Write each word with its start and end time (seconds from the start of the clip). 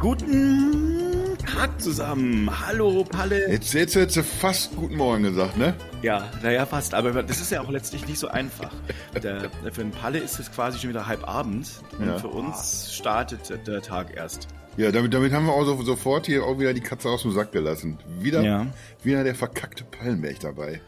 Guten 0.00 1.36
Tag 1.46 1.78
zusammen. 1.78 2.48
Hallo, 2.66 3.04
Palle. 3.04 3.50
Jetzt, 3.50 3.74
jetzt 3.74 3.94
hättest 3.94 4.16
du 4.16 4.22
fast 4.22 4.74
guten 4.74 4.96
Morgen 4.96 5.24
gesagt, 5.24 5.58
ne? 5.58 5.74
Ja, 6.00 6.26
naja, 6.42 6.64
fast. 6.64 6.94
Aber 6.94 7.22
das 7.22 7.38
ist 7.42 7.50
ja 7.52 7.60
auch 7.60 7.68
letztlich 7.70 8.06
nicht 8.08 8.18
so 8.18 8.28
einfach. 8.28 8.72
Der, 9.22 9.50
für 9.72 9.82
den 9.82 9.90
Palle 9.90 10.18
ist 10.18 10.38
es 10.40 10.50
quasi 10.50 10.78
schon 10.78 10.88
wieder 10.88 11.06
halb 11.06 11.28
Abend. 11.28 11.68
Und 11.98 12.06
Ja. 12.06 12.18
für 12.18 12.28
uns 12.28 12.94
startet 12.94 13.40
der 13.66 13.82
Tag 13.82 14.16
erst. 14.16 14.48
Ja, 14.78 14.90
damit, 14.90 15.12
damit 15.12 15.32
haben 15.34 15.44
wir 15.44 15.52
auch 15.52 15.64
so, 15.66 15.82
sofort 15.82 16.24
hier 16.24 16.44
auch 16.44 16.58
wieder 16.58 16.72
die 16.72 16.80
Katze 16.80 17.10
aus 17.10 17.20
dem 17.22 17.32
Sack 17.32 17.52
gelassen. 17.52 17.98
Wieder, 18.20 18.40
Ja. 18.42 18.66
wieder 19.02 19.22
der 19.22 19.34
verkackte 19.34 19.84
Pallenberg 19.84 20.40
dabei. 20.40 20.80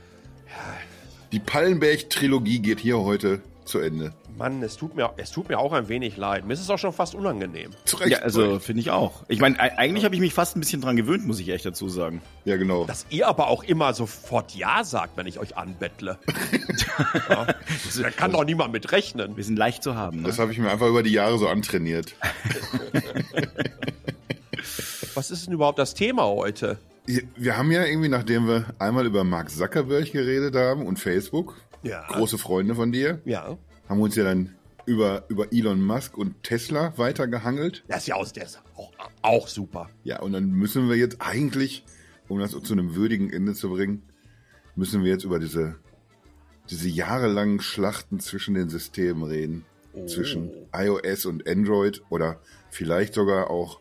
Die 1.32 1.38
Pallenberg-Trilogie 1.40 2.60
geht 2.60 2.80
hier 2.80 2.98
heute 2.98 3.40
zu 3.64 3.78
Ende. 3.78 4.12
Mann, 4.36 4.62
es 4.62 4.76
tut, 4.76 4.96
mir, 4.96 5.10
es 5.16 5.30
tut 5.30 5.48
mir 5.48 5.58
auch 5.58 5.72
ein 5.72 5.88
wenig 5.88 6.16
leid. 6.16 6.46
Mir 6.46 6.54
ist 6.54 6.60
es 6.60 6.70
auch 6.70 6.78
schon 6.78 6.92
fast 6.92 7.14
unangenehm. 7.14 7.70
Zu 7.84 7.96
Recht. 7.96 8.12
Ja, 8.12 8.18
also 8.18 8.58
finde 8.58 8.80
ich 8.80 8.90
auch. 8.90 9.22
Ich 9.28 9.40
meine, 9.40 9.60
eigentlich 9.60 10.04
habe 10.04 10.14
ich 10.14 10.20
mich 10.20 10.34
fast 10.34 10.56
ein 10.56 10.60
bisschen 10.60 10.80
dran 10.80 10.96
gewöhnt, 10.96 11.26
muss 11.26 11.38
ich 11.40 11.48
echt 11.48 11.64
dazu 11.64 11.88
sagen. 11.88 12.22
Ja, 12.44 12.56
genau. 12.56 12.84
Dass 12.84 13.06
ihr 13.10 13.28
aber 13.28 13.48
auch 13.48 13.62
immer 13.62 13.94
sofort 13.94 14.54
Ja 14.54 14.84
sagt, 14.84 15.16
wenn 15.16 15.26
ich 15.26 15.38
euch 15.38 15.56
anbettle. 15.56 16.18
ja. 17.28 17.46
Da 18.00 18.10
kann 18.10 18.32
doch 18.32 18.44
niemand 18.44 18.72
mit 18.72 18.92
rechnen. 18.92 19.36
Wir 19.36 19.44
sind 19.44 19.56
leicht 19.56 19.82
zu 19.82 19.94
haben. 19.94 20.22
Ne? 20.22 20.28
Das 20.28 20.38
habe 20.38 20.52
ich 20.52 20.58
mir 20.58 20.70
einfach 20.70 20.88
über 20.88 21.02
die 21.02 21.12
Jahre 21.12 21.38
so 21.38 21.48
antrainiert. 21.48 22.14
Was 25.14 25.30
ist 25.30 25.46
denn 25.46 25.54
überhaupt 25.54 25.78
das 25.78 25.94
Thema 25.94 26.24
heute? 26.24 26.78
Wir 27.04 27.56
haben 27.56 27.70
ja 27.72 27.84
irgendwie, 27.84 28.08
nachdem 28.08 28.46
wir 28.46 28.64
einmal 28.78 29.06
über 29.06 29.24
Mark 29.24 29.50
Zuckerberg 29.50 30.12
geredet 30.12 30.54
haben 30.54 30.86
und 30.86 30.98
Facebook, 30.98 31.56
Ja. 31.82 32.06
große 32.08 32.38
Freunde 32.38 32.74
von 32.74 32.92
dir, 32.92 33.20
Ja. 33.24 33.58
haben 33.88 33.98
wir 33.98 34.04
uns 34.04 34.16
ja 34.16 34.24
dann 34.24 34.54
über, 34.86 35.24
über 35.28 35.52
Elon 35.52 35.82
Musk 35.84 36.16
und 36.18 36.42
Tesla 36.42 36.92
weitergehangelt. 36.96 37.84
Das 37.88 38.00
ist 38.02 38.06
ja 38.08 38.14
aus 38.16 38.32
der 38.32 38.44
ist 38.44 38.60
auch, 38.76 38.92
auch 39.22 39.48
super. 39.48 39.90
Ja, 40.04 40.20
und 40.20 40.32
dann 40.32 40.50
müssen 40.50 40.88
wir 40.88 40.96
jetzt 40.96 41.16
eigentlich, 41.20 41.84
um 42.28 42.38
das 42.38 42.50
zu 42.50 42.72
einem 42.72 42.94
würdigen 42.94 43.32
Ende 43.32 43.54
zu 43.54 43.70
bringen, 43.70 44.02
müssen 44.74 45.04
wir 45.04 45.10
jetzt 45.12 45.24
über 45.24 45.38
diese, 45.38 45.76
diese 46.70 46.88
jahrelangen 46.88 47.60
Schlachten 47.60 48.18
zwischen 48.20 48.54
den 48.54 48.68
Systemen 48.68 49.22
reden. 49.24 49.64
Zwischen 50.06 50.50
iOS 50.74 51.26
und 51.26 51.46
Android 51.46 52.02
oder 52.08 52.40
vielleicht 52.70 53.12
sogar 53.12 53.50
auch 53.50 53.78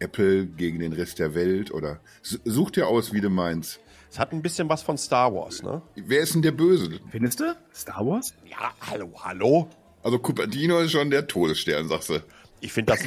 Apple 0.00 0.46
gegen 0.46 0.80
den 0.80 0.92
Rest 0.92 1.20
der 1.20 1.36
Welt 1.36 1.70
oder 1.70 2.00
such 2.22 2.72
dir 2.72 2.88
aus, 2.88 3.12
wie 3.12 3.20
du 3.20 3.30
meinst. 3.30 3.78
Es 4.14 4.20
hat 4.20 4.30
ein 4.32 4.42
bisschen 4.42 4.68
was 4.68 4.80
von 4.80 4.96
Star 4.96 5.34
Wars, 5.34 5.64
ne? 5.64 5.82
Wer 5.96 6.20
ist 6.20 6.36
denn 6.36 6.42
der 6.42 6.52
Böse? 6.52 7.00
Findest 7.10 7.40
du? 7.40 7.56
Star 7.74 8.06
Wars? 8.06 8.32
Ja, 8.48 8.72
hallo, 8.88 9.10
hallo. 9.20 9.68
Also 10.04 10.20
Cupertino 10.20 10.78
ist 10.78 10.92
schon 10.92 11.10
der 11.10 11.26
Todesstern, 11.26 11.88
sagst 11.88 12.10
du. 12.10 12.20
Ich 12.64 12.72
finde 12.72 12.94
das, 12.94 13.04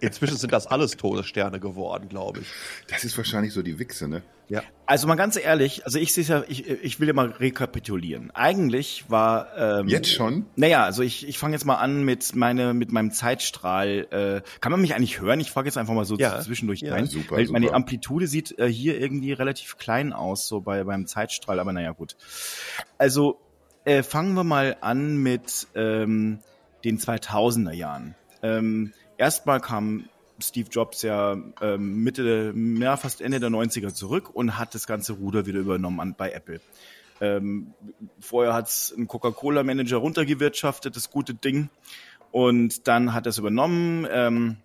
inzwischen 0.00 0.36
sind 0.36 0.52
das 0.52 0.66
alles 0.66 0.96
Todessterne 0.98 1.58
geworden, 1.58 2.08
glaube 2.10 2.40
ich. 2.40 2.46
Das 2.88 3.02
ist 3.02 3.16
wahrscheinlich 3.16 3.54
so 3.54 3.62
die 3.62 3.78
Wichse, 3.78 4.08
ne? 4.08 4.22
Ja. 4.48 4.62
Also 4.84 5.06
mal 5.06 5.14
ganz 5.14 5.36
ehrlich, 5.36 5.86
also 5.86 5.98
ich 5.98 6.12
sehe 6.12 6.24
ja, 6.24 6.44
ich, 6.48 6.68
ich 6.68 7.00
will 7.00 7.08
ja 7.08 7.14
mal 7.14 7.30
rekapitulieren. 7.30 8.30
Eigentlich 8.32 9.04
war 9.08 9.56
ähm, 9.56 9.88
Jetzt 9.88 10.12
schon? 10.12 10.44
Naja, 10.56 10.84
also 10.84 11.02
ich, 11.02 11.26
ich 11.26 11.38
fange 11.38 11.54
jetzt 11.54 11.64
mal 11.64 11.76
an 11.76 12.04
mit 12.04 12.34
meine 12.34 12.74
mit 12.74 12.92
meinem 12.92 13.10
Zeitstrahl. 13.10 14.06
Äh, 14.10 14.42
kann 14.60 14.72
man 14.72 14.80
mich 14.82 14.94
eigentlich 14.94 15.20
hören? 15.20 15.40
Ich 15.40 15.50
frage 15.50 15.68
jetzt 15.68 15.78
einfach 15.78 15.94
mal 15.94 16.04
so 16.04 16.16
Ja. 16.16 16.40
zwischendurch 16.40 16.80
Ja, 16.80 16.92
rein, 16.94 17.06
super, 17.06 17.36
weil 17.36 17.46
meine 17.46 17.66
super. 17.66 17.76
Amplitude 17.76 18.26
sieht 18.26 18.58
äh, 18.58 18.66
hier 18.66 19.00
irgendwie 19.00 19.32
relativ 19.32 19.78
klein 19.78 20.12
aus, 20.12 20.46
so 20.46 20.60
bei 20.60 20.84
beim 20.84 21.06
Zeitstrahl. 21.06 21.58
Aber 21.58 21.72
naja, 21.72 21.92
gut. 21.92 22.16
Also 22.98 23.40
äh, 23.84 24.02
fangen 24.02 24.34
wir 24.34 24.44
mal 24.44 24.76
an 24.80 25.16
mit 25.16 25.68
ähm, 25.74 26.40
den 26.84 26.98
2000er 26.98 27.72
Jahren. 27.72 28.14
Ähm, 28.42 28.92
erstmal 29.18 29.60
kam 29.60 30.08
Steve 30.42 30.68
Jobs 30.70 31.02
ja 31.02 31.36
ähm, 31.60 32.02
Mitte, 32.02 32.54
ja, 32.56 32.96
fast 32.96 33.20
Ende 33.20 33.40
der 33.40 33.50
90er 33.50 33.92
zurück 33.92 34.30
und 34.34 34.58
hat 34.58 34.74
das 34.74 34.86
ganze 34.86 35.14
Ruder 35.14 35.46
wieder 35.46 35.60
übernommen 35.60 36.00
an, 36.00 36.14
bei 36.16 36.32
Apple. 36.32 36.60
Ähm, 37.20 37.74
vorher 38.18 38.54
hat's 38.54 38.94
ein 38.96 39.06
Coca-Cola-Manager 39.06 39.98
runtergewirtschaftet, 39.98 40.96
das 40.96 41.10
gute 41.10 41.34
Ding. 41.34 41.68
Und 42.30 42.88
dann 42.88 43.12
hat 43.12 43.26
er 43.26 43.30
es 43.30 43.38
übernommen. 43.38 44.06
Ähm, 44.10 44.56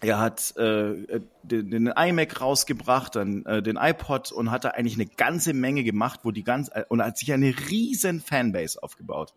er 0.00 0.20
hat 0.20 0.56
äh, 0.56 1.20
den, 1.42 1.70
den 1.70 1.86
iMac 1.88 2.40
rausgebracht, 2.40 3.16
dann 3.16 3.44
äh, 3.46 3.62
den 3.62 3.76
iPod 3.76 4.30
und 4.30 4.50
hat 4.50 4.64
da 4.64 4.70
eigentlich 4.70 4.94
eine 4.94 5.06
ganze 5.06 5.54
Menge 5.54 5.82
gemacht, 5.82 6.20
wo 6.22 6.30
die 6.30 6.44
ganz 6.44 6.68
äh, 6.72 6.84
und 6.88 7.02
hat 7.02 7.18
sich 7.18 7.32
eine 7.32 7.52
riesen 7.70 8.20
Fanbase 8.20 8.80
aufgebaut. 8.80 9.34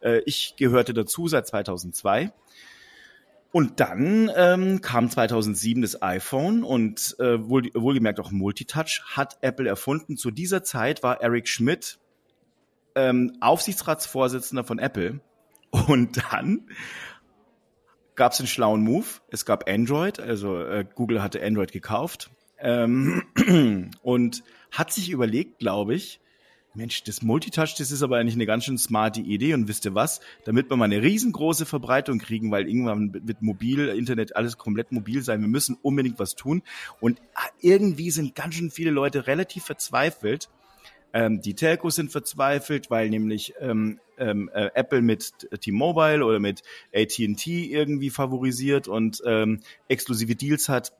Äh, 0.00 0.20
ich 0.24 0.54
gehörte 0.56 0.94
dazu 0.94 1.28
seit 1.28 1.46
2002. 1.48 2.32
Und 3.52 3.80
dann 3.80 4.30
ähm, 4.36 4.80
kam 4.80 5.10
2007 5.10 5.82
das 5.82 6.02
iPhone 6.02 6.62
und 6.62 7.16
äh, 7.18 7.48
wohl, 7.48 7.68
wohlgemerkt 7.74 8.20
auch 8.20 8.30
Multitouch 8.30 9.02
hat 9.16 9.38
Apple 9.40 9.68
erfunden. 9.68 10.16
Zu 10.16 10.30
dieser 10.30 10.62
Zeit 10.62 11.02
war 11.02 11.20
Eric 11.20 11.48
Schmidt 11.48 11.98
ähm, 12.94 13.36
Aufsichtsratsvorsitzender 13.40 14.62
von 14.62 14.78
Apple. 14.78 15.20
Und 15.70 16.22
dann 16.32 16.68
gab 18.14 18.32
es 18.32 18.40
einen 18.40 18.46
schlauen 18.46 18.82
Move. 18.82 19.06
Es 19.30 19.44
gab 19.44 19.68
Android, 19.68 20.20
also 20.20 20.62
äh, 20.62 20.84
Google 20.94 21.22
hatte 21.22 21.42
Android 21.42 21.72
gekauft 21.72 22.30
ähm, 22.58 23.22
und 24.02 24.44
hat 24.70 24.92
sich 24.92 25.10
überlegt, 25.10 25.58
glaube 25.58 25.94
ich, 25.94 26.19
Mensch, 26.74 27.02
das 27.02 27.22
Multitouch, 27.22 27.74
das 27.76 27.90
ist 27.90 28.02
aber 28.02 28.18
eigentlich 28.18 28.34
eine 28.34 28.46
ganz 28.46 28.64
schön 28.64 28.78
smarte 28.78 29.20
Idee 29.20 29.54
und 29.54 29.66
wisst 29.66 29.84
ihr 29.84 29.94
was, 29.94 30.20
damit 30.44 30.70
wir 30.70 30.76
mal 30.76 30.84
eine 30.84 31.02
riesengroße 31.02 31.66
Verbreitung 31.66 32.18
kriegen, 32.18 32.50
weil 32.52 32.68
irgendwann 32.68 33.12
wird 33.26 33.42
mobil, 33.42 33.88
Internet, 33.88 34.36
alles 34.36 34.56
komplett 34.56 34.92
mobil 34.92 35.22
sein, 35.22 35.40
wir 35.40 35.48
müssen 35.48 35.76
unbedingt 35.82 36.18
was 36.20 36.36
tun 36.36 36.62
und 37.00 37.20
ah, 37.34 37.48
irgendwie 37.60 38.10
sind 38.10 38.36
ganz 38.36 38.54
schön 38.54 38.70
viele 38.70 38.90
Leute 38.90 39.26
relativ 39.26 39.64
verzweifelt. 39.64 40.48
Ähm, 41.12 41.40
die 41.40 41.54
Telcos 41.54 41.96
sind 41.96 42.12
verzweifelt, 42.12 42.88
weil 42.88 43.10
nämlich 43.10 43.54
ähm, 43.58 43.98
ähm, 44.16 44.48
äh, 44.54 44.70
Apple 44.74 45.02
mit 45.02 45.48
T-Mobile 45.60 46.24
oder 46.24 46.38
mit 46.38 46.62
AT&T 46.94 47.64
irgendwie 47.64 48.10
favorisiert 48.10 48.86
und 48.86 49.20
ähm, 49.26 49.60
exklusive 49.88 50.36
Deals 50.36 50.68
hat. 50.68 50.92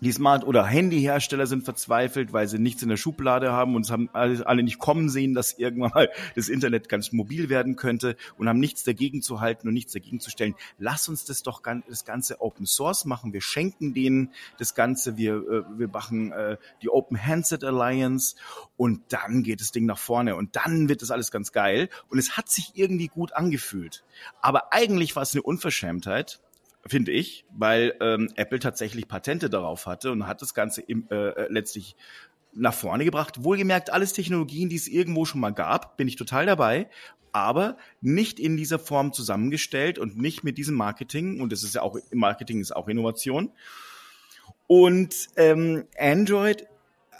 Die 0.00 0.12
Smart- 0.12 0.44
oder 0.44 0.64
Handyhersteller 0.64 1.46
sind 1.46 1.64
verzweifelt, 1.64 2.32
weil 2.32 2.48
sie 2.48 2.58
nichts 2.58 2.82
in 2.82 2.88
der 2.88 2.96
Schublade 2.96 3.52
haben 3.52 3.74
und 3.74 3.84
es 3.84 3.90
haben 3.90 4.08
alle, 4.12 4.62
nicht 4.62 4.78
kommen 4.78 5.10
sehen, 5.10 5.34
dass 5.34 5.58
irgendwann 5.58 5.90
mal 5.94 6.10
das 6.34 6.48
Internet 6.48 6.88
ganz 6.88 7.12
mobil 7.12 7.48
werden 7.48 7.76
könnte 7.76 8.16
und 8.38 8.48
haben 8.48 8.60
nichts 8.60 8.82
dagegen 8.82 9.20
zu 9.20 9.40
halten 9.40 9.68
und 9.68 9.74
nichts 9.74 9.92
dagegen 9.92 10.20
zu 10.20 10.30
stellen. 10.30 10.54
Lass 10.78 11.08
uns 11.08 11.24
das 11.24 11.42
doch 11.42 11.62
das 11.88 12.04
Ganze 12.04 12.40
Open 12.40 12.66
Source 12.66 13.04
machen. 13.04 13.32
Wir 13.32 13.42
schenken 13.42 13.92
denen 13.92 14.30
das 14.58 14.74
Ganze. 14.74 15.16
Wir, 15.16 15.34
äh, 15.34 15.78
wir 15.78 15.88
machen 15.88 16.32
äh, 16.32 16.56
die 16.82 16.88
Open 16.88 17.22
Handset 17.22 17.62
Alliance 17.64 18.36
und 18.76 19.02
dann 19.08 19.42
geht 19.42 19.60
das 19.60 19.70
Ding 19.70 19.84
nach 19.84 19.98
vorne 19.98 20.36
und 20.36 20.56
dann 20.56 20.88
wird 20.88 21.02
das 21.02 21.10
alles 21.10 21.30
ganz 21.30 21.52
geil. 21.52 21.90
Und 22.08 22.18
es 22.18 22.36
hat 22.36 22.48
sich 22.48 22.72
irgendwie 22.74 23.08
gut 23.08 23.34
angefühlt. 23.34 24.04
Aber 24.40 24.72
eigentlich 24.72 25.14
war 25.16 25.22
es 25.22 25.34
eine 25.34 25.42
Unverschämtheit, 25.42 26.40
finde 26.86 27.12
ich, 27.12 27.44
weil 27.50 27.94
ähm, 28.00 28.30
Apple 28.36 28.58
tatsächlich 28.58 29.08
Patente 29.08 29.50
darauf 29.50 29.86
hatte 29.86 30.10
und 30.12 30.26
hat 30.26 30.42
das 30.42 30.54
Ganze 30.54 30.80
im, 30.80 31.06
äh, 31.10 31.50
letztlich 31.52 31.96
nach 32.52 32.74
vorne 32.74 33.04
gebracht. 33.04 33.44
Wohlgemerkt, 33.44 33.90
alles 33.90 34.12
Technologien, 34.12 34.68
die 34.68 34.76
es 34.76 34.88
irgendwo 34.88 35.24
schon 35.24 35.40
mal 35.40 35.52
gab, 35.52 35.96
bin 35.96 36.08
ich 36.08 36.16
total 36.16 36.46
dabei, 36.46 36.88
aber 37.32 37.76
nicht 38.00 38.40
in 38.40 38.56
dieser 38.56 38.78
Form 38.78 39.12
zusammengestellt 39.12 39.98
und 39.98 40.16
nicht 40.16 40.42
mit 40.42 40.58
diesem 40.58 40.74
Marketing. 40.74 41.40
Und 41.40 41.52
das 41.52 41.62
ist 41.62 41.74
ja 41.74 41.82
auch, 41.82 41.98
Marketing 42.12 42.60
ist 42.60 42.74
auch 42.74 42.88
Innovation. 42.88 43.52
Und 44.66 45.28
ähm, 45.36 45.84
Android 45.98 46.66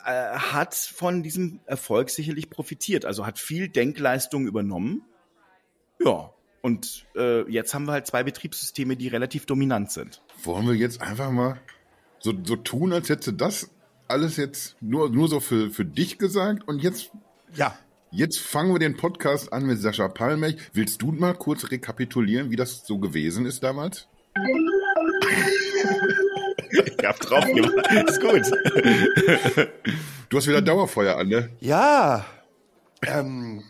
äh, 0.04 0.30
hat 0.36 0.74
von 0.74 1.22
diesem 1.22 1.60
Erfolg 1.66 2.10
sicherlich 2.10 2.50
profitiert, 2.50 3.04
also 3.04 3.26
hat 3.26 3.38
viel 3.38 3.68
Denkleistung 3.68 4.46
übernommen. 4.46 5.04
Ja, 6.02 6.32
und 6.62 7.06
äh, 7.16 7.48
jetzt 7.50 7.74
haben 7.74 7.84
wir 7.86 7.92
halt 7.92 8.06
zwei 8.06 8.22
Betriebssysteme, 8.22 8.96
die 8.96 9.08
relativ 9.08 9.46
dominant 9.46 9.90
sind. 9.90 10.22
Wollen 10.44 10.66
wir 10.66 10.74
jetzt 10.74 11.00
einfach 11.00 11.30
mal 11.30 11.60
so, 12.18 12.32
so 12.44 12.56
tun, 12.56 12.92
als 12.92 13.08
hätte 13.08 13.32
das 13.32 13.70
alles 14.08 14.36
jetzt 14.36 14.76
nur, 14.80 15.08
nur 15.10 15.28
so 15.28 15.40
für, 15.40 15.70
für 15.70 15.84
dich 15.84 16.18
gesagt 16.18 16.66
und 16.68 16.82
jetzt, 16.82 17.10
Ja. 17.54 17.78
jetzt 18.10 18.38
fangen 18.40 18.72
wir 18.72 18.78
den 18.78 18.96
Podcast 18.96 19.52
an 19.52 19.64
mit 19.66 19.80
Sascha 19.80 20.08
Palmech. 20.08 20.56
Willst 20.72 21.00
du 21.02 21.12
mal 21.12 21.34
kurz 21.34 21.70
rekapitulieren, 21.70 22.50
wie 22.50 22.56
das 22.56 22.86
so 22.86 22.98
gewesen 22.98 23.46
ist 23.46 23.62
damals? 23.62 24.08
Ich 26.72 27.04
hab 27.06 27.18
drauf 27.20 27.44
gemacht. 27.46 28.08
Ist 28.08 28.20
gut. 28.20 29.66
Du 30.28 30.36
hast 30.36 30.46
wieder 30.46 30.62
Dauerfeuer 30.62 31.16
an, 31.16 31.28
ne? 31.28 31.50
Ja. 31.60 32.24
Ähm, 33.02 33.64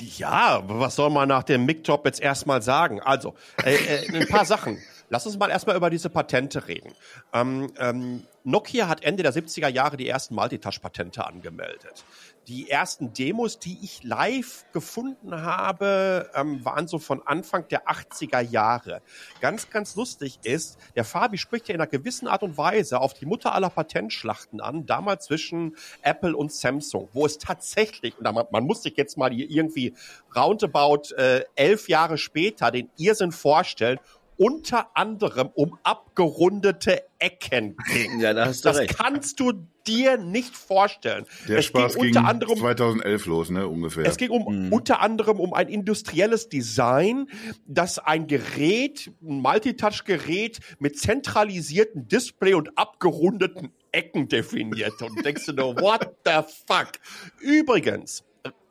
ja, 0.00 0.62
was 0.66 0.96
soll 0.96 1.10
man 1.10 1.28
nach 1.28 1.42
dem 1.42 1.64
Mic-Job 1.64 2.04
jetzt 2.06 2.20
erstmal 2.20 2.62
sagen? 2.62 3.00
Also, 3.00 3.34
äh, 3.64 3.74
äh, 3.74 4.16
ein 4.16 4.28
paar 4.28 4.44
Sachen. 4.46 4.78
Lass 5.08 5.24
uns 5.26 5.38
mal 5.38 5.50
erstmal 5.50 5.76
über 5.76 5.88
diese 5.88 6.10
Patente 6.10 6.66
reden. 6.66 6.92
Ähm, 7.32 7.72
ähm, 7.78 8.26
Nokia 8.42 8.88
hat 8.88 9.04
Ende 9.04 9.22
der 9.22 9.32
70er 9.32 9.68
Jahre 9.68 9.96
die 9.96 10.08
ersten 10.08 10.34
Multitouch-Patente 10.34 11.24
angemeldet. 11.24 12.04
Die 12.48 12.70
ersten 12.70 13.12
Demos, 13.12 13.58
die 13.58 13.76
ich 13.82 14.04
live 14.04 14.64
gefunden 14.72 15.42
habe, 15.42 16.30
ähm, 16.34 16.64
waren 16.64 16.86
so 16.86 17.00
von 17.00 17.26
Anfang 17.26 17.66
der 17.68 17.88
80er 17.88 18.40
Jahre. 18.40 19.02
Ganz, 19.40 19.68
ganz 19.68 19.96
lustig 19.96 20.38
ist, 20.44 20.78
der 20.94 21.04
Fabi 21.04 21.38
spricht 21.38 21.66
ja 21.66 21.74
in 21.74 21.80
einer 21.80 21.90
gewissen 21.90 22.28
Art 22.28 22.44
und 22.44 22.56
Weise 22.56 23.00
auf 23.00 23.14
die 23.14 23.26
Mutter 23.26 23.52
aller 23.52 23.70
Patentschlachten 23.70 24.60
an, 24.60 24.86
damals 24.86 25.24
zwischen 25.24 25.76
Apple 26.02 26.36
und 26.36 26.52
Samsung, 26.52 27.08
wo 27.12 27.26
es 27.26 27.38
tatsächlich, 27.38 28.16
und 28.16 28.22
man, 28.22 28.46
man 28.52 28.64
muss 28.64 28.84
sich 28.84 28.96
jetzt 28.96 29.18
mal 29.18 29.32
irgendwie 29.32 29.94
roundabout 30.36 31.14
äh, 31.16 31.44
elf 31.56 31.88
Jahre 31.88 32.16
später 32.16 32.70
den 32.70 32.90
Irrsinn 32.96 33.32
vorstellen, 33.32 33.98
unter 34.36 34.96
anderem 34.96 35.50
um 35.54 35.78
abgerundete 35.82 37.02
Ecken 37.18 37.76
ging. 37.92 38.20
Ja, 38.20 38.34
da 38.34 38.46
hast 38.46 38.64
du 38.64 38.68
das 38.68 38.78
recht. 38.78 38.96
kannst 38.96 39.40
du 39.40 39.52
dir 39.86 40.16
nicht 40.18 40.54
vorstellen. 40.54 41.26
Der 41.48 41.58
es 41.58 41.66
Spaß 41.66 41.94
ging 41.94 42.02
ging, 42.02 42.16
unter 42.16 42.28
anderem 42.28 42.58
2011 42.58 43.26
los, 43.26 43.50
ne, 43.50 43.66
ungefähr. 43.66 44.04
es 44.04 44.16
ging 44.16 44.30
um 44.30 44.72
unter 44.72 45.00
anderem 45.00 45.40
um 45.40 45.54
ein 45.54 45.68
industrielles 45.68 46.48
Design, 46.48 47.28
das 47.66 47.98
ein 47.98 48.26
Gerät, 48.26 49.12
ein 49.22 49.40
Multitouch-Gerät 49.40 50.58
mit 50.78 50.98
zentralisiertem 50.98 52.08
Display 52.08 52.54
und 52.54 52.76
abgerundeten 52.76 53.72
Ecken 53.92 54.28
definiert. 54.28 55.00
Und 55.00 55.24
denkst 55.24 55.46
du 55.46 55.52
nur, 55.52 55.80
what 55.80 56.16
the 56.24 56.42
fuck? 56.66 56.92
Übrigens, 57.40 58.24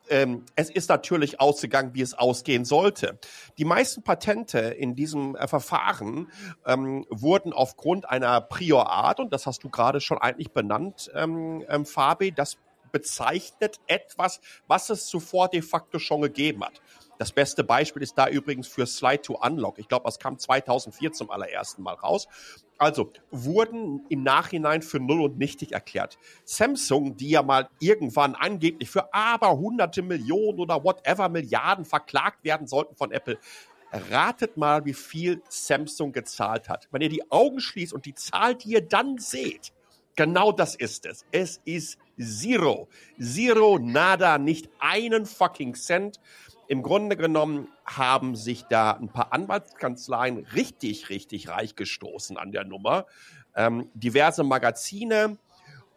ähm, 0.10 0.46
es 0.56 0.69
ist 0.69 0.90
natürlich 0.90 1.40
ausgegangen, 1.40 1.94
wie 1.94 2.02
es 2.02 2.13
ausgehen 2.13 2.66
sollte. 2.66 3.19
Die 3.57 3.66
meisten 3.66 4.04
Patente 4.04 4.60
in 4.60 4.96
diesem 4.96 5.36
äh, 5.36 5.48
Verfahren 5.48 6.31
ähm, 6.66 7.06
wurden 7.10 7.54
aufgrund 7.54 8.10
einer 8.10 8.42
Prior 8.42 8.90
Art, 8.90 9.19
und 9.19 9.34
das 9.34 9.46
hast 9.46 9.63
du 9.63 9.69
gerade 9.69 10.02
schon 10.02 10.18
eigentlich 10.18 10.52
benannt, 10.52 11.12
ähm, 11.13 11.63
ähm, 11.69 11.86
Fabi, 11.86 12.31
das 12.31 12.57
bezeichnet 12.92 13.81
etwas, 13.88 14.40
was 14.68 14.90
es 14.90 15.07
zuvor 15.07 15.50
de 15.50 15.62
facto 15.62 16.00
schon 16.00 16.22
gegeben 16.22 16.63
hat. 16.63 16.81
Das 17.18 17.32
beste 17.32 17.64
Beispiel 17.64 18.02
ist 18.02 18.18
da 18.18 18.28
übrigens 18.28 18.68
für 18.68 18.86
Slide 18.86 19.22
to 19.22 19.40
Unlock. 19.42 19.80
Ich 19.80 19.88
glaube, 19.88 20.06
das 20.06 20.20
kam 20.20 20.38
2004 20.38 21.14
zum 21.14 21.32
allerersten 21.32 21.82
Mal 21.82 21.94
raus. 21.94 22.28
Also 22.78 23.14
wurden 23.32 24.06
im 24.10 24.24
Nachhinein 24.24 24.82
für 24.82 25.00
null 25.00 25.22
und 25.22 25.38
nichtig 25.38 25.72
erklärt. 25.72 26.18
Samsung, 26.44 27.16
die 27.16 27.30
ja 27.30 27.42
mal 27.42 27.70
irgendwann 27.80 28.36
angeblich 28.36 28.90
für 28.90 29.14
aber 29.14 29.52
hunderte 29.58 30.02
Millionen 30.02 30.60
oder 30.60 30.84
whatever 30.84 31.30
Milliarden 31.30 31.86
verklagt 31.86 32.44
werden 32.44 32.68
sollten 32.68 32.96
von 32.96 33.12
Apple, 33.12 33.40
ratet 34.12 34.58
mal, 34.58 34.84
wie 34.84 34.94
viel 34.94 35.42
Samsung 35.48 36.12
gezahlt 36.12 36.68
hat. 36.68 36.88
Wenn 36.92 37.02
ihr 37.02 37.10
die 37.10 37.32
Augen 37.32 37.62
schließt 37.62 37.94
und 37.94 38.06
die 38.06 38.16
Zahl, 38.16 38.56
die 38.56 38.72
ihr 38.72 38.82
dann 38.82 39.18
seht, 39.20 39.72
genau 40.18 40.52
das 40.52 40.76
ist 40.76 41.06
es. 41.06 41.26
Es 41.32 41.62
ist 41.64 41.98
Zero. 42.20 42.88
Zero, 43.20 43.80
nada, 43.80 44.38
nicht 44.38 44.70
einen 44.80 45.26
fucking 45.26 45.76
Cent. 45.76 46.20
Im 46.68 46.82
Grunde 46.82 47.16
genommen 47.16 47.68
haben 47.86 48.36
sich 48.36 48.64
da 48.64 48.92
ein 48.92 49.10
paar 49.10 49.32
Anwaltskanzleien 49.34 50.46
richtig, 50.56 51.10
richtig 51.10 51.50
reich 51.50 51.76
gestoßen 51.76 52.38
an 52.38 52.52
der 52.52 52.64
Nummer. 52.64 53.06
Ähm, 53.56 53.90
diverse 53.94 54.44
Magazine 54.44 55.38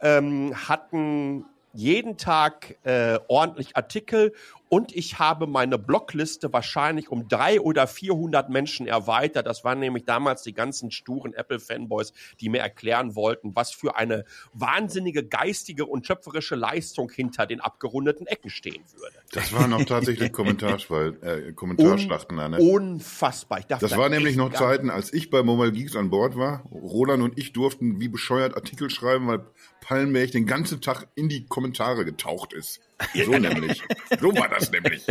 ähm, 0.01 0.55
hatten 0.69 1.47
jeden 1.73 2.17
Tag 2.17 2.77
äh, 2.85 3.19
ordentlich 3.29 3.77
Artikel 3.77 4.33
und 4.69 4.95
ich 4.95 5.19
habe 5.19 5.47
meine 5.47 5.79
Blogliste 5.79 6.53
wahrscheinlich 6.53 7.11
um 7.11 7.29
drei 7.29 7.61
oder 7.61 7.87
400 7.87 8.51
Menschen 8.51 8.87
erweitert. 8.87 9.47
Das 9.47 9.65
waren 9.65 9.79
nämlich 9.79 10.05
damals 10.05 10.43
die 10.43 10.53
ganzen 10.53 10.91
sturen 10.91 11.35
Apple-Fanboys, 11.35 12.13
die 12.41 12.49
mir 12.49 12.61
erklären 12.61 13.15
wollten, 13.15 13.57
was 13.57 13.73
für 13.73 13.97
eine 13.97 14.25
wahnsinnige 14.53 15.25
geistige 15.25 15.87
und 15.87 16.07
schöpferische 16.07 16.55
Leistung 16.55 17.11
hinter 17.11 17.47
den 17.47 17.61
abgerundeten 17.61 18.27
Ecken 18.27 18.51
stehen 18.51 18.85
würde. 18.97 19.17
das 19.33 19.53
waren 19.53 19.73
auch 19.73 19.85
tatsächlich 19.85 20.33
Kommentarschwall, 20.39 21.17
äh, 21.23 21.53
Kommentarschlachten. 21.53 22.37
da, 22.37 22.49
ne? 22.49 22.59
Unfassbar. 22.59 23.61
Das 23.69 23.97
war 23.97 24.09
nämlich 24.09 24.37
noch 24.37 24.53
Zeiten, 24.53 24.91
als 24.91 25.13
ich 25.13 25.31
bei 25.31 25.43
Mobile 25.43 25.73
Geeks 25.73 25.97
an 25.97 26.11
Bord 26.11 26.37
war. 26.37 26.65
Roland 26.71 27.23
und 27.23 27.39
ich 27.39 27.53
durften 27.53 28.01
wie 28.01 28.09
bescheuert 28.09 28.55
Artikel 28.55 28.91
schreiben, 28.91 29.27
weil 29.29 29.45
Pallenberg 29.89 30.33
den 30.33 30.45
ganzen 30.45 30.83
Tag 30.83 31.07
in 31.15 31.31
die 31.31 31.47
Kommentare 31.47 32.05
getaucht 32.05 32.53
ist. 32.53 32.81
So 33.25 33.31
nämlich. 33.33 33.83
So 34.21 34.37
war 34.37 34.49
das 34.51 34.71
nämlich. 34.71 35.03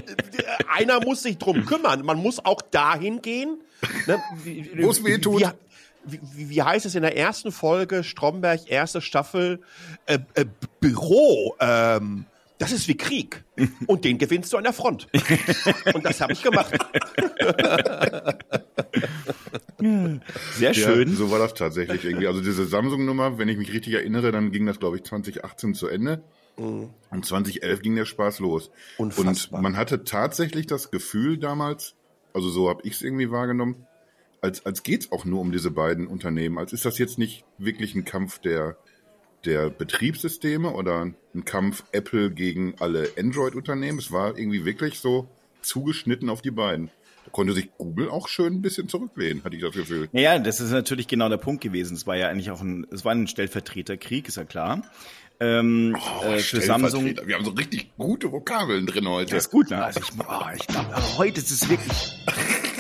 einer 0.72 1.00
muss 1.04 1.24
sich 1.24 1.40
drum 1.40 1.66
kümmern. 1.66 2.06
Man 2.06 2.18
muss 2.18 2.38
auch 2.46 2.62
dahin 2.62 3.24
gehen. 3.24 3.58
Ne? 4.06 4.22
Wie- 4.44 4.70
Wo 4.84 4.92
es 4.92 5.04
weh 5.04 5.18
tut. 5.18 5.42
Wie, 6.06 6.20
wie, 6.36 6.50
wie 6.50 6.62
heißt 6.62 6.86
es 6.86 6.94
in 6.94 7.02
der 7.02 7.18
ersten 7.18 7.52
Folge, 7.52 8.04
Stromberg, 8.04 8.70
erste 8.70 9.02
Staffel, 9.02 9.62
äh, 10.06 10.20
äh, 10.36 10.46
Büro, 10.80 11.56
ähm, 11.60 12.26
das 12.58 12.72
ist 12.72 12.88
wie 12.88 12.98
Krieg. 12.98 13.44
Und 13.86 14.06
den 14.06 14.18
gewinnst 14.18 14.52
du 14.54 14.58
an 14.58 14.64
der 14.64 14.74
Front. 14.74 15.08
Und 15.94 16.04
das 16.06 16.22
habe 16.22 16.34
ich 16.34 16.42
gemacht. 16.42 16.74
Sehr 20.56 20.74
schön. 20.74 21.10
Ja, 21.10 21.16
so 21.16 21.30
war 21.30 21.40
das 21.40 21.54
tatsächlich 21.54 22.04
irgendwie. 22.04 22.28
Also 22.28 22.42
diese 22.42 22.66
Samsung-Nummer, 22.66 23.38
wenn 23.38 23.48
ich 23.48 23.58
mich 23.58 23.72
richtig 23.74 23.94
erinnere, 23.94 24.32
dann 24.32 24.52
ging 24.52 24.66
das, 24.66 24.80
glaube 24.80 24.98
ich, 24.98 25.04
2018 25.04 25.76
zu 25.76 25.88
Ende. 25.88 26.24
Und 26.56 27.24
2011 27.24 27.82
ging 27.82 27.96
der 27.96 28.06
Spaß 28.06 28.40
los. 28.40 28.72
Unfassbar. 28.98 29.58
Und 29.60 29.64
man 29.64 29.78
hatte 29.78 30.04
tatsächlich 30.04 30.66
das 30.66 30.90
Gefühl 30.90 31.38
damals, 31.38 31.96
also 32.34 32.50
so 32.50 32.70
habe 32.70 32.82
ich 32.84 32.94
es 32.94 33.02
irgendwie 33.04 33.30
wahrgenommen, 33.30 33.86
als, 34.42 34.66
als 34.66 34.82
geht's 34.84 35.12
auch 35.12 35.26
nur 35.26 35.42
um 35.42 35.52
diese 35.52 35.70
beiden 35.72 36.08
Unternehmen. 36.08 36.58
Als 36.58 36.74
ist 36.74 36.86
das 36.86 36.98
jetzt 36.98 37.20
nicht 37.20 37.46
wirklich 37.60 37.94
ein 37.96 38.06
Kampf 38.06 38.40
der, 38.40 38.78
der 39.46 39.70
Betriebssysteme 39.70 40.72
oder 40.72 41.02
ein 41.34 41.46
Kampf 41.46 41.84
Apple 41.92 42.32
gegen 42.32 42.76
alle 42.80 43.10
Android-Unternehmen. 43.18 44.00
Es 44.00 44.12
war 44.12 44.38
irgendwie 44.38 44.66
wirklich 44.66 45.00
so 45.00 45.30
zugeschnitten 45.62 46.30
auf 46.30 46.42
die 46.42 46.52
beiden. 46.52 46.90
Da 47.26 47.32
konnte 47.32 47.54
sich 47.54 47.70
Google 47.78 48.10
auch 48.10 48.28
schön 48.28 48.54
ein 48.54 48.62
bisschen 48.62 48.88
zurücklehnen, 48.88 49.44
hatte 49.44 49.56
ich 49.56 49.62
das 49.62 49.74
Gefühl. 49.74 50.10
Ja, 50.14 50.40
das 50.40 50.60
ist 50.60 50.72
natürlich 50.72 51.08
genau 51.08 51.30
der 51.30 51.38
Punkt 51.38 51.62
gewesen. 51.62 51.96
Es 51.96 52.08
war 52.08 52.16
ja 52.16 52.30
eigentlich 52.30 52.52
auch 52.52 52.62
ein, 52.62 52.88
es 52.92 53.04
war 53.04 53.14
ein 53.14 53.28
Stellvertreterkrieg, 53.28 54.28
ist 54.28 54.38
ja 54.38 54.46
klar. 54.46 54.84
Ähm, 55.40 55.96
äh, 56.24 56.40
für 56.40 56.62
Samsung. 56.62 57.16
Wir 57.26 57.36
haben 57.36 57.46
so 57.46 57.52
richtig 57.52 57.96
gute 57.98 58.32
Vokabeln 58.32 58.88
drin 58.88 59.08
heute. 59.08 59.36
Das 59.36 59.46
ist 59.46 59.52
gut, 59.52 59.70
ne? 59.70 59.84
Also 59.84 60.00
ich, 60.00 60.08
oh, 60.20 60.46
ich 60.56 60.66
glaube, 60.68 61.18
heute 61.18 61.40
ist 61.40 61.52
es 61.52 61.70
wirklich. 61.70 62.18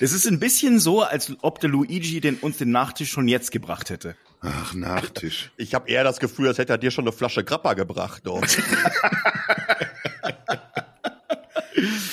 Das 0.00 0.12
ist 0.12 0.26
ein 0.26 0.40
bisschen 0.40 0.80
so, 0.80 1.02
als 1.02 1.32
ob 1.40 1.60
der 1.60 1.70
Luigi 1.70 2.20
den, 2.20 2.36
uns 2.36 2.58
den 2.58 2.70
Nachtisch 2.70 3.10
schon 3.10 3.28
jetzt 3.28 3.52
gebracht 3.52 3.90
hätte. 3.90 4.16
Ach, 4.44 4.74
Nachtisch. 4.74 5.50
Ich 5.56 5.74
habe 5.74 5.88
eher 5.88 6.04
das 6.04 6.20
Gefühl, 6.20 6.48
als 6.48 6.58
hätte 6.58 6.74
er 6.74 6.78
dir 6.78 6.90
schon 6.90 7.04
eine 7.04 7.12
Flasche 7.12 7.44
Grappa 7.44 7.74
gebracht. 7.74 8.22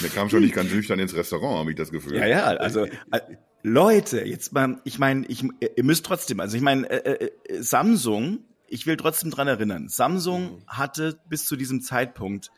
Der 0.01 0.09
kam 0.09 0.29
schon 0.29 0.41
nicht 0.41 0.55
ganz 0.55 0.71
nüchtern 0.71 0.99
ins 0.99 1.13
Restaurant, 1.13 1.59
habe 1.59 1.71
ich 1.71 1.77
das 1.77 1.91
Gefühl. 1.91 2.17
Ja, 2.17 2.25
ja, 2.25 2.43
also 2.45 2.85
äh, 2.85 3.19
Leute, 3.63 4.25
jetzt 4.25 4.53
mal, 4.53 4.81
ich 4.83 4.97
meine, 4.97 5.25
ich, 5.27 5.43
ihr 5.43 5.83
müsst 5.83 6.05
trotzdem, 6.05 6.39
also 6.39 6.57
ich 6.57 6.63
meine, 6.63 6.89
äh, 6.89 7.25
äh, 7.25 7.61
Samsung, 7.61 8.39
ich 8.67 8.87
will 8.87 8.97
trotzdem 8.97 9.31
dran 9.31 9.47
erinnern, 9.47 9.89
Samsung 9.89 10.63
hatte 10.67 11.19
bis 11.29 11.45
zu 11.45 11.55
diesem 11.55 11.81
Zeitpunkt 11.81 12.51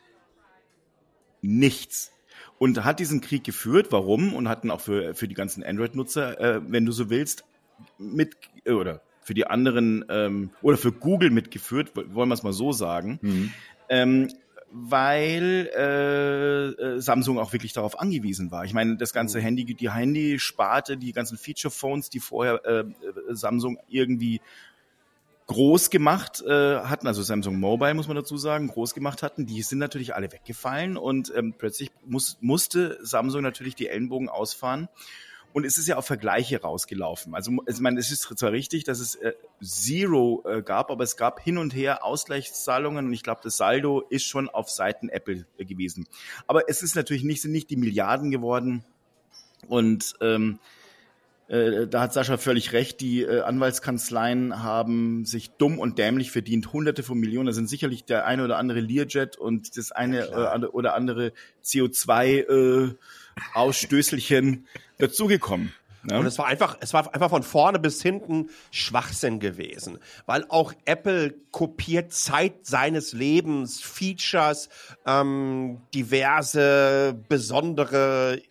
nichts 1.42 2.12
und 2.60 2.84
hat 2.84 3.00
diesen 3.00 3.22
Krieg 3.22 3.44
geführt. 3.44 3.88
Warum? 3.90 4.34
Und 4.34 4.48
hatten 4.48 4.72
auch 4.72 4.82
für 4.82 5.16
für 5.16 5.28
die 5.28 5.36
ganzen 5.36 5.64
Android-Nutzer, 5.64 6.40
äh, 6.40 6.62
wenn 6.66 6.86
du 6.86 6.92
so 6.92 7.10
willst, 7.10 7.44
mit 7.98 8.36
äh, 8.66 8.72
oder 8.72 9.02
für 9.24 9.34
die 9.34 9.48
anderen 9.48 10.06
ähm, 10.10 10.52
oder 10.62 10.78
für 10.78 10.92
Google 10.92 11.30
mitgeführt, 11.30 11.96
wollen 11.96 12.30
wir 12.30 12.34
es 12.34 12.44
mal 12.44 12.54
so 12.54 12.72
sagen. 12.72 13.20
Mhm. 13.22 13.54
Ähm, 13.90 14.28
weil 14.76 15.70
äh, 15.76 16.96
äh, 16.96 17.00
Samsung 17.00 17.38
auch 17.38 17.54
wirklich 17.54 17.74
darauf 17.74 18.00
angewiesen 18.00 18.50
war. 18.50 18.66
Ich 18.66 18.74
meine, 18.74 18.98
das 18.98 19.14
ganze 19.14 19.40
Handy, 19.40 19.66
die 19.66 19.92
Handysparte, 19.92 20.98
die 20.98 21.14
ganzen 21.14 21.38
Feature-Phones, 21.38 22.10
die 22.10 22.20
vorher 22.20 22.66
äh, 22.66 22.80
äh, 22.80 22.86
Samsung 23.30 23.78
irgendwie 23.88 24.42
groß 25.46 25.92
gemacht 25.92 26.42
äh, 26.42 26.80
hatten, 26.80 27.06
also 27.06 27.22
Samsung 27.22 27.60
Mobile 27.60 27.94
muss 27.94 28.08
man 28.08 28.16
dazu 28.16 28.38
sagen, 28.38 28.68
groß 28.68 28.96
gemacht 28.96 29.22
hatten, 29.22 29.46
die 29.46 29.62
sind 29.62 29.78
natürlich 29.78 30.16
alle 30.16 30.32
weggefallen 30.32 30.98
und 30.98 31.32
ähm, 31.36 31.54
plötzlich 31.56 31.92
muss, 32.06 32.38
musste 32.42 32.98
Samsung 33.02 33.44
natürlich 33.44 33.76
die 33.76 33.90
Ellenbogen 33.90 34.30
ausfahren. 34.30 34.90
Und 35.54 35.66
es 35.66 35.78
ist 35.78 35.88
ja 35.88 35.98
auf 35.98 36.06
Vergleiche 36.06 36.62
rausgelaufen. 36.62 37.36
Also 37.36 37.52
ich 37.68 37.80
meine, 37.80 38.00
es 38.00 38.12
ist 38.12 38.24
zwar 38.24 38.52
richtig, 38.52 38.84
dass 38.84 39.00
es 39.00 39.16
äh, 39.16 39.34
Zero 39.62 40.44
äh, 40.48 40.64
gab, 40.64 40.90
aber 40.90 41.04
es 41.04 41.16
gab 41.16 41.40
hin 41.40 41.60
und 41.60 41.76
her 41.76 42.04
Ausgleichszahlungen 42.04 43.06
und 43.06 43.14
ich 43.14 43.24
glaube, 43.24 43.42
das 43.44 43.58
Saldo 43.58 44.02
ist 44.02 44.26
schon 44.26 44.50
auf 44.50 44.70
Seiten 44.70 45.10
Apple 45.10 45.46
äh, 45.58 45.66
gewesen. 45.66 46.08
Aber 46.48 46.70
es 46.70 46.82
ist 46.82 46.96
natürlich 46.96 47.24
nicht, 47.24 47.42
sind 47.42 47.52
nicht 47.52 47.70
die 47.70 47.78
Milliarden 47.78 48.32
geworden. 48.32 48.84
Und 49.68 50.16
ähm, 50.22 50.60
äh, 51.48 51.88
da 51.88 52.02
hat 52.02 52.14
Sascha 52.14 52.38
völlig 52.38 52.74
recht, 52.74 53.00
die 53.00 53.22
äh, 53.22 53.42
Anwaltskanzleien 53.42 54.64
haben 54.64 55.26
sich 55.26 55.52
dumm 55.52 55.78
und 55.78 56.00
dämlich 56.00 56.32
verdient. 56.32 56.74
Hunderte 56.74 57.04
von 57.04 57.20
Millionen, 57.20 57.48
da 57.48 57.54
sind 57.54 57.70
sicherlich 57.70 58.06
der 58.06 58.26
eine 58.26 58.44
oder 58.44 58.58
andere 58.58 58.80
Learjet 58.80 59.38
und 59.38 59.78
das 59.78 59.92
eine 59.92 60.30
äh, 60.30 60.34
ande- 60.34 60.74
oder 60.74 60.96
andere 60.96 61.32
CO2 61.64 62.26
äh, 62.26 62.96
Ausstößelchen 63.54 64.68
dazugekommen. 64.98 65.74
Ja? 66.10 66.20
Und 66.20 66.26
es 66.26 66.38
war 66.38 66.48
einfach, 66.48 66.78
es 66.82 66.94
war 66.94 67.14
einfach 67.14 67.30
von 67.30 67.44
vorne 67.44 67.80
bis 67.80 68.02
hinten 68.02 68.50
Schwachsinn 68.72 69.40
gewesen, 69.40 70.00
weil 70.26 70.46
auch 70.50 70.74
Apple 70.86 71.34
kopiert 71.52 72.14
Zeit 72.14 72.66
seines 72.66 73.14
Lebens, 73.14 73.80
Features, 73.82 74.70
ähm, 75.06 75.82
diverse 75.94 77.18
besondere 77.30 78.42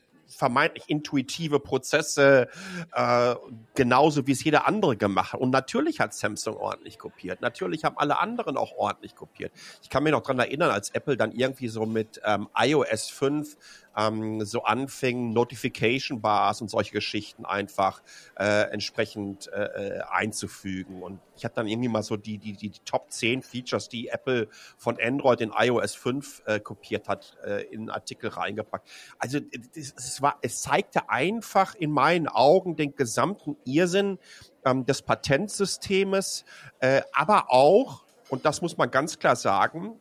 vermeintlich 0.43 0.85
intuitive 0.89 1.61
Prozesse, 1.61 2.49
äh, 2.93 3.35
genauso 3.75 4.27
wie 4.27 4.33
es 4.33 4.43
jeder 4.43 4.67
andere 4.67 4.97
gemacht 4.97 5.35
hat. 5.35 5.41
Und 5.41 5.51
natürlich 5.51 6.01
hat 6.01 6.15
Samsung 6.15 6.57
ordentlich 6.57 6.99
kopiert. 6.99 7.43
Natürlich 7.43 7.85
haben 7.85 7.97
alle 7.97 8.19
anderen 8.19 8.57
auch 8.57 8.73
ordentlich 8.73 9.15
kopiert. 9.15 9.53
Ich 9.83 9.89
kann 9.91 10.03
mich 10.03 10.11
noch 10.11 10.23
dran 10.23 10.41
erinnern, 10.41 10.71
als 10.71 10.91
Apple 10.91 11.17
dann 11.17 11.31
irgendwie 11.31 11.69
so 11.69 11.87
mit 11.87 12.21
ähm, 12.25 12.49
iOS 12.59 13.09
5 13.11 13.57
ähm, 13.97 14.45
so 14.45 14.65
anfing, 14.65 15.33
Notification 15.33 16.21
Bars 16.21 16.61
und 16.61 16.69
solche 16.69 16.93
Geschichten 16.93 17.45
einfach 17.45 18.03
äh, 18.39 18.71
entsprechend 18.71 19.49
äh, 19.53 19.65
äh, 19.65 20.01
einzufügen. 20.11 21.03
Und 21.03 21.21
ich 21.37 21.45
habe 21.45 21.55
dann 21.55 21.67
irgendwie 21.67 21.89
mal 21.89 22.03
so 22.03 22.17
die, 22.17 22.39
die, 22.39 22.53
die, 22.53 22.71
die 22.71 22.81
Top 22.85 23.11
10 23.11 23.43
Features, 23.43 23.89
die 23.89 24.09
Apple 24.09 24.49
von 24.77 24.99
Android 25.01 25.41
in 25.41 25.53
iOS 25.57 25.95
5 25.95 26.43
äh, 26.47 26.61
kopiert 26.61 27.09
hat, 27.09 27.37
äh, 27.45 27.63
in 27.67 27.81
einen 27.81 27.91
Artikel 27.91 28.31
reingepackt. 28.31 28.89
Also 29.19 29.39
es, 29.75 29.95
es, 29.97 30.23
war, 30.23 30.39
es 30.43 30.63
zeigte 30.63 31.09
einfach 31.11 31.75
in 31.75 31.91
meinen 31.91 32.29
Augen 32.29 32.77
den 32.77 32.95
gesamten 32.95 33.57
Irrsinn 33.65 34.19
ähm, 34.65 34.87
des 34.87 35.03
Patentsystemes, 35.03 36.45
äh, 36.81 37.03
aber 37.13 37.51
auch, 37.51 38.05
und 38.29 38.45
das 38.45 38.63
muss 38.63 38.77
man 38.77 38.91
ganz 38.91 39.19
klar 39.19 39.37
sagen, 39.37 39.99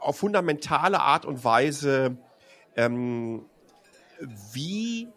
auf 0.00 0.18
fundamentale 0.18 1.00
Art 1.00 1.24
und 1.24 1.44
Weise 1.44 2.16
ähm, 2.76 3.44
wie 4.52 5.08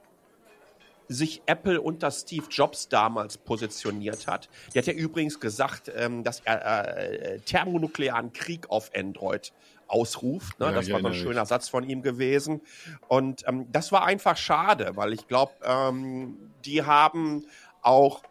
sich 1.08 1.44
Apple 1.46 1.82
unter 1.82 2.10
Steve 2.12 2.46
Jobs 2.50 2.90
damals 2.90 3.38
positioniert 3.38 4.28
hat. 4.28 4.50
Der 4.74 4.82
hat 4.82 4.88
ja 4.88 4.94
übrigens 4.94 5.40
gesagt, 5.40 5.92
ähm, 5.96 6.24
dass 6.24 6.40
er 6.40 6.98
äh, 6.98 7.40
thermonuklearen 7.40 8.34
Krieg 8.34 8.70
auf 8.70 8.92
Android 8.96 9.54
ausruft. 9.88 10.60
Ne? 10.60 10.68
Ja, 10.68 10.72
das 10.72 10.90
war 10.90 11.02
so 11.02 11.08
ein 11.08 11.14
schöner 11.14 11.46
Satz 11.46 11.70
von 11.70 11.88
ihm 11.88 12.02
gewesen. 12.02 12.62
Und 13.08 13.44
ähm, 13.48 13.68
das 13.72 13.92
war 13.92 14.04
einfach 14.06 14.38
schade, 14.38 14.94
weil 14.96 15.14
ich 15.14 15.28
glaube, 15.28 15.54
ähm, 15.64 16.52
die 16.66 16.84
haben 16.84 17.46
auch 17.82 18.24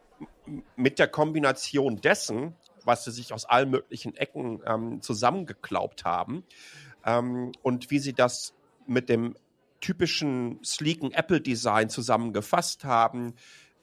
mit 0.77 0.99
der 0.99 1.09
Kombination 1.09 2.01
dessen, 2.01 2.55
was 2.85 3.05
sie 3.05 3.13
sich 3.13 3.33
aus 3.33 3.45
allen 3.45 3.71
möglichen 3.71 4.17
Ecken 4.17 4.61
ähm, 4.67 5.01
zusammengeklaubt 5.01 6.05
haben 6.05 6.45
ähm, 7.07 7.53
und 7.63 7.91
wie 7.91 7.99
sie 7.99 8.13
das 8.13 8.53
mit 8.87 9.09
dem 9.09 9.37
typischen 9.81 10.63
sleeken 10.65 11.13
Apple-Design 11.13 11.91
zusammengefasst 11.91 12.85
haben. 12.85 13.35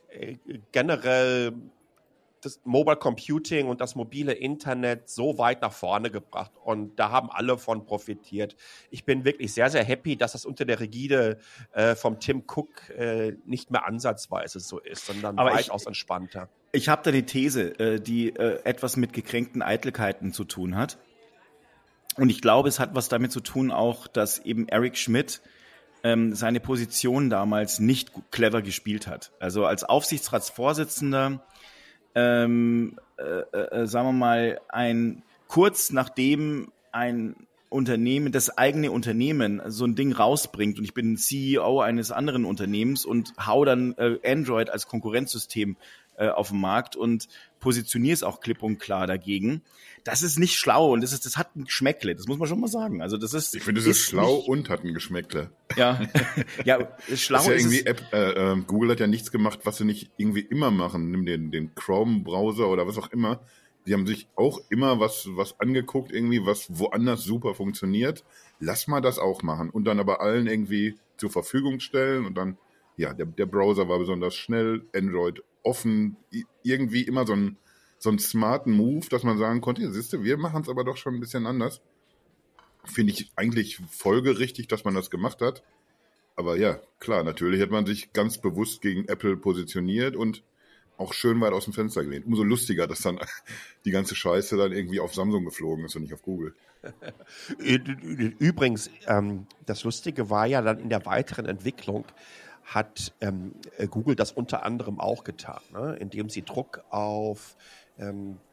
Äh, 0.09 0.37
generell 0.71 1.53
das 2.41 2.59
Mobile 2.63 2.97
Computing 2.97 3.67
und 3.67 3.81
das 3.81 3.95
mobile 3.95 4.33
Internet 4.33 5.09
so 5.09 5.37
weit 5.37 5.61
nach 5.61 5.71
vorne 5.71 6.09
gebracht 6.09 6.51
und 6.63 6.95
da 6.97 7.11
haben 7.11 7.29
alle 7.31 7.57
von 7.57 7.85
profitiert. 7.85 8.55
Ich 8.89 9.05
bin 9.05 9.23
wirklich 9.25 9.53
sehr, 9.53 9.69
sehr 9.69 9.83
happy, 9.83 10.17
dass 10.17 10.33
das 10.33 10.45
unter 10.45 10.65
der 10.65 10.79
Rigide 10.79 11.37
äh, 11.71 11.95
vom 11.95 12.19
Tim 12.19 12.43
Cook 12.47 12.89
äh, 12.89 13.33
nicht 13.45 13.71
mehr 13.71 13.85
ansatzweise 13.85 14.59
so 14.59 14.79
ist, 14.79 15.05
sondern 15.05 15.37
Aber 15.37 15.53
weitaus 15.53 15.83
ich, 15.83 15.87
entspannter. 15.87 16.49
Ich 16.71 16.89
habe 16.89 17.03
da 17.03 17.11
die 17.11 17.23
These, 17.23 17.79
äh, 17.79 17.99
die 17.99 18.29
äh, 18.29 18.63
etwas 18.63 18.97
mit 18.97 19.13
gekränkten 19.13 19.61
Eitelkeiten 19.61 20.33
zu 20.33 20.43
tun 20.43 20.75
hat. 20.75 20.97
Und 22.21 22.29
ich 22.29 22.39
glaube, 22.39 22.69
es 22.69 22.79
hat 22.79 22.93
was 22.93 23.09
damit 23.09 23.31
zu 23.31 23.39
tun 23.39 23.71
auch, 23.71 24.05
dass 24.05 24.37
eben 24.37 24.67
Eric 24.67 24.95
Schmidt 24.95 25.41
ähm, 26.03 26.35
seine 26.35 26.59
Position 26.59 27.31
damals 27.31 27.79
nicht 27.79 28.11
clever 28.29 28.61
gespielt 28.61 29.07
hat. 29.07 29.31
Also 29.39 29.65
als 29.65 29.83
Aufsichtsratsvorsitzender, 29.83 31.43
ähm, 32.13 32.99
äh, 33.17 33.23
äh, 33.57 33.87
sagen 33.87 34.09
wir 34.09 34.13
mal, 34.13 34.61
ein 34.69 35.23
kurz 35.47 35.89
nachdem 35.91 36.71
ein 36.91 37.35
Unternehmen, 37.69 38.31
das 38.31 38.55
eigene 38.55 38.91
Unternehmen 38.91 39.59
so 39.65 39.85
ein 39.85 39.95
Ding 39.95 40.11
rausbringt 40.11 40.77
und 40.77 40.85
ich 40.85 40.93
bin 40.93 41.17
CEO 41.17 41.79
eines 41.79 42.11
anderen 42.11 42.45
Unternehmens 42.45 43.03
und 43.03 43.33
hau 43.43 43.65
dann 43.65 43.95
äh, 43.97 44.19
Android 44.23 44.69
als 44.69 44.87
Konkurrenzsystem 44.87 45.75
äh, 46.17 46.27
auf 46.27 46.49
den 46.49 46.59
Markt 46.59 46.95
und 46.95 47.27
positioniere 47.59 48.13
es 48.13 48.21
auch 48.21 48.41
klipp 48.41 48.61
und 48.61 48.77
klar 48.77 49.07
dagegen. 49.07 49.63
Das 50.03 50.23
ist 50.23 50.39
nicht 50.39 50.57
schlau 50.57 50.91
und 50.93 51.01
das 51.01 51.13
ist, 51.13 51.25
das 51.25 51.37
hat 51.37 51.55
ein 51.55 51.65
Geschmäckle, 51.65 52.15
das 52.15 52.27
muss 52.27 52.37
man 52.37 52.47
schon 52.47 52.59
mal 52.59 52.67
sagen. 52.67 53.01
Also 53.01 53.17
das 53.17 53.33
ist. 53.33 53.55
Ich 53.55 53.63
finde, 53.63 53.81
es 53.81 53.87
ist, 53.87 53.97
ist 53.97 54.05
schlau 54.05 54.37
nicht, 54.37 54.49
und 54.49 54.69
hat 54.69 54.83
ein 54.83 54.93
Geschmäckle. 54.93 55.51
Ja, 55.75 56.01
ja, 56.65 56.97
schlau 57.15 57.39
ist, 57.39 57.47
ja 57.47 57.53
ist 57.53 57.65
irgendwie 57.65 57.85
App, 57.85 58.01
äh, 58.13 58.31
äh, 58.31 58.61
Google 58.65 58.91
hat 58.91 58.99
ja 58.99 59.07
nichts 59.07 59.31
gemacht, 59.31 59.59
was 59.63 59.77
sie 59.77 59.85
nicht 59.85 60.11
irgendwie 60.17 60.41
immer 60.41 60.71
machen. 60.71 61.11
Nimm 61.11 61.25
den, 61.25 61.51
den 61.51 61.75
Chrome-Browser 61.75 62.67
oder 62.67 62.87
was 62.87 62.97
auch 62.97 63.11
immer. 63.11 63.41
Die 63.87 63.93
haben 63.93 64.05
sich 64.05 64.27
auch 64.35 64.61
immer 64.69 64.99
was, 64.99 65.27
was 65.31 65.59
angeguckt, 65.59 66.11
irgendwie, 66.11 66.45
was 66.45 66.67
woanders 66.77 67.23
super 67.23 67.55
funktioniert. 67.55 68.23
Lass 68.59 68.87
mal 68.87 69.01
das 69.01 69.17
auch 69.17 69.41
machen 69.41 69.69
und 69.69 69.85
dann 69.85 69.99
aber 69.99 70.21
allen 70.21 70.47
irgendwie 70.47 70.97
zur 71.17 71.31
Verfügung 71.31 71.79
stellen 71.79 72.25
und 72.25 72.35
dann, 72.35 72.57
ja, 72.95 73.13
der, 73.13 73.25
der 73.25 73.47
Browser 73.47 73.87
war 73.89 73.97
besonders 73.97 74.35
schnell, 74.35 74.83
Android 74.95 75.43
offen, 75.63 76.17
irgendwie 76.63 77.03
immer 77.03 77.25
so 77.25 77.33
ein 77.33 77.57
so 78.01 78.09
einen 78.09 78.17
smarten 78.17 78.73
Move, 78.73 79.07
dass 79.09 79.21
man 79.21 79.37
sagen 79.37 79.61
konnte, 79.61 79.83
ja, 79.83 79.91
siehste, 79.91 80.23
wir 80.23 80.37
machen 80.37 80.63
es 80.63 80.69
aber 80.69 80.83
doch 80.83 80.97
schon 80.97 81.13
ein 81.13 81.19
bisschen 81.19 81.45
anders. 81.45 81.81
Finde 82.83 83.13
ich 83.13 83.31
eigentlich 83.35 83.79
folgerichtig, 83.91 84.67
dass 84.67 84.83
man 84.83 84.95
das 84.95 85.11
gemacht 85.11 85.39
hat. 85.39 85.61
Aber 86.35 86.57
ja, 86.57 86.79
klar, 86.99 87.23
natürlich 87.23 87.61
hat 87.61 87.69
man 87.69 87.85
sich 87.85 88.11
ganz 88.11 88.39
bewusst 88.39 88.81
gegen 88.81 89.07
Apple 89.07 89.37
positioniert 89.37 90.15
und 90.15 90.41
auch 90.97 91.13
schön 91.13 91.39
weit 91.41 91.53
aus 91.53 91.65
dem 91.65 91.73
Fenster 91.73 92.03
gelehnt. 92.03 92.25
Umso 92.25 92.43
lustiger, 92.43 92.87
dass 92.87 93.01
dann 93.01 93.19
die 93.85 93.91
ganze 93.91 94.15
Scheiße 94.15 94.57
dann 94.57 94.71
irgendwie 94.71 94.99
auf 94.99 95.13
Samsung 95.13 95.45
geflogen 95.45 95.85
ist 95.85 95.95
und 95.95 96.01
nicht 96.01 96.13
auf 96.15 96.23
Google. 96.23 96.55
Übrigens, 98.39 98.89
ähm, 99.05 99.45
das 99.67 99.83
Lustige 99.83 100.31
war 100.31 100.47
ja 100.47 100.63
dann 100.63 100.79
in 100.79 100.89
der 100.89 101.05
weiteren 101.05 101.45
Entwicklung, 101.45 102.05
hat 102.63 103.13
ähm, 103.21 103.53
Google 103.91 104.15
das 104.15 104.31
unter 104.31 104.63
anderem 104.63 104.99
auch 104.99 105.23
getan, 105.23 105.61
ne? 105.71 105.97
indem 105.99 106.29
sie 106.29 106.41
Druck 106.41 106.83
auf 106.89 107.55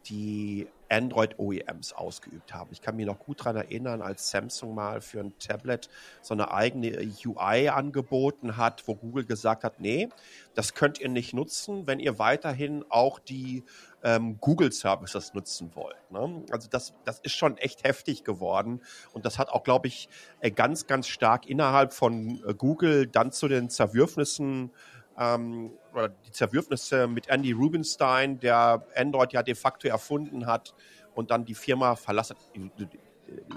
die 0.07 0.66
Android-OEMs 0.90 1.92
ausgeübt 1.92 2.54
haben. 2.54 2.71
Ich 2.73 2.80
kann 2.80 2.97
mich 2.97 3.07
noch 3.07 3.18
gut 3.18 3.40
daran 3.40 3.57
erinnern, 3.57 4.02
als 4.02 4.30
Samsung 4.30 4.75
mal 4.75 5.00
für 5.00 5.21
ein 5.21 5.38
Tablet 5.38 5.88
so 6.23 6.35
eine 6.35 6.50
eigene 6.50 7.11
UI 7.25 7.68
angeboten 7.68 8.57
hat, 8.57 8.87
wo 8.87 8.95
Google 8.95 9.25
gesagt 9.25 9.64
hat, 9.64 9.80
nee, 9.80 10.09
das 10.54 10.75
könnt 10.75 11.00
ihr 11.00 11.09
nicht 11.09 11.35
nutzen, 11.35 11.87
wenn 11.87 12.00
ihr 12.00 12.18
weiterhin 12.18 12.85
auch 12.88 13.18
die 13.18 13.64
ähm, 14.02 14.38
Google-Services 14.40 15.35
nutzen 15.35 15.73
wollt. 15.75 16.11
Ne? 16.11 16.45
Also 16.50 16.68
das, 16.71 16.95
das 17.04 17.18
ist 17.21 17.35
schon 17.35 17.57
echt 17.59 17.85
heftig 17.85 18.25
geworden 18.25 18.80
und 19.12 19.25
das 19.25 19.38
hat 19.38 19.50
auch, 19.50 19.64
glaube 19.64 19.88
ich, 19.88 20.09
äh, 20.40 20.50
ganz, 20.50 20.87
ganz 20.87 21.09
stark 21.09 21.47
innerhalb 21.47 21.92
von 21.92 22.42
äh, 22.47 22.54
Google 22.54 23.07
dann 23.07 23.33
zu 23.33 23.49
den 23.49 23.71
Zerwürfnissen 23.71 24.71
ähm, 25.18 25.72
oder 25.92 26.08
die 26.08 26.30
Zerwürfnisse 26.30 27.08
mit 27.08 27.28
Andy 27.28 27.52
Rubinstein, 27.52 28.38
der 28.40 28.87
Android 28.96 29.32
ja 29.32 29.42
de 29.42 29.54
facto 29.54 29.88
erfunden 29.88 30.46
hat 30.46 30.75
und 31.14 31.30
dann 31.30 31.44
die 31.44 31.54
Firma 31.54 31.96
verlassen. 31.96 32.37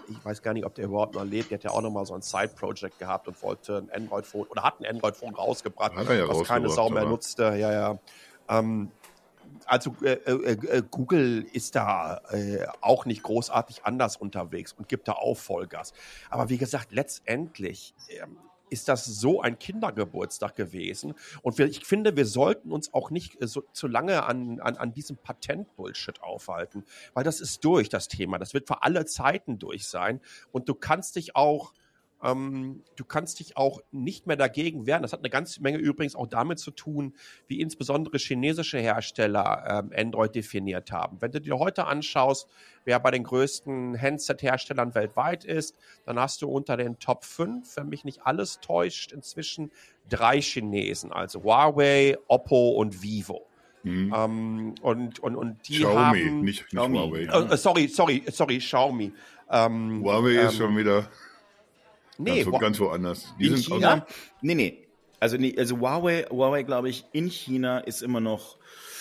Ich 0.09 0.25
weiß 0.25 0.41
gar 0.41 0.53
nicht, 0.53 0.65
ob 0.65 0.75
der 0.75 0.85
überhaupt 0.85 1.15
noch 1.15 1.23
lebt. 1.23 1.51
Der 1.51 1.57
hat 1.57 1.63
ja 1.63 1.71
auch 1.71 1.81
noch 1.81 1.91
mal 1.91 2.05
so 2.05 2.13
ein 2.13 2.21
Side-Project 2.21 2.99
gehabt 2.99 3.27
und 3.27 3.41
wollte 3.41 3.77
ein 3.77 3.89
Android-Phone 3.91 4.47
oder 4.47 4.63
hat 4.63 4.79
ein 4.79 4.85
Android-Phone 4.85 5.35
rausgebracht, 5.35 5.93
ja 5.95 6.27
was 6.27 6.43
keine 6.43 6.69
Sau 6.69 6.89
mehr 6.89 7.05
nutzte. 7.05 7.55
Ja, 7.55 7.71
ja. 7.71 7.99
Ähm, 8.49 8.91
also 9.65 9.95
äh, 10.01 10.13
äh, 10.13 10.51
äh, 10.51 10.83
Google 10.89 11.45
ist 11.53 11.75
da 11.75 12.21
äh, 12.31 12.65
auch 12.81 13.05
nicht 13.05 13.23
großartig 13.23 13.85
anders 13.85 14.17
unterwegs 14.17 14.73
und 14.73 14.89
gibt 14.89 15.07
da 15.07 15.13
auch 15.13 15.37
Vollgas. 15.37 15.93
Aber 16.29 16.49
wie 16.49 16.57
gesagt, 16.57 16.91
letztendlich 16.91 17.93
ähm, 18.09 18.37
ist 18.71 18.87
das 18.87 19.05
so 19.05 19.41
ein 19.41 19.59
Kindergeburtstag 19.59 20.55
gewesen. 20.55 21.13
Und 21.43 21.57
wir, 21.57 21.67
ich 21.67 21.85
finde, 21.85 22.15
wir 22.15 22.25
sollten 22.25 22.71
uns 22.71 22.93
auch 22.93 23.11
nicht 23.11 23.39
äh, 23.41 23.47
so, 23.47 23.63
zu 23.73 23.87
lange 23.87 24.23
an, 24.23 24.59
an, 24.61 24.77
an 24.77 24.93
diesem 24.93 25.17
Patent-Bullshit 25.17 26.23
aufhalten, 26.23 26.85
weil 27.13 27.23
das 27.23 27.41
ist 27.41 27.63
durch, 27.65 27.89
das 27.89 28.07
Thema. 28.07 28.39
Das 28.39 28.53
wird 28.53 28.67
für 28.67 28.81
alle 28.81 29.05
Zeiten 29.05 29.59
durch 29.59 29.85
sein. 29.85 30.21
Und 30.51 30.69
du 30.69 30.73
kannst 30.73 31.17
dich 31.17 31.35
auch 31.35 31.73
ähm, 32.23 32.83
du 32.95 33.05
kannst 33.05 33.39
dich 33.39 33.57
auch 33.57 33.81
nicht 33.91 34.27
mehr 34.27 34.35
dagegen 34.35 34.85
wehren. 34.85 35.01
Das 35.01 35.13
hat 35.13 35.19
eine 35.19 35.29
ganze 35.29 35.61
Menge 35.61 35.77
übrigens 35.77 36.15
auch 36.15 36.27
damit 36.27 36.59
zu 36.59 36.71
tun, 36.71 37.15
wie 37.47 37.61
insbesondere 37.61 38.17
chinesische 38.17 38.79
Hersteller 38.79 39.83
ähm, 39.85 39.91
Android 39.95 40.35
definiert 40.35 40.91
haben. 40.91 41.17
Wenn 41.21 41.31
du 41.31 41.41
dir 41.41 41.57
heute 41.57 41.87
anschaust, 41.87 42.47
wer 42.85 42.99
bei 42.99 43.11
den 43.11 43.23
größten 43.23 43.99
Handset-Herstellern 43.99 44.95
weltweit 44.95 45.43
ist, 45.43 45.75
dann 46.05 46.19
hast 46.19 46.41
du 46.41 46.49
unter 46.49 46.77
den 46.77 46.99
Top 46.99 47.23
5, 47.23 47.77
wenn 47.77 47.89
mich 47.89 48.03
nicht 48.03 48.21
alles 48.25 48.59
täuscht, 48.59 49.11
inzwischen 49.11 49.71
drei 50.09 50.41
Chinesen, 50.41 51.11
also 51.11 51.43
Huawei, 51.43 52.17
Oppo 52.27 52.69
und 52.71 53.01
Vivo. 53.01 53.47
Mhm. 53.83 54.13
Ähm, 54.15 54.75
und, 54.81 55.19
und, 55.19 55.35
und 55.35 55.67
die 55.67 55.77
Xiaomi, 55.77 55.95
haben, 55.95 56.41
nicht, 56.41 56.71
nicht 56.71 56.79
Huawei. 56.79 57.23
Äh, 57.23 57.57
sorry, 57.57 57.87
sorry, 57.87 58.23
sorry, 58.31 58.59
Xiaomi. 58.59 59.11
Ähm, 59.49 60.03
Huawei 60.03 60.35
ist 60.35 60.53
ähm, 60.53 60.57
schon 60.57 60.77
wieder 60.77 61.07
Nee, 62.23 62.43
ganz, 62.43 62.59
ganz 62.59 62.79
woanders. 62.79 63.33
Die 63.39 63.47
in 63.47 63.57
China? 63.57 64.05
Auch, 64.07 64.13
nee, 64.41 64.55
nee. 64.55 64.87
Also, 65.19 65.37
nee, 65.37 65.55
also 65.57 65.79
Huawei, 65.79 66.23
Huawei 66.29 66.63
glaube 66.63 66.89
ich, 66.89 67.05
in 67.11 67.27
China 67.29 67.79
ist 67.79 68.01
immer 68.01 68.19
noch. 68.19 68.57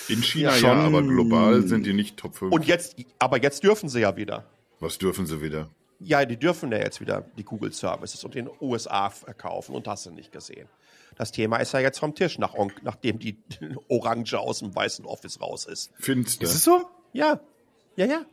In 0.09 0.23
China 0.23 0.53
Schon- 0.53 0.69
ja, 0.79 0.85
aber 0.87 1.03
global 1.03 1.63
sind 1.63 1.87
die 1.87 1.93
nicht 1.93 2.17
Top 2.17 2.37
5. 2.37 2.53
Und 2.53 2.67
jetzt, 2.67 2.97
aber 3.19 3.41
jetzt 3.43 3.63
dürfen 3.65 3.89
sie 3.89 4.01
ja 4.01 4.17
wieder. 4.17 4.45
Was 4.81 4.99
dürfen 4.99 5.27
sie 5.27 5.41
wieder? 5.41 5.71
Ja, 5.99 6.25
die 6.25 6.37
dürfen 6.39 6.73
ja 6.73 6.79
jetzt 6.79 7.01
wieder 7.01 7.23
die 7.37 7.45
Google 7.45 7.73
Services 7.73 8.25
und 8.25 8.35
in 8.35 8.47
den 8.47 8.55
USA 8.61 9.11
verkaufen 9.11 9.75
und 9.75 9.87
hast 9.87 10.07
du 10.07 10.11
nicht 10.11 10.33
gesehen. 10.33 10.69
Das 11.17 11.33
Thema 11.33 11.59
ist 11.59 11.73
ja 11.73 11.81
jetzt 11.81 11.99
vom 11.99 12.15
Tisch, 12.15 12.39
nach, 12.39 12.55
nachdem 12.83 13.19
die 13.19 13.37
Orange 13.89 14.39
aus 14.39 14.61
dem 14.61 14.75
weißen 14.75 15.05
Office 15.05 15.41
raus 15.41 15.67
ist. 15.67 15.91
Finster. 15.99 16.45
Ist 16.45 16.55
es 16.55 16.65
so? 16.65 16.89
Ja, 17.13 17.41
ja, 17.97 18.07
ja. 18.07 18.25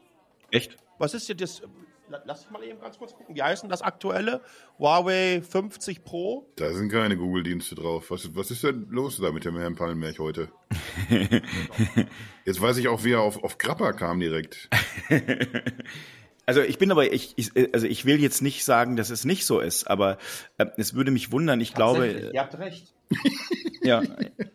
Echt? 0.52 0.78
Was 0.98 1.14
ist 1.14 1.28
denn 1.30 1.38
das? 1.38 1.62
Lass 2.10 2.44
mich 2.44 2.52
mal 2.52 2.64
eben 2.64 2.80
ganz 2.80 2.98
kurz 2.98 3.14
gucken. 3.14 3.36
Wie 3.36 3.44
heißt 3.44 3.64
denn 3.64 3.70
das 3.70 3.82
aktuelle? 3.82 4.42
Huawei 4.80 5.42
50 5.42 6.04
Pro? 6.04 6.48
Da 6.56 6.72
sind 6.74 6.90
keine 6.92 7.18
Google-Dienste 7.18 7.76
drauf. 7.76 8.12
Was, 8.12 8.36
was 8.36 8.52
ist 8.52 8.64
denn 8.64 8.88
los 8.90 9.18
da 9.18 9.32
mit 9.32 9.46
dem 9.46 9.58
Herrn 9.58 9.76
Pallenberg 9.76 10.20
heute? 10.20 10.50
Jetzt 12.46 12.62
weiß 12.62 12.78
ich 12.78 12.88
auch, 12.88 13.04
wie 13.04 13.14
er 13.14 13.22
auf, 13.22 13.44
auf 13.44 13.58
Grappa 13.58 13.94
kam 13.94 14.20
direkt. 14.20 14.70
Also 16.50 16.62
ich 16.62 16.78
bin 16.78 16.90
aber, 16.92 17.12
ich, 17.12 17.34
ich, 17.36 17.52
also 17.74 17.86
ich 17.88 18.06
will 18.06 18.22
jetzt 18.22 18.42
nicht 18.42 18.64
sagen, 18.64 18.96
dass 18.96 19.10
es 19.10 19.26
nicht 19.26 19.46
so 19.46 19.60
ist, 19.60 19.86
aber 19.90 20.18
äh, 20.58 20.66
es 20.78 20.94
würde 20.94 21.12
mich 21.12 21.34
wundern. 21.34 21.60
Ich 21.60 21.74
glaube, 21.74 22.32
Ihr 22.34 22.40
habt 22.40 22.58
recht. 22.58 22.94
ja, 23.82 24.02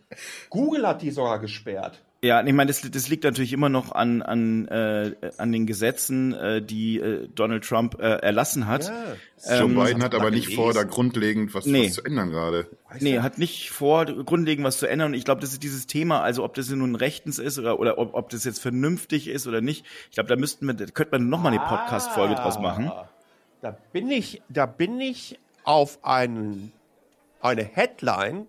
Google 0.48 0.88
hat 0.88 1.02
die 1.02 1.10
sogar 1.10 1.38
gesperrt. 1.38 2.02
Ja, 2.24 2.40
ich 2.44 2.52
meine, 2.52 2.68
das, 2.68 2.82
das 2.88 3.08
liegt 3.08 3.24
natürlich 3.24 3.52
immer 3.52 3.68
noch 3.68 3.92
an 3.92 4.22
an 4.22 4.68
äh, 4.68 5.12
an 5.38 5.50
den 5.50 5.66
Gesetzen, 5.66 6.32
äh, 6.32 6.62
die 6.62 6.98
äh, 7.00 7.28
Donald 7.34 7.64
Trump 7.64 7.98
äh, 7.98 8.02
erlassen 8.18 8.66
hat. 8.68 8.84
Ja. 8.86 9.58
Joe 9.58 9.68
Ähm, 9.70 9.74
Biden 9.74 10.02
hat 10.04 10.14
aber 10.14 10.30
nicht 10.30 10.54
vor, 10.54 10.72
da 10.72 10.84
grundlegend 10.84 11.52
was, 11.52 11.66
Nee. 11.66 11.86
was 11.86 11.94
zu 11.94 12.04
ändern 12.04 12.30
gerade. 12.30 12.68
Nee, 13.00 13.18
hat 13.18 13.38
nicht 13.38 13.70
vor, 13.70 14.04
grundlegend 14.06 14.64
was 14.64 14.78
zu 14.78 14.86
ändern. 14.86 15.08
Und 15.08 15.14
ich 15.14 15.24
glaube, 15.24 15.40
das 15.40 15.52
ist 15.52 15.64
dieses 15.64 15.88
Thema, 15.88 16.20
also 16.22 16.44
ob 16.44 16.54
das 16.54 16.70
nun 16.70 16.94
rechtens 16.94 17.40
ist 17.40 17.58
oder, 17.58 17.80
oder 17.80 17.98
ob, 17.98 18.14
ob 18.14 18.30
das 18.30 18.44
jetzt 18.44 18.60
vernünftig 18.60 19.26
ist 19.26 19.48
oder 19.48 19.60
nicht. 19.60 19.84
Ich 20.10 20.14
glaube, 20.14 20.28
da 20.28 20.36
müssten 20.36 20.64
wir, 20.66 20.74
da 20.74 20.84
könnte 20.86 21.18
man 21.18 21.28
nochmal 21.28 21.52
eine 21.52 21.60
Podcast-Folge 21.60 22.36
draus 22.36 22.58
machen. 22.60 22.86
Ah, 22.88 23.08
Da 23.62 23.76
bin 23.92 24.08
ich, 24.12 24.42
da 24.48 24.66
bin 24.66 25.00
ich 25.00 25.40
auf 25.64 25.98
einen, 26.04 26.72
eine 27.40 27.64
Headline 27.64 28.46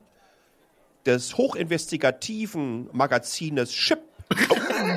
des 1.06 1.38
hochinvestigativen 1.38 2.90
Magazines 2.92 3.72
Chip 3.72 4.00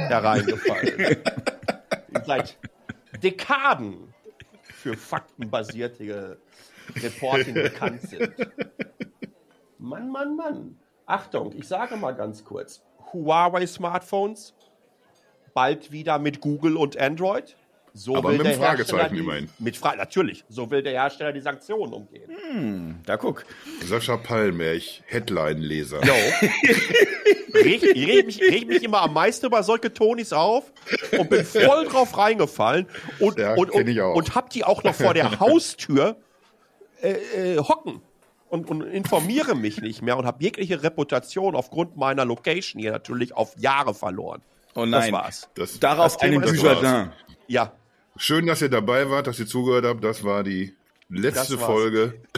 hereingefallen. 0.08 1.16
Seit 2.26 2.58
Dekaden 3.22 4.14
für 4.62 4.96
faktenbasierte 4.96 6.38
Reporting 6.94 7.54
bekannt 7.54 8.02
sind. 8.02 8.30
Mann, 9.78 10.10
Mann, 10.10 10.36
Mann. 10.36 10.78
Achtung, 11.06 11.52
ich 11.56 11.68
sage 11.68 11.96
mal 11.96 12.12
ganz 12.12 12.44
kurz. 12.44 12.82
Huawei 13.12 13.66
Smartphones 13.66 14.54
bald 15.54 15.90
wieder 15.90 16.18
mit 16.18 16.40
Google 16.40 16.76
und 16.76 16.98
Android. 16.98 17.56
So 17.96 18.14
Aber 18.14 18.28
will 18.28 18.36
mit 18.38 18.46
der 18.46 18.52
einem 18.52 18.62
Fragezeichen 18.62 19.14
die, 19.14 19.20
immerhin. 19.20 19.48
Mit 19.58 19.76
Fra 19.76 19.96
natürlich. 19.96 20.44
So 20.50 20.70
will 20.70 20.82
der 20.82 20.92
Hersteller 20.92 21.32
die 21.32 21.40
Sanktionen 21.40 21.94
umgehen. 21.94 23.00
Da 23.06 23.16
guck. 23.16 23.44
Sascha 23.84 24.18
Pallenberg, 24.18 24.82
Headline-Leser. 25.06 26.04
Jo. 26.04 26.12
reg, 27.54 27.82
ich 27.82 28.06
reg, 28.06 28.26
mich, 28.26 28.40
reg 28.42 28.68
mich 28.68 28.82
immer 28.82 29.00
am 29.00 29.14
meisten 29.14 29.46
über 29.46 29.62
solche 29.62 29.92
Tonis 29.94 30.32
auf 30.34 30.72
und 31.18 31.30
bin 31.30 31.44
voll 31.44 31.86
drauf 31.86 32.16
reingefallen 32.18 32.86
und, 33.18 33.38
Ja, 33.38 33.54
und, 33.54 33.70
und, 33.70 33.88
ich 33.88 34.00
auch. 34.02 34.14
und 34.14 34.34
hab 34.34 34.50
die 34.50 34.64
auch 34.64 34.84
noch 34.84 34.94
vor 34.94 35.14
der 35.14 35.40
Haustür 35.40 36.16
äh, 37.00 37.54
äh, 37.54 37.58
hocken 37.58 38.02
und, 38.50 38.68
und 38.70 38.82
informiere 38.82 39.54
mich 39.54 39.80
nicht 39.80 40.02
mehr 40.02 40.18
und 40.18 40.26
habe 40.26 40.42
jegliche 40.42 40.82
Reputation 40.82 41.56
aufgrund 41.56 41.96
meiner 41.96 42.26
Location 42.26 42.78
hier 42.80 42.92
natürlich 42.92 43.34
auf 43.34 43.54
Jahre 43.58 43.94
verloren. 43.94 44.42
Oh 44.74 44.84
nein. 44.84 45.10
Das 45.10 45.12
war's. 45.12 45.48
Das, 45.54 45.80
Darauf 45.80 46.12
Das 46.14 46.22
einen 46.22 46.42
ist 46.42 46.62
Dujardin. 46.62 47.10
Ja, 47.48 47.72
Schön, 48.16 48.46
dass 48.46 48.62
ihr 48.62 48.68
dabei 48.68 49.10
wart, 49.10 49.26
dass 49.26 49.38
ihr 49.38 49.46
zugehört 49.46 49.84
habt. 49.84 50.02
Das 50.02 50.24
war 50.24 50.42
die 50.42 50.74
letzte. 51.08 51.58
Folge. 51.58 52.20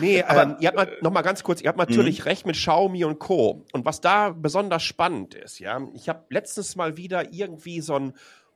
Nee, 0.00 0.24
ähm, 0.28 0.56
ihr 0.60 0.68
habt 0.68 0.76
mal, 0.76 0.96
noch 1.02 1.12
mal 1.12 1.22
ganz 1.22 1.42
kurz, 1.42 1.60
ihr 1.60 1.68
habt 1.68 1.78
Mhm. 1.78 1.84
natürlich 1.96 2.24
recht 2.24 2.46
mit 2.46 2.56
Xiaomi 2.56 3.04
und 3.04 3.18
Co. 3.18 3.64
Und 3.72 3.84
was 3.84 4.00
da 4.00 4.30
besonders 4.30 4.82
spannend 4.82 5.34
ist, 5.34 5.60
ja, 5.60 5.80
ich 5.94 6.08
habe 6.08 6.24
letztens 6.30 6.74
mal 6.76 6.96
wieder 6.96 7.32
irgendwie 7.32 7.80
so 7.80 7.94
ein 7.94 8.12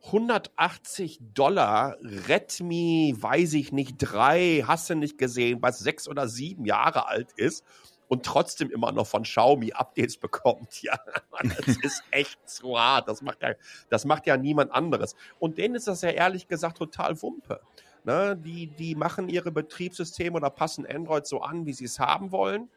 180 0.06 1.20
Dollar 1.32 1.96
Redmi, 2.28 3.14
weiß 3.16 3.54
ich 3.54 3.70
nicht, 3.72 3.96
drei, 3.98 4.64
hast 4.66 4.90
du 4.90 4.94
nicht 4.96 5.16
gesehen, 5.16 5.58
was 5.62 5.78
sechs 5.78 6.08
oder 6.08 6.26
sieben 6.28 6.64
Jahre 6.64 7.06
alt 7.06 7.28
ist 7.36 7.64
und 8.12 8.26
trotzdem 8.26 8.70
immer 8.70 8.92
noch 8.92 9.06
von 9.06 9.22
Xiaomi 9.22 9.72
Updates 9.72 10.18
bekommt. 10.18 10.68
Ja, 10.82 10.98
das 11.42 11.76
ist 11.82 12.02
echt 12.10 12.38
zu 12.46 12.78
hart. 12.78 13.08
Das 13.08 13.22
macht 13.22 13.40
ja, 13.40 13.54
das 13.88 14.04
macht 14.04 14.26
ja 14.26 14.36
niemand 14.36 14.70
anderes. 14.70 15.16
Und 15.38 15.56
denen 15.56 15.76
ist 15.76 15.88
das 15.88 16.02
ja 16.02 16.10
ehrlich 16.10 16.46
gesagt 16.46 16.76
total 16.76 17.22
Wumpe. 17.22 17.60
Ne, 18.04 18.36
die, 18.36 18.66
die 18.66 18.94
machen 18.94 19.30
ihre 19.30 19.50
Betriebssysteme 19.50 20.36
oder 20.36 20.50
passen 20.50 20.86
Android 20.86 21.26
so 21.26 21.40
an, 21.40 21.64
wie 21.64 21.72
sie 21.72 21.86
es 21.86 21.98
haben 21.98 22.32
wollen. 22.32 22.68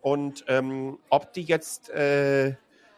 Und 0.00 0.44
ähm, 0.46 0.98
ob 1.08 1.32
die 1.32 1.42
jetzt 1.42 1.90
äh, 1.90 2.54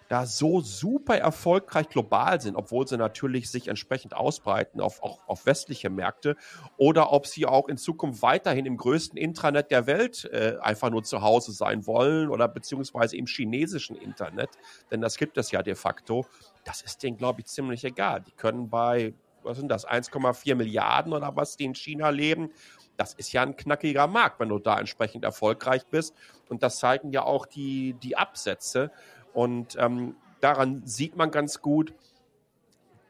da 0.08 0.26
so 0.26 0.60
super 0.60 1.16
erfolgreich 1.16 1.88
global 1.88 2.40
sind, 2.40 2.56
obwohl 2.56 2.86
sie 2.86 2.96
natürlich 2.96 3.50
sich 3.50 3.68
entsprechend 3.68 4.14
ausbreiten 4.14 4.80
auf, 4.80 5.02
auch 5.02 5.26
auf 5.26 5.46
westliche 5.46 5.90
Märkte, 5.90 6.36
oder 6.76 7.12
ob 7.12 7.26
sie 7.26 7.46
auch 7.46 7.68
in 7.68 7.76
Zukunft 7.76 8.22
weiterhin 8.22 8.66
im 8.66 8.76
größten 8.76 9.18
Intranet 9.18 9.70
der 9.70 9.86
Welt 9.86 10.24
äh, 10.32 10.56
einfach 10.60 10.90
nur 10.90 11.02
zu 11.02 11.22
Hause 11.22 11.52
sein 11.52 11.86
wollen 11.86 12.30
oder 12.30 12.48
beziehungsweise 12.48 13.16
im 13.16 13.26
chinesischen 13.26 13.96
Internet, 13.96 14.50
denn 14.90 15.00
das 15.00 15.16
gibt 15.16 15.38
es 15.38 15.50
ja 15.50 15.62
de 15.62 15.74
facto, 15.74 16.26
das 16.64 16.82
ist 16.82 17.02
denen, 17.02 17.16
glaube 17.16 17.40
ich, 17.40 17.46
ziemlich 17.46 17.84
egal. 17.84 18.22
Die 18.22 18.32
können 18.32 18.68
bei, 18.68 19.14
was 19.42 19.58
sind 19.58 19.68
das, 19.68 19.86
1,4 19.86 20.54
Milliarden 20.54 21.12
oder 21.12 21.36
was, 21.36 21.56
die 21.56 21.64
in 21.64 21.74
China 21.74 22.10
leben, 22.10 22.50
das 22.96 23.14
ist 23.14 23.32
ja 23.32 23.42
ein 23.42 23.56
knackiger 23.56 24.06
Markt, 24.06 24.40
wenn 24.40 24.48
du 24.48 24.58
da 24.58 24.78
entsprechend 24.78 25.24
erfolgreich 25.24 25.86
bist. 25.86 26.14
Und 26.48 26.62
das 26.62 26.78
zeigen 26.78 27.12
ja 27.12 27.22
auch 27.22 27.46
die, 27.46 27.94
die 27.94 28.16
Absätze. 28.16 28.90
Und 29.36 29.76
ähm, 29.78 30.16
daran 30.40 30.80
sieht 30.86 31.14
man 31.14 31.30
ganz 31.30 31.60
gut, 31.60 31.92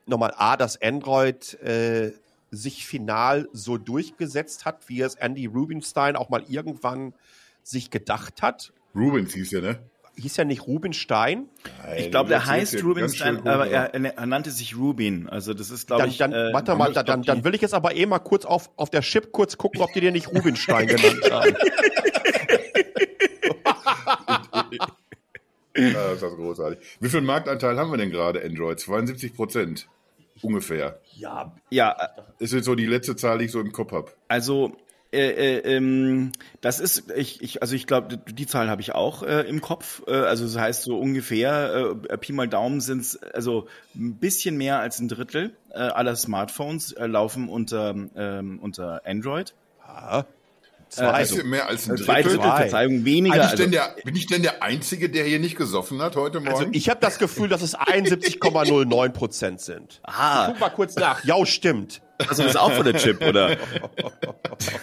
nochmal 0.06 0.34
A, 0.36 0.56
dass 0.56 0.82
Android 0.82 1.54
äh, 1.62 2.14
sich 2.50 2.84
final 2.84 3.48
so 3.52 3.78
durchgesetzt 3.78 4.64
hat, 4.64 4.88
wie 4.88 5.02
es 5.02 5.14
Andy 5.14 5.46
Rubinstein 5.46 6.16
auch 6.16 6.28
mal 6.28 6.42
irgendwann 6.48 7.14
sich 7.62 7.92
gedacht 7.92 8.42
hat. 8.42 8.72
Rubens 8.92 9.34
hieß 9.34 9.52
ja, 9.52 9.60
ne? 9.60 9.78
Hieß 10.16 10.36
ja 10.38 10.44
nicht 10.44 10.66
Rubinstein. 10.66 11.48
Ich 11.96 12.10
glaube, 12.10 12.30
der 12.30 12.44
heißt 12.44 12.82
Rubinstein, 12.82 13.36
schön 13.36 13.46
aber 13.46 13.68
er, 13.68 13.94
er 13.94 14.26
nannte 14.26 14.50
sich 14.50 14.76
Rubin. 14.76 15.28
Also 15.28 15.54
das 15.54 15.70
ist, 15.70 15.86
glaube 15.86 16.02
Dann, 16.02 16.10
ich. 16.10 16.18
dann, 16.18 16.32
äh, 16.32 16.52
warte 16.52 16.74
mal, 16.74 16.92
dann, 16.92 17.04
glaub, 17.04 17.22
dann 17.24 17.38
die- 17.38 17.44
will 17.44 17.54
ich 17.54 17.60
jetzt 17.60 17.74
aber 17.74 17.94
eh 17.94 18.04
mal 18.06 18.18
kurz 18.18 18.44
auf, 18.44 18.68
auf 18.76 18.90
der 18.90 19.02
Chip 19.02 19.30
kurz 19.30 19.56
gucken, 19.56 19.80
ob 19.80 19.92
die 19.92 20.00
dir 20.00 20.10
nicht 20.10 20.26
Rubinstein 20.32 20.88
genannt 20.88 21.30
haben. 21.30 21.54
Ja, 25.76 25.92
das 25.92 26.14
ist 26.14 26.22
das 26.22 26.34
großartig. 26.34 26.78
Wie 27.00 27.08
viel 27.08 27.20
Marktanteil 27.20 27.78
haben 27.78 27.90
wir 27.90 27.98
denn 27.98 28.10
gerade, 28.10 28.42
Android? 28.42 28.80
72 28.80 29.34
Prozent. 29.34 29.88
Ungefähr. 30.42 31.00
Ja, 31.14 31.54
Ja, 31.70 31.96
Das 32.38 32.50
ist 32.50 32.52
jetzt 32.52 32.64
so 32.66 32.74
die 32.74 32.86
letzte 32.86 33.16
Zahl, 33.16 33.38
die 33.38 33.46
ich 33.46 33.52
so 33.52 33.60
im 33.60 33.72
Kopf 33.72 33.92
habe. 33.92 34.12
Also 34.28 34.76
äh, 35.12 35.58
äh, 35.58 35.76
ähm, 35.76 36.32
das 36.60 36.80
ist, 36.80 37.10
ich, 37.16 37.40
ich, 37.40 37.62
also 37.62 37.74
ich 37.74 37.86
glaube, 37.86 38.18
die 38.18 38.46
Zahl 38.46 38.68
habe 38.68 38.82
ich 38.82 38.94
auch 38.94 39.22
äh, 39.22 39.42
im 39.42 39.60
Kopf. 39.60 40.02
Äh, 40.06 40.12
also 40.12 40.44
das 40.44 40.58
heißt 40.58 40.82
so 40.82 40.98
ungefähr, 40.98 41.94
äh, 42.08 42.18
Pi 42.18 42.32
mal 42.32 42.48
Daumen 42.48 42.80
sind 42.80 43.00
es 43.00 43.22
also 43.22 43.66
ein 43.94 44.16
bisschen 44.16 44.56
mehr 44.58 44.80
als 44.80 44.98
ein 44.98 45.08
Drittel 45.08 45.56
äh, 45.70 45.78
aller 45.78 46.16
Smartphones 46.16 46.92
äh, 46.92 47.06
laufen 47.06 47.48
unter, 47.48 47.94
ähm, 48.16 48.58
unter 48.60 49.02
Android. 49.06 49.54
Zwei. 50.88 51.04
also, 51.06 51.34
Bisschen 51.36 51.50
mehr 51.50 51.66
als 51.68 51.88
ein 51.90 51.96
Zwei 51.96 52.22
Drittel. 52.22 52.38
Drittel, 52.38 52.56
Verzeihung, 52.56 53.04
weniger. 53.04 53.34
Bin 53.34 53.42
ich, 53.44 53.50
Also, 53.50 53.56
denn 53.62 53.70
der, 53.72 53.96
bin 54.04 54.16
ich 54.16 54.26
denn 54.26 54.42
der 54.42 54.62
Einzige, 54.62 55.10
der 55.10 55.24
hier 55.24 55.38
nicht 55.38 55.56
gesoffen 55.56 56.00
hat 56.02 56.16
heute 56.16 56.40
Morgen? 56.40 56.54
Also 56.56 56.68
ich 56.72 56.88
habe 56.88 57.00
das 57.00 57.18
Gefühl, 57.18 57.48
dass 57.48 57.62
es 57.62 57.76
71,09 57.76 59.08
Prozent 59.10 59.60
sind. 59.60 60.00
ah, 60.04 60.46
Guck 60.48 60.60
mal 60.60 60.70
kurz 60.70 60.94
nach. 60.96 61.24
Ja, 61.24 61.44
stimmt. 61.46 62.00
also 62.18 62.42
das 62.42 62.52
ist 62.52 62.56
auch 62.56 62.72
von 62.72 62.84
der 62.84 62.94
Chip, 62.96 63.20
oder? 63.22 63.56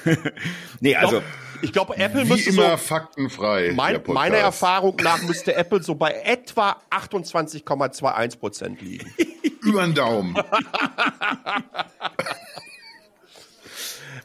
nee, 0.79 0.95
also 0.95 1.21
Ich 1.61 1.71
glaube, 1.71 1.95
Apple 1.97 2.25
Wie 2.25 2.29
müsste 2.33 2.49
immer 2.51 2.71
so, 2.71 2.77
faktenfrei. 2.77 3.71
mein, 3.73 4.01
meiner 4.07 4.37
Erfahrung 4.37 4.97
nach 5.01 5.21
müsste 5.23 5.55
Apple 5.55 5.81
so 5.81 5.95
bei 5.95 6.11
etwa 6.25 6.75
28,21 6.91 8.37
Prozent 8.39 8.81
liegen. 8.81 9.11
Über 9.61 9.83
den 9.83 9.93
Daumen. 9.95 10.35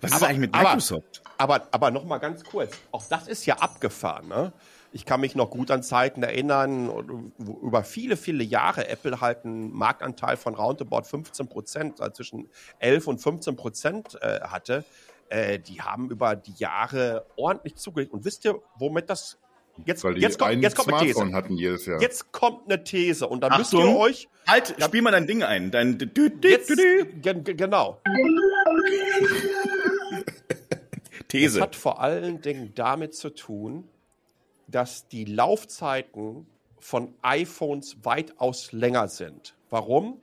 was 0.00 0.10
ist 0.10 0.16
aber- 0.16 0.26
eigentlich 0.26 0.38
mit 0.40 0.54
aber- 0.54 0.64
Microsoft? 0.64 1.22
Aber, 1.38 1.68
aber 1.70 1.90
noch 1.90 2.04
mal 2.04 2.18
ganz 2.18 2.44
kurz. 2.44 2.72
Auch 2.90 3.04
das 3.08 3.28
ist 3.28 3.46
ja 3.46 3.56
abgefahren. 3.58 4.28
Ne? 4.28 4.52
Ich 4.92 5.04
kann 5.04 5.20
mich 5.20 5.34
noch 5.36 5.50
gut 5.50 5.70
an 5.70 5.82
Zeiten 5.82 6.22
erinnern, 6.22 7.32
wo 7.38 7.52
über 7.66 7.84
viele, 7.84 8.16
viele 8.16 8.42
Jahre 8.42 8.88
Apple 8.88 9.20
halt 9.20 9.44
einen 9.44 9.72
Marktanteil 9.72 10.36
von 10.36 10.54
roundabout 10.56 11.02
15 11.04 11.46
Prozent, 11.48 12.00
also 12.00 12.12
zwischen 12.12 12.48
11 12.80 13.06
und 13.06 13.18
15 13.20 13.54
Prozent 13.56 14.18
äh, 14.20 14.40
hatte. 14.40 14.84
äh, 15.28 15.58
die 15.58 15.80
haben 15.82 16.10
über 16.10 16.34
die 16.36 16.54
Jahre 16.56 17.24
ordentlich 17.36 17.76
zugelegt. 17.76 18.12
Und 18.12 18.24
wisst 18.24 18.44
ihr, 18.44 18.60
womit 18.76 19.08
das 19.10 19.38
Jetzt, 19.86 20.02
Weil 20.02 20.14
die 20.14 20.22
jetzt, 20.22 20.40
kommt, 20.40 20.60
jetzt 20.60 20.74
kommt 20.76 20.92
eine 20.92 21.06
These. 21.06 21.32
Hatten 21.32 21.54
jedes 21.54 21.86
Jahr. 21.86 22.00
Jetzt 22.02 22.32
kommt 22.32 22.64
eine 22.68 22.82
These 22.82 23.28
und 23.28 23.42
dann 23.42 23.56
müsst 23.58 23.72
Achtung. 23.72 23.90
ihr 23.94 23.96
euch 23.96 24.28
Halt, 24.44 24.74
spiel 24.82 25.02
mal 25.02 25.12
dein 25.12 25.28
Ding 25.28 25.44
ein. 25.44 25.70
Dein 25.70 25.92
jetzt 25.92 26.18
dü- 26.18 27.06
genau. 31.28 31.44
Das 31.44 31.52
These. 31.52 31.60
hat 31.60 31.76
vor 31.76 32.00
allen 32.00 32.40
Dingen 32.40 32.72
damit 32.74 33.14
zu 33.14 33.30
tun, 33.30 33.88
dass 34.66 35.08
die 35.08 35.24
Laufzeiten 35.24 36.46
von 36.78 37.14
iPhones 37.22 38.04
weitaus 38.04 38.72
länger 38.72 39.08
sind. 39.08 39.54
Warum? 39.70 40.20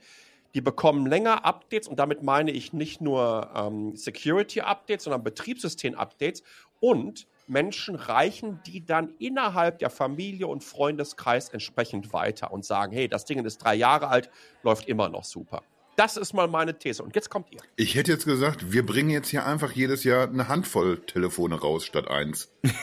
Die 0.54 0.62
bekommen 0.62 1.06
länger 1.06 1.44
Updates 1.44 1.88
und 1.88 2.00
damit 2.00 2.24
meine 2.24 2.52
ich 2.52 2.72
nicht 2.72 3.02
nur 3.02 3.52
ähm, 3.54 3.96
Security-Updates, 3.96 5.04
sondern 5.04 5.24
Betriebssystem-Updates 5.24 6.44
und 6.80 7.28
Menschen 7.48 7.96
reichen 7.96 8.60
die 8.66 8.86
dann 8.86 9.14
innerhalb 9.20 9.80
der 9.80 9.90
Familie 9.90 10.48
und 10.48 10.64
Freundeskreis 10.64 11.50
entsprechend 11.50 12.14
weiter 12.14 12.52
und 12.52 12.66
sagen, 12.66 12.92
hey, 12.94 13.08
das 13.08 13.26
Ding 13.26 13.44
ist 13.46 13.58
drei 13.60 13.76
Jahre 13.76 14.08
alt, 14.08 14.30
läuft 14.64 14.88
immer 14.88 15.10
noch 15.10 15.24
super. 15.24 15.62
Das 15.96 16.18
ist 16.18 16.34
mal 16.34 16.48
meine 16.48 16.78
These. 16.78 17.04
Und 17.04 17.16
jetzt 17.16 17.30
kommt 17.30 17.52
ihr. 17.52 17.60
Ich 17.76 17.96
hätte 17.96 18.12
jetzt 18.12 18.26
gesagt, 18.26 18.72
wir 18.72 18.86
bringen 18.86 19.10
jetzt 19.10 19.30
hier 19.30 19.46
einfach 19.46 19.72
jedes 19.72 20.04
Jahr 20.04 20.28
eine 20.28 20.48
Handvoll 20.48 21.02
Telefone 21.06 21.56
raus 21.56 21.86
statt 21.86 22.10
eins. 22.10 22.52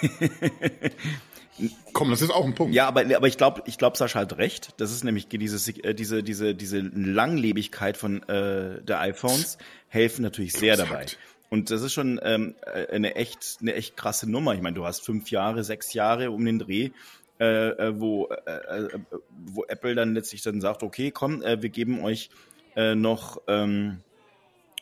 Komm, 1.92 2.10
das 2.10 2.22
ist 2.22 2.30
auch 2.30 2.44
ein 2.44 2.54
Punkt. 2.54 2.74
Ja, 2.74 2.88
aber, 2.88 3.04
aber 3.14 3.26
ich 3.26 3.36
glaube, 3.36 3.62
ich 3.66 3.76
glaub, 3.76 3.96
Sascha 3.96 4.20
hat 4.20 4.38
recht. 4.38 4.74
Das 4.78 4.90
ist 4.90 5.04
nämlich 5.04 5.28
diese, 5.28 5.72
äh, 5.82 5.94
diese, 5.94 6.22
diese, 6.22 6.54
diese 6.54 6.80
Langlebigkeit 6.80 7.96
von 7.96 8.22
äh, 8.28 8.82
der 8.82 9.00
iPhones 9.00 9.58
helfen 9.88 10.22
natürlich 10.22 10.54
sehr 10.54 10.74
Exakt. 10.74 10.90
dabei. 10.90 11.06
Und 11.50 11.70
das 11.70 11.82
ist 11.82 11.92
schon 11.92 12.18
ähm, 12.22 12.54
äh, 12.62 12.94
eine 12.94 13.16
echt, 13.16 13.58
eine 13.60 13.74
echt 13.74 13.96
krasse 13.96 14.30
Nummer. 14.30 14.54
Ich 14.54 14.62
meine, 14.62 14.74
du 14.74 14.86
hast 14.86 15.04
fünf 15.04 15.30
Jahre, 15.30 15.64
sechs 15.64 15.92
Jahre 15.92 16.30
um 16.30 16.42
den 16.46 16.58
Dreh, 16.58 16.90
äh, 17.38 17.44
äh, 17.44 18.00
wo, 18.00 18.28
äh, 18.28 18.50
äh, 18.50 18.98
wo 19.30 19.64
Apple 19.64 19.94
dann 19.94 20.14
letztlich 20.14 20.40
dann 20.40 20.62
sagt, 20.62 20.82
okay, 20.82 21.10
komm, 21.10 21.42
äh, 21.42 21.60
wir 21.60 21.68
geben 21.68 22.02
euch 22.02 22.30
äh, 22.76 22.94
noch 22.94 23.40
ähm, 23.48 24.00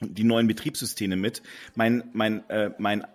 die 0.00 0.24
neuen 0.24 0.46
Betriebssysteme 0.46 1.16
mit. 1.16 1.42
Mein, 1.74 2.05
mein, 2.12 2.48
äh, 2.48 2.70
mein 2.79 3.07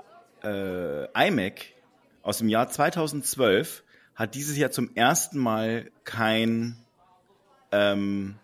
äh, 0.43 1.27
iMac 1.27 1.73
aus 2.21 2.38
dem 2.39 2.49
Jahr 2.49 2.69
2012 2.69 3.83
hat 4.15 4.35
dieses 4.35 4.57
Jahr 4.57 4.71
zum 4.71 4.95
ersten 4.95 5.39
Mal 5.39 5.91
kein, 6.03 6.77
ähm, 7.71 8.35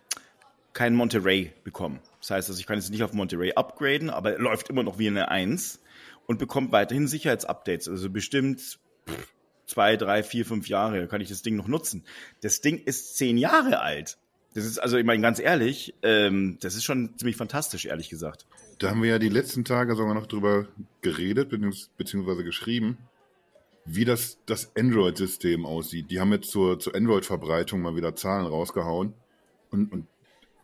kein 0.73 0.95
Monterey 0.95 1.53
bekommen. 1.63 1.99
Das 2.19 2.31
heißt, 2.31 2.49
also 2.49 2.59
ich 2.59 2.67
kann 2.67 2.77
jetzt 2.77 2.89
nicht 2.89 3.03
auf 3.03 3.13
Monterey 3.13 3.53
upgraden, 3.53 4.09
aber 4.09 4.33
er 4.33 4.39
läuft 4.39 4.69
immer 4.69 4.83
noch 4.83 4.99
wie 4.99 5.07
eine 5.07 5.29
1 5.29 5.81
und 6.27 6.37
bekommt 6.37 6.71
weiterhin 6.71 7.07
Sicherheitsupdates. 7.07 7.87
Also 7.87 8.09
bestimmt 8.09 8.59
pff, 8.59 9.33
zwei, 9.65 9.97
drei, 9.97 10.21
vier, 10.23 10.45
fünf 10.45 10.67
Jahre 10.67 11.07
kann 11.07 11.21
ich 11.21 11.29
das 11.29 11.41
Ding 11.41 11.55
noch 11.55 11.67
nutzen. 11.67 12.03
Das 12.41 12.61
Ding 12.61 12.77
ist 12.77 13.17
zehn 13.17 13.37
Jahre 13.37 13.81
alt. 13.81 14.17
Das 14.53 14.65
ist 14.65 14.79
also, 14.79 14.97
ich 14.97 15.05
meine, 15.05 15.21
ganz 15.21 15.39
ehrlich, 15.39 15.93
ähm, 16.03 16.57
das 16.59 16.75
ist 16.75 16.83
schon 16.83 17.17
ziemlich 17.17 17.37
fantastisch, 17.37 17.85
ehrlich 17.85 18.09
gesagt. 18.09 18.45
Da 18.79 18.89
haben 18.89 19.01
wir 19.01 19.09
ja 19.11 19.19
die 19.19 19.29
letzten 19.29 19.63
Tage 19.63 19.95
sogar 19.95 20.13
noch 20.13 20.27
drüber 20.27 20.67
geredet, 21.01 21.51
beziehungs- 21.53 21.89
beziehungsweise 21.97 22.43
geschrieben, 22.43 22.97
wie 23.85 24.03
das, 24.03 24.39
das 24.45 24.75
Android-System 24.75 25.65
aussieht. 25.65 26.11
Die 26.11 26.19
haben 26.19 26.31
jetzt 26.33 26.51
zur, 26.51 26.79
zur 26.79 26.95
Android-Verbreitung 26.95 27.81
mal 27.81 27.95
wieder 27.95 28.15
Zahlen 28.15 28.45
rausgehauen. 28.45 29.13
Und, 29.69 29.91
und 29.93 30.07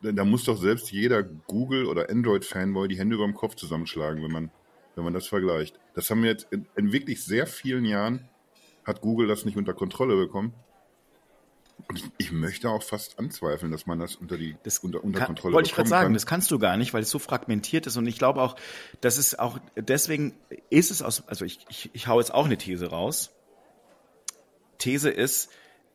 da- 0.02 0.12
da 0.12 0.26
muss 0.26 0.44
doch 0.44 0.58
selbst 0.58 0.92
jeder 0.92 1.24
Google- 1.24 1.86
oder 1.86 2.10
Android-Fanboy 2.10 2.90
die 2.90 2.98
Hände 3.00 3.16
über 3.16 3.26
dem 3.26 3.36
Kopf 3.36 3.56
zusammenschlagen, 3.56 4.22
wenn 4.22 4.32
man, 4.32 4.52
wenn 4.96 5.06
man 5.06 5.14
das 5.14 5.28
vergleicht. 5.28 5.80
Das 5.94 6.10
haben 6.10 6.24
wir 6.24 6.30
jetzt 6.30 6.48
in, 6.52 6.66
in 6.76 6.92
wirklich 6.92 7.24
sehr 7.24 7.48
vielen 7.48 7.86
Jahren, 7.86 8.28
hat 8.84 9.00
Google 9.02 9.28
das 9.28 9.46
nicht 9.46 9.58
unter 9.58 9.74
Kontrolle 9.74 10.18
bekommen. 10.18 10.54
Und 11.90 12.00
ich, 12.00 12.06
ich 12.18 12.32
möchte 12.32 12.70
auch 12.70 12.84
fast 12.84 13.18
anzweifeln, 13.18 13.72
dass 13.72 13.86
man 13.86 14.00
das 14.00 14.16
unter 14.16 14.38
die 14.38 14.58
Das 14.64 14.80
unter, 14.80 15.04
unter 15.04 15.20
kann, 15.20 15.28
Kontrolle 15.28 15.56
wollte 15.56 15.70
ich 15.70 15.76
gerade 15.76 15.88
sagen, 15.88 16.08
kann. 16.08 16.14
das 16.14 16.26
kannst 16.26 16.52
du 16.52 16.60
gar 16.60 16.76
nicht, 16.76 16.94
weil 16.94 17.04
es 17.04 17.10
so 17.10 17.20
fragmentiert 17.20 17.88
ist. 17.88 17.96
Und 17.96 18.08
ich 18.08 18.18
glaube 18.18 18.42
auch, 18.42 18.56
das 19.00 19.18
ist 19.18 19.40
auch, 19.40 19.60
deswegen 19.76 20.34
ist 20.70 20.92
es 20.92 21.02
aus, 21.02 21.28
also 21.28 21.46
ich, 21.46 21.60
ich, 21.70 21.90
ich 21.94 22.08
hau 22.08 22.20
jetzt 22.20 22.34
auch 22.34 22.46
eine 22.46 22.58
These 22.58 22.88
raus. 22.88 23.32
These 24.80 25.10
ist, 25.10 25.50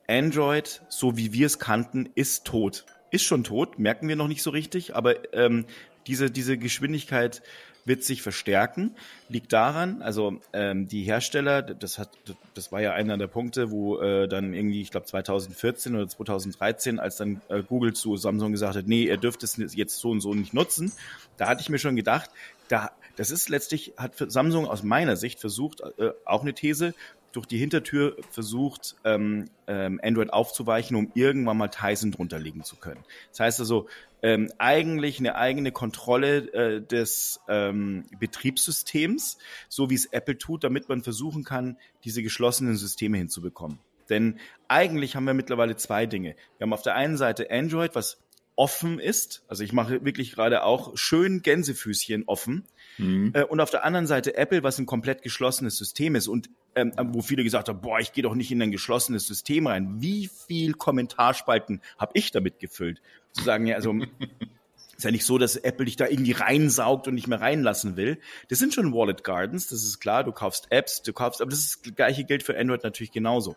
Android, 0.07 0.81
so 0.89 1.15
wie 1.15 1.31
wir 1.31 1.45
es 1.45 1.59
kannten, 1.59 2.09
ist 2.15 2.45
tot. 2.45 2.85
Ist 3.11 3.23
schon 3.23 3.43
tot, 3.43 3.77
merken 3.77 4.07
wir 4.07 4.15
noch 4.15 4.27
nicht 4.27 4.41
so 4.41 4.49
richtig, 4.49 4.95
aber 4.95 5.33
ähm, 5.33 5.65
diese, 6.07 6.31
diese 6.31 6.57
Geschwindigkeit 6.57 7.43
wird 7.85 8.03
sich 8.03 8.21
verstärken. 8.21 8.95
Liegt 9.29 9.51
daran, 9.53 10.01
also 10.01 10.39
ähm, 10.53 10.87
die 10.87 11.03
Hersteller, 11.03 11.61
das 11.61 11.99
hat, 11.99 12.09
das 12.53 12.71
war 12.71 12.81
ja 12.81 12.93
einer 12.93 13.17
der 13.17 13.27
Punkte, 13.27 13.71
wo 13.71 13.99
äh, 13.99 14.27
dann 14.27 14.53
irgendwie, 14.53 14.81
ich 14.81 14.91
glaube 14.91 15.05
2014 15.05 15.95
oder 15.95 16.07
2013, 16.07 16.99
als 16.99 17.17
dann 17.17 17.41
äh, 17.49 17.63
Google 17.63 17.93
zu 17.93 18.15
Samsung 18.17 18.51
gesagt 18.51 18.75
hat, 18.75 18.87
nee, 18.87 19.05
ihr 19.05 19.17
dürft 19.17 19.43
es 19.43 19.57
jetzt 19.75 19.97
so 19.97 20.11
und 20.11 20.21
so 20.21 20.33
nicht 20.33 20.53
nutzen, 20.53 20.91
da 21.37 21.47
hatte 21.47 21.61
ich 21.61 21.69
mir 21.69 21.79
schon 21.79 21.95
gedacht, 21.95 22.29
da, 22.67 22.91
das 23.15 23.31
ist 23.31 23.49
letztlich, 23.49 23.93
hat 23.97 24.13
Samsung 24.17 24.67
aus 24.67 24.83
meiner 24.83 25.15
Sicht 25.15 25.39
versucht, 25.39 25.81
äh, 25.97 26.11
auch 26.25 26.41
eine 26.41 26.53
These, 26.53 26.93
durch 27.33 27.47
die 27.47 27.57
Hintertür 27.57 28.15
versucht, 28.31 28.95
ähm, 29.03 29.49
ähm, 29.67 29.99
Android 30.01 30.31
aufzuweichen, 30.31 30.95
um 30.95 31.11
irgendwann 31.15 31.57
mal 31.57 31.67
Tyson 31.67 32.11
drunter 32.11 32.39
legen 32.39 32.63
zu 32.63 32.77
können. 32.77 33.03
Das 33.31 33.41
heißt 33.41 33.59
also, 33.59 33.87
ähm, 34.21 34.51
eigentlich 34.57 35.19
eine 35.19 35.35
eigene 35.35 35.71
Kontrolle 35.71 36.53
äh, 36.53 36.81
des 36.81 37.41
ähm, 37.49 38.05
Betriebssystems, 38.19 39.37
so 39.67 39.89
wie 39.89 39.95
es 39.95 40.05
Apple 40.05 40.37
tut, 40.37 40.63
damit 40.63 40.87
man 40.87 41.03
versuchen 41.03 41.43
kann, 41.43 41.77
diese 42.05 42.23
geschlossenen 42.23 42.77
Systeme 42.77 43.17
hinzubekommen. 43.17 43.79
Denn 44.09 44.39
eigentlich 44.67 45.15
haben 45.15 45.25
wir 45.25 45.33
mittlerweile 45.33 45.75
zwei 45.75 46.05
Dinge. 46.05 46.35
Wir 46.57 46.65
haben 46.65 46.73
auf 46.73 46.83
der 46.83 46.95
einen 46.95 47.17
Seite 47.17 47.49
Android, 47.51 47.95
was 47.95 48.21
offen 48.55 48.99
ist. 48.99 49.43
Also 49.47 49.63
ich 49.63 49.73
mache 49.73 50.05
wirklich 50.05 50.33
gerade 50.33 50.63
auch 50.63 50.95
schön 50.95 51.41
Gänsefüßchen 51.41 52.23
offen. 52.27 52.65
Mhm. 52.97 53.31
Äh, 53.33 53.43
und 53.43 53.59
auf 53.59 53.69
der 53.69 53.83
anderen 53.85 54.07
Seite 54.07 54.37
Apple, 54.37 54.63
was 54.63 54.79
ein 54.79 54.85
komplett 54.85 55.21
geschlossenes 55.21 55.77
System 55.77 56.15
ist 56.15 56.27
und 56.27 56.49
ähm, 56.75 56.91
wo 57.09 57.21
viele 57.21 57.43
gesagt 57.43 57.69
haben, 57.69 57.81
boah, 57.81 57.99
ich 57.99 58.13
gehe 58.13 58.23
doch 58.23 58.35
nicht 58.35 58.51
in 58.51 58.61
ein 58.61 58.71
geschlossenes 58.71 59.27
System 59.27 59.67
rein. 59.67 60.01
Wie 60.01 60.27
viel 60.27 60.73
Kommentarspalten 60.73 61.81
habe 61.97 62.11
ich 62.15 62.31
damit 62.31 62.59
gefüllt? 62.59 63.01
Zu 63.31 63.43
sagen, 63.43 63.67
ja, 63.67 63.75
also 63.75 63.93
ist 64.97 65.03
ja 65.03 65.11
nicht 65.11 65.25
so, 65.25 65.37
dass 65.37 65.55
Apple 65.55 65.85
dich 65.85 65.95
da 65.95 66.07
irgendwie 66.07 66.31
reinsaugt 66.31 67.07
und 67.07 67.15
nicht 67.15 67.27
mehr 67.27 67.41
reinlassen 67.41 67.97
will. 67.97 68.19
Das 68.49 68.59
sind 68.59 68.73
schon 68.73 68.93
Wallet 68.93 69.23
Gardens, 69.23 69.67
das 69.67 69.83
ist 69.83 69.99
klar. 69.99 70.23
Du 70.23 70.31
kaufst 70.31 70.67
Apps, 70.69 71.01
du 71.01 71.13
kaufst, 71.13 71.41
aber 71.41 71.51
das, 71.51 71.59
ist, 71.59 71.85
das 71.85 71.95
gleiche 71.95 72.23
gilt 72.23 72.43
für 72.43 72.57
Android 72.57 72.83
natürlich 72.83 73.11
genauso. 73.11 73.55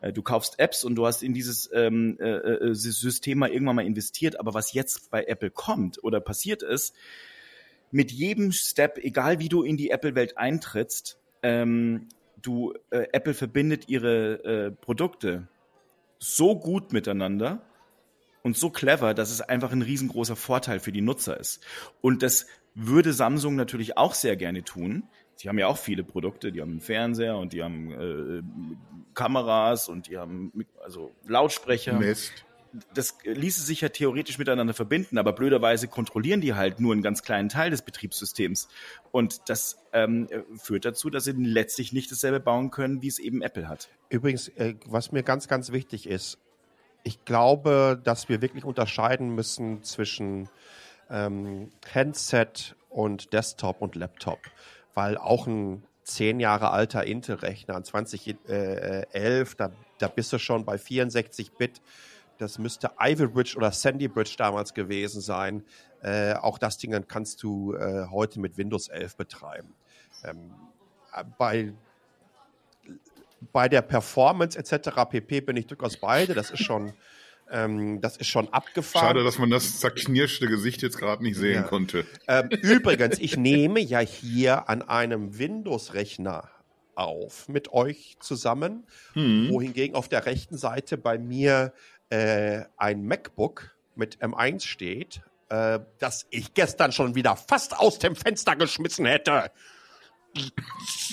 Äh, 0.00 0.12
Du 0.12 0.22
kaufst 0.22 0.58
Apps 0.58 0.84
und 0.84 0.96
du 0.96 1.06
hast 1.06 1.22
in 1.22 1.34
dieses 1.34 1.70
ähm, 1.72 2.16
äh, 2.20 2.30
äh, 2.30 2.74
System 2.74 3.38
mal 3.38 3.50
irgendwann 3.50 3.76
mal 3.76 3.86
investiert. 3.86 4.40
Aber 4.40 4.54
was 4.54 4.72
jetzt 4.72 5.10
bei 5.10 5.24
Apple 5.24 5.50
kommt 5.50 6.02
oder 6.02 6.20
passiert 6.20 6.62
ist, 6.62 6.94
mit 7.90 8.12
jedem 8.12 8.52
Step, 8.52 8.98
egal 8.98 9.38
wie 9.38 9.48
du 9.48 9.62
in 9.62 9.76
die 9.76 9.90
Apple-Welt 9.90 10.36
eintrittst, 10.36 11.18
ähm, 11.42 12.08
du 12.42 12.74
äh, 12.90 13.06
Apple 13.12 13.34
verbindet 13.34 13.88
ihre 13.88 14.44
äh, 14.44 14.70
Produkte 14.70 15.48
so 16.18 16.58
gut 16.58 16.92
miteinander 16.92 17.62
und 18.42 18.56
so 18.56 18.70
clever, 18.70 19.14
dass 19.14 19.30
es 19.30 19.40
einfach 19.40 19.72
ein 19.72 19.82
riesengroßer 19.82 20.36
Vorteil 20.36 20.80
für 20.80 20.92
die 20.92 21.00
Nutzer 21.00 21.38
ist. 21.38 21.64
Und 22.00 22.22
das 22.22 22.46
würde 22.74 23.12
Samsung 23.12 23.56
natürlich 23.56 23.96
auch 23.96 24.14
sehr 24.14 24.36
gerne 24.36 24.62
tun. 24.62 25.04
Sie 25.36 25.48
haben 25.48 25.58
ja 25.58 25.68
auch 25.68 25.78
viele 25.78 26.02
Produkte, 26.02 26.50
die 26.50 26.60
haben 26.60 26.72
einen 26.72 26.80
Fernseher 26.80 27.36
und 27.36 27.52
die 27.52 27.62
haben 27.62 27.92
äh, 27.92 28.42
Kameras 29.14 29.88
und 29.88 30.08
die 30.08 30.18
haben 30.18 30.52
also 30.82 31.12
Lautsprecher 31.26 31.98
Nest. 31.98 32.44
Das 32.94 33.16
ließe 33.24 33.62
sich 33.62 33.80
ja 33.80 33.88
theoretisch 33.88 34.38
miteinander 34.38 34.74
verbinden, 34.74 35.18
aber 35.18 35.32
blöderweise 35.32 35.88
kontrollieren 35.88 36.40
die 36.40 36.54
halt 36.54 36.80
nur 36.80 36.92
einen 36.92 37.02
ganz 37.02 37.22
kleinen 37.22 37.48
Teil 37.48 37.70
des 37.70 37.82
Betriebssystems. 37.82 38.68
Und 39.10 39.48
das 39.48 39.78
ähm, 39.92 40.28
führt 40.56 40.84
dazu, 40.84 41.10
dass 41.10 41.24
sie 41.24 41.32
letztlich 41.32 41.92
nicht 41.92 42.10
dasselbe 42.10 42.40
bauen 42.40 42.70
können, 42.70 43.02
wie 43.02 43.08
es 43.08 43.18
eben 43.18 43.42
Apple 43.42 43.68
hat. 43.68 43.88
Übrigens, 44.08 44.48
äh, 44.48 44.74
was 44.86 45.12
mir 45.12 45.22
ganz, 45.22 45.48
ganz 45.48 45.72
wichtig 45.72 46.08
ist, 46.08 46.38
ich 47.04 47.24
glaube, 47.24 48.00
dass 48.02 48.28
wir 48.28 48.42
wirklich 48.42 48.64
unterscheiden 48.64 49.34
müssen 49.34 49.82
zwischen 49.82 50.48
ähm, 51.10 51.70
Handset 51.94 52.76
und 52.90 53.32
Desktop 53.32 53.80
und 53.80 53.94
Laptop, 53.94 54.40
weil 54.94 55.16
auch 55.16 55.46
ein 55.46 55.84
zehn 56.08 56.40
Jahre 56.40 56.70
alter 56.70 57.04
Intel-Rechner, 57.04 57.76
ein 57.76 57.84
2011, 57.84 59.54
da, 59.54 59.70
da 59.98 60.08
bist 60.08 60.32
du 60.32 60.38
schon 60.38 60.64
bei 60.64 60.78
64 60.78 61.52
Bit. 61.52 61.80
Das 62.38 62.58
müsste 62.58 62.90
Ivy 63.00 63.26
Bridge 63.26 63.54
oder 63.56 63.72
Sandy 63.72 64.08
Bridge 64.08 64.34
damals 64.38 64.72
gewesen 64.74 65.20
sein. 65.20 65.64
Äh, 66.02 66.34
auch 66.34 66.58
das 66.58 66.78
Ding 66.78 66.94
kannst 67.08 67.42
du 67.42 67.74
äh, 67.74 68.06
heute 68.10 68.40
mit 68.40 68.56
Windows 68.56 68.88
11 68.88 69.16
betreiben. 69.16 69.74
Ähm, 70.24 70.50
bei 71.36 71.72
bei 73.52 73.68
der 73.68 73.82
Performance 73.82 74.58
etc. 74.58 74.90
pp. 75.10 75.40
bin 75.42 75.56
ich 75.56 75.66
durchaus 75.66 75.96
beide. 75.96 76.34
Das 76.34 76.50
ist 76.50 76.62
schon 76.62 76.92
Ähm, 77.50 78.02
das 78.02 78.18
ist 78.18 78.26
schon 78.26 78.52
abgefahren. 78.52 79.06
Schade, 79.08 79.24
dass 79.24 79.38
man 79.38 79.48
das 79.48 79.80
zerknirschte 79.80 80.48
Gesicht 80.48 80.82
jetzt 80.82 80.98
gerade 80.98 81.22
nicht 81.22 81.36
sehen 81.38 81.54
Ja. 81.54 81.62
konnte. 81.62 82.04
Ähm, 82.26 82.50
übrigens, 82.50 83.18
ich 83.20 83.38
nehme 83.38 83.80
ja 83.80 84.00
hier 84.00 84.68
an 84.68 84.82
einem 84.82 85.38
Windows-Rechner 85.38 86.50
auf 86.94 87.48
mit 87.48 87.72
euch 87.72 88.16
zusammen, 88.20 88.86
Hm. 89.14 89.48
wohingegen 89.48 89.96
auf 89.96 90.10
der 90.10 90.26
rechten 90.26 90.58
Seite 90.58 90.98
bei 90.98 91.16
mir 91.16 91.72
äh, 92.10 92.62
ein 92.76 93.04
MacBook 93.04 93.76
mit 93.94 94.18
M1 94.18 94.64
steht, 94.66 95.22
äh, 95.50 95.80
das 95.98 96.26
ich 96.30 96.54
gestern 96.54 96.92
schon 96.92 97.14
wieder 97.14 97.36
fast 97.36 97.76
aus 97.78 97.98
dem 97.98 98.16
Fenster 98.16 98.56
geschmissen 98.56 99.06
hätte. 99.06 99.50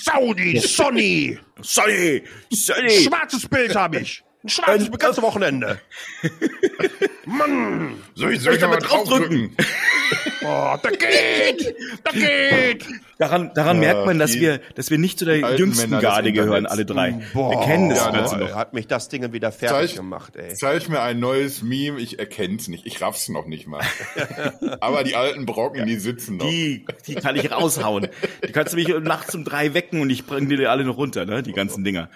Saudi, 0.02 0.58
Sonny, 0.58 1.38
Sorry, 1.62 2.22
sorry. 2.50 2.90
schwarzes 2.90 3.48
Bild 3.48 3.74
habe 3.74 4.00
ich. 4.00 4.22
Ein 4.46 4.48
schwarzes 4.50 4.90
ganze 4.98 5.22
Wochenende. 5.22 5.80
Mann, 7.26 7.96
Soll 8.14 8.34
ich, 8.34 8.40
soll 8.40 8.54
ich 8.54 8.60
da 8.60 8.68
mal 8.68 8.74
mal 8.78 8.86
draufdrücken? 8.86 9.56
oh, 10.44 10.76
da 10.80 10.90
geht, 10.90 11.74
da 12.04 12.12
geht. 12.12 12.86
Daran, 13.18 13.50
daran 13.54 13.82
Ja, 13.82 13.92
merkt 13.94 14.06
man, 14.06 14.18
dass 14.20 14.32
die- 14.32 14.40
wir, 14.42 14.60
dass 14.76 14.90
wir 14.90 14.98
nicht 14.98 15.18
zu 15.18 15.24
der 15.24 15.56
jüngsten 15.56 15.90
Männer 15.90 16.00
Garde 16.02 16.32
gehören, 16.32 16.66
alle 16.66 16.84
drei. 16.84 17.20
Boah, 17.34 17.50
wir 17.50 17.66
kennen 17.66 17.88
das 17.90 17.98
Ja, 17.98 18.10
Ganze 18.12 18.36
noch. 18.36 18.54
Hat 18.54 18.74
mich 18.74 18.86
das 18.86 19.08
Ding 19.08 19.32
wieder 19.32 19.50
fertig 19.50 19.90
Zeig- 19.90 19.96
gemacht, 19.96 20.36
ey. 20.36 20.54
Zeig 20.54 20.88
mir 20.88 21.00
ein 21.00 21.18
neues 21.18 21.62
Meme, 21.62 21.98
ich 21.98 22.20
erkenn's 22.20 22.68
nicht. 22.68 22.86
Ich 22.86 23.00
raff's 23.00 23.28
noch 23.28 23.46
nicht 23.46 23.66
mal. 23.66 23.82
Aber 24.80 25.02
die 25.02 25.16
alten 25.16 25.46
Brocken, 25.46 25.86
die 25.86 25.96
sitzen 25.96 26.36
noch. 26.36 26.48
Die, 26.48 26.84
die 27.08 27.16
kann 27.16 27.34
ich 27.34 27.50
raushauen. 27.50 28.06
Die 28.46 28.52
kannst 28.52 28.74
du 28.74 28.76
mich 28.76 28.88
nachts 29.00 29.34
um 29.34 29.44
drei 29.44 29.74
wecken 29.74 30.00
und 30.00 30.10
ich 30.10 30.26
bringe 30.26 30.56
die 30.56 30.66
alle 30.66 30.84
noch 30.84 30.96
runter, 30.96 31.24
ne? 31.26 31.42
Die 31.42 31.52
ganzen 31.52 31.82
Dinger. 31.82 32.08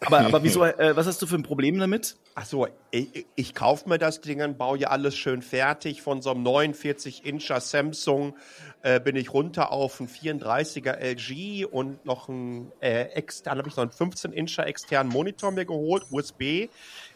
Aber, 0.00 0.20
aber 0.20 0.42
wieso, 0.42 0.64
äh, 0.64 0.96
was 0.96 1.06
hast 1.06 1.20
du 1.22 1.26
für 1.26 1.36
ein 1.36 1.42
Problem 1.42 1.78
damit? 1.78 2.16
Ach 2.34 2.44
so, 2.44 2.68
ich, 2.90 3.26
ich 3.34 3.54
kaufe 3.54 3.88
mir 3.88 3.98
das 3.98 4.20
Ding, 4.20 4.42
und 4.42 4.58
baue 4.58 4.78
ja 4.78 4.88
alles 4.88 5.16
schön 5.16 5.42
fertig. 5.42 6.02
Von 6.02 6.22
so 6.22 6.30
einem 6.30 6.46
49-Incher 6.46 7.60
Samsung 7.60 8.36
äh, 8.82 9.00
bin 9.00 9.16
ich 9.16 9.32
runter 9.32 9.72
auf 9.72 10.00
einen 10.00 10.08
34er 10.08 10.92
LG 10.92 11.66
und 11.66 12.04
noch 12.04 12.28
einen 12.28 12.72
äh, 12.80 13.04
extern, 13.14 13.58
habe 13.58 13.68
ich 13.68 13.76
noch 13.76 13.84
einen 13.84 13.92
15-Incher 13.92 14.66
externen 14.66 15.12
Monitor 15.12 15.50
mir 15.50 15.64
geholt, 15.64 16.04
USB, 16.10 16.68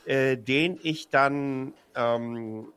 äh, 0.06 0.36
den 0.36 0.78
ich 0.82 1.08
dann 1.08 1.74
ähm, 1.94 2.72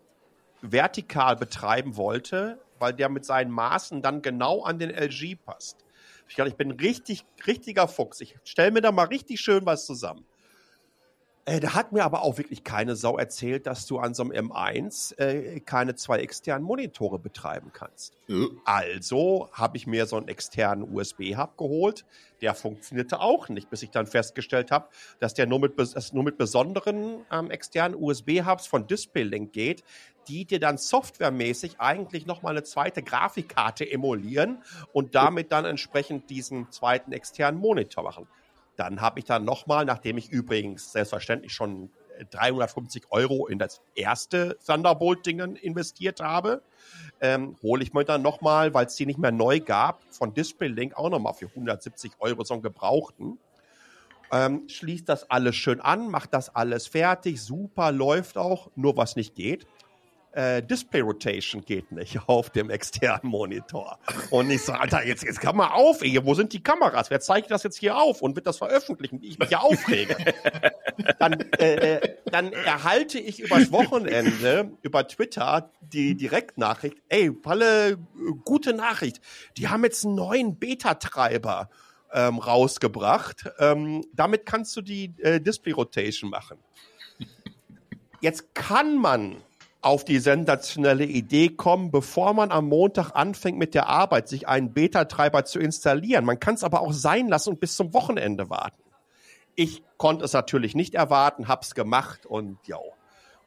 vertikal 0.61 1.35
betreiben 1.35 1.97
wollte, 1.97 2.59
weil 2.79 2.93
der 2.93 3.09
mit 3.09 3.25
seinen 3.25 3.51
Maßen 3.51 4.01
dann 4.01 4.21
genau 4.21 4.63
an 4.63 4.79
den 4.79 4.89
LG 4.89 5.37
passt. 5.43 5.82
Ich, 6.27 6.55
bin 6.55 6.71
richtig, 6.71 7.25
richtiger 7.45 7.87
Fuchs. 7.87 8.21
Ich 8.21 8.35
stelle 8.43 8.71
mir 8.71 8.81
da 8.81 8.91
mal 8.91 9.05
richtig 9.05 9.39
schön 9.39 9.65
was 9.65 9.85
zusammen. 9.85 10.25
Äh, 11.45 11.59
da 11.59 11.73
hat 11.73 11.91
mir 11.91 12.05
aber 12.05 12.23
auch 12.23 12.37
wirklich 12.37 12.63
keine 12.63 12.95
Sau 12.95 13.17
erzählt, 13.17 13.67
dass 13.67 13.85
du 13.85 13.99
an 13.99 14.13
so 14.13 14.23
einem 14.23 14.49
M1 14.49 15.17
äh, 15.19 15.59
keine 15.59 15.95
zwei 15.95 16.19
externen 16.19 16.65
Monitore 16.65 17.19
betreiben 17.19 17.71
kannst. 17.73 18.15
Äh, 18.29 18.45
Also 18.63 19.49
habe 19.51 19.75
ich 19.75 19.85
mir 19.85 20.05
so 20.05 20.15
einen 20.15 20.29
externen 20.29 20.95
USB-Hub 20.95 21.57
geholt. 21.57 22.05
Der 22.41 22.55
funktionierte 22.55 23.19
auch 23.19 23.49
nicht, 23.49 23.69
bis 23.69 23.83
ich 23.83 23.91
dann 23.91 24.07
festgestellt 24.07 24.71
habe, 24.71 24.87
dass 25.19 25.33
der 25.33 25.45
nur 25.45 25.59
mit, 25.59 25.77
dass 25.77 26.13
nur 26.13 26.23
mit 26.23 26.37
besonderen 26.37 27.25
ähm, 27.29 27.51
externen 27.51 28.01
USB-Hubs 28.01 28.65
von 28.65 28.87
DisplayLink 28.87 29.51
geht, 29.51 29.83
die 30.29 30.45
dir 30.45 30.61
dann 30.61 30.77
softwaremäßig 30.77 31.81
eigentlich 31.81 32.25
nochmal 32.25 32.53
eine 32.53 32.63
zweite 32.63 33.03
Grafikkarte 33.03 33.89
emulieren 33.89 34.63
und 34.93 35.13
damit 35.15 35.51
dann 35.51 35.65
entsprechend 35.65 36.29
diesen 36.29 36.71
zweiten 36.71 37.11
externen 37.11 37.59
Monitor 37.59 38.03
machen. 38.05 38.27
Dann 38.75 39.01
habe 39.01 39.19
ich 39.19 39.25
dann 39.25 39.45
nochmal, 39.45 39.85
nachdem 39.85 40.17
ich 40.17 40.29
übrigens 40.29 40.91
selbstverständlich 40.91 41.53
schon 41.53 41.91
350 42.31 43.05
Euro 43.09 43.47
in 43.47 43.59
das 43.59 43.81
erste 43.95 44.57
Thunderbolt-Dingen 44.65 45.55
investiert 45.55 46.19
habe, 46.19 46.61
ähm, 47.21 47.55
hole 47.61 47.83
ich 47.83 47.93
mir 47.93 48.05
dann 48.05 48.21
nochmal, 48.21 48.73
weil 48.73 48.85
es 48.85 48.95
die 48.95 49.05
nicht 49.05 49.19
mehr 49.19 49.31
neu 49.31 49.59
gab, 49.59 50.01
von 50.11 50.33
DisplayLink 50.33 50.95
auch 50.95 51.09
nochmal 51.09 51.33
für 51.33 51.47
170 51.47 52.13
Euro 52.19 52.43
so 52.43 52.53
einen 52.53 52.63
gebrauchten. 52.63 53.39
Ähm, 54.31 54.67
schließt 54.67 55.07
das 55.07 55.29
alles 55.29 55.55
schön 55.55 55.79
an, 55.79 56.09
macht 56.09 56.33
das 56.33 56.55
alles 56.55 56.87
fertig, 56.87 57.41
super, 57.41 57.91
läuft 57.91 58.37
auch, 58.37 58.71
nur 58.75 58.97
was 58.97 59.15
nicht 59.15 59.35
geht. 59.35 59.67
Äh, 60.33 60.63
Display 60.63 61.01
Rotation 61.01 61.63
geht 61.63 61.91
nicht 61.91 62.17
auf 62.27 62.49
dem 62.49 62.71
externen 62.71 63.29
Monitor. 63.29 63.99
Und 64.31 64.49
ich 64.49 64.63
so, 64.63 64.73
Alter, 64.73 65.05
jetzt, 65.05 65.23
jetzt 65.23 65.39
kann 65.39 65.55
mal 65.55 65.67
auf, 65.67 66.01
ey, 66.01 66.19
wo 66.25 66.33
sind 66.33 66.53
die 66.53 66.63
Kameras? 66.63 67.11
Wer 67.11 67.19
zeigt 67.19 67.51
das 67.51 67.61
jetzt 67.61 67.77
hier 67.77 67.95
auf 67.97 68.21
und 68.21 68.35
wird 68.35 68.47
das 68.47 68.57
veröffentlichen, 68.57 69.21
wie 69.21 69.27
ich 69.27 69.37
mich 69.37 69.51
ja 69.51 69.59
aufrege? 69.59 70.17
dann, 71.19 71.33
äh, 71.59 71.95
äh, 71.97 72.17
dann 72.25 72.51
erhalte 72.51 73.19
ich 73.19 73.41
übers 73.41 73.71
Wochenende 73.71 74.71
über 74.81 75.07
Twitter 75.07 75.71
die 75.81 76.15
Direktnachricht, 76.15 76.97
ey, 77.09 77.31
Palle, 77.31 77.99
gute 78.43 78.73
Nachricht. 78.73 79.21
Die 79.57 79.67
haben 79.67 79.83
jetzt 79.83 80.03
einen 80.03 80.15
neuen 80.15 80.57
Beta-Treiber 80.57 81.69
ähm, 82.11 82.39
rausgebracht. 82.39 83.51
Ähm, 83.59 84.03
damit 84.13 84.47
kannst 84.47 84.75
du 84.75 84.81
die 84.81 85.13
äh, 85.19 85.39
Display 85.39 85.73
Rotation 85.73 86.31
machen. 86.31 86.57
Jetzt 88.19 88.55
kann 88.55 88.97
man 88.97 89.43
auf 89.83 90.05
die 90.05 90.19
sensationelle 90.19 91.05
Idee 91.05 91.49
kommen, 91.49 91.91
bevor 91.91 92.33
man 92.33 92.51
am 92.51 92.69
Montag 92.69 93.11
anfängt 93.11 93.57
mit 93.57 93.73
der 93.73 93.87
Arbeit, 93.87 94.27
sich 94.27 94.47
einen 94.47 94.73
Beta-Treiber 94.73 95.45
zu 95.45 95.59
installieren. 95.59 96.25
Man 96.25 96.39
kann 96.39 96.55
es 96.55 96.63
aber 96.63 96.81
auch 96.81 96.93
sein 96.93 97.27
lassen 97.27 97.49
und 97.49 97.59
bis 97.59 97.75
zum 97.75 97.93
Wochenende 97.93 98.49
warten. 98.49 98.81
Ich 99.55 99.83
konnte 99.97 100.25
es 100.25 100.33
natürlich 100.33 100.73
nicht 100.73 100.95
erwarten, 100.95 101.47
hab's 101.47 101.75
gemacht 101.75 102.25
und 102.25 102.57
ja. 102.65 102.77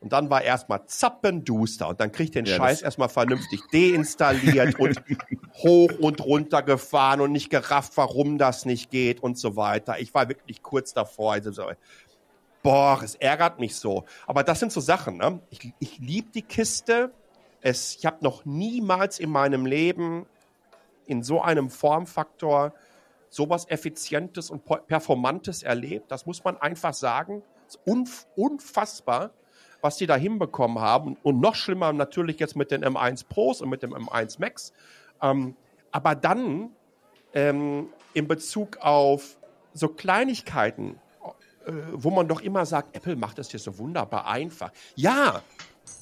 Und 0.01 0.13
dann 0.13 0.29
war 0.29 0.43
erstmal 0.43 0.85
zappenduster 0.87 1.89
und 1.89 2.01
dann 2.01 2.13
krieg 2.13 2.27
ich 2.27 2.31
den 2.31 2.45
Ja, 2.45 2.57
Scheiß 2.57 2.83
erstmal 2.83 3.09
vernünftig 3.09 3.61
deinstalliert 3.73 4.79
und 4.79 5.03
hoch 5.55 5.91
und 5.99 6.21
runter 6.25 6.63
gefahren 6.63 7.23
und 7.23 7.33
nicht 7.33 7.49
gerafft, 7.49 7.93
warum 7.97 8.37
das 8.37 8.67
nicht 8.67 8.91
geht 8.91 9.23
und 9.23 9.39
so 9.39 9.57
weiter. 9.57 9.99
Ich 9.99 10.13
war 10.13 10.29
wirklich 10.29 10.63
kurz 10.63 10.93
davor. 10.93 11.33
Also 11.33 11.51
so, 11.51 11.65
boah, 12.67 13.01
es 13.01 13.15
ärgert 13.15 13.61
mich 13.61 13.77
so. 13.77 14.05
Aber 14.27 14.43
das 14.43 14.59
sind 14.59 14.73
so 14.73 14.81
Sachen, 14.81 15.19
ne? 15.19 15.39
Ich, 15.51 15.73
ich 15.79 15.99
liebe 15.99 16.33
die 16.33 16.43
Kiste. 16.43 17.13
Es, 17.61 17.95
ich 17.95 18.05
habe 18.05 18.17
noch 18.23 18.45
niemals 18.45 19.21
in 19.21 19.31
meinem 19.31 19.67
Leben 19.67 20.27
in 21.07 21.23
so 21.23 21.41
einem 21.41 21.71
Formfaktor 21.71 22.75
sowas 23.31 23.67
Effizientes 23.69 24.51
und 24.51 24.65
Performantes 24.89 25.63
erlebt. 25.63 26.11
Das 26.11 26.27
muss 26.27 26.43
man 26.43 26.57
einfach 26.57 26.93
sagen. 26.93 27.45
Es 27.69 27.77
ist 27.77 27.81
unf 27.85 28.27
unfassbar, 28.35 29.31
was 29.81 29.97
die 29.97 30.09
da 30.09 30.17
hinbekommen 30.17 30.81
haben. 30.81 31.17
Und 31.23 31.39
noch 31.39 31.55
schlimmer 31.55 31.93
natürlich 31.93 32.41
jetzt 32.41 32.57
mit 32.57 32.73
den 32.73 32.85
M1 32.85 33.27
Pros 33.29 33.61
und 33.61 33.69
mit 33.69 33.85
dem 33.85 33.95
M1 33.95 34.41
Max. 34.41 34.73
Ähm, 35.23 35.55
aber 35.93 36.17
dann 36.17 36.71
ähm, 37.33 37.91
in 38.13 38.27
Bezug 38.27 38.79
auf 38.79 39.39
so 39.73 39.87
Kleinigkeiten, 39.87 40.99
wo 41.93 42.11
man 42.11 42.29
doch 42.29 42.41
immer 42.41 42.65
sagt, 42.67 42.97
Apple 42.97 43.17
macht 43.17 43.39
das 43.39 43.51
hier 43.51 43.61
so 43.61 43.79
wunderbar 43.79 44.27
einfach. 44.27 44.71
Ja, 44.95 45.43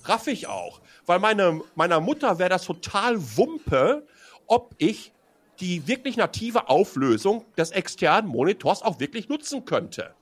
raff 0.04 0.26
ich 0.26 0.46
auch. 0.46 0.80
Weil 1.06 1.18
meine, 1.18 1.60
meiner 1.74 2.00
Mutter 2.00 2.38
wäre 2.38 2.50
das 2.50 2.64
total 2.64 3.16
Wumpe, 3.36 4.06
ob 4.46 4.74
ich 4.78 5.12
die 5.60 5.86
wirklich 5.86 6.16
native 6.16 6.68
Auflösung 6.68 7.44
des 7.56 7.70
externen 7.70 8.30
Monitors 8.30 8.82
auch 8.82 9.00
wirklich 9.00 9.28
nutzen 9.28 9.64
könnte. 9.64 10.14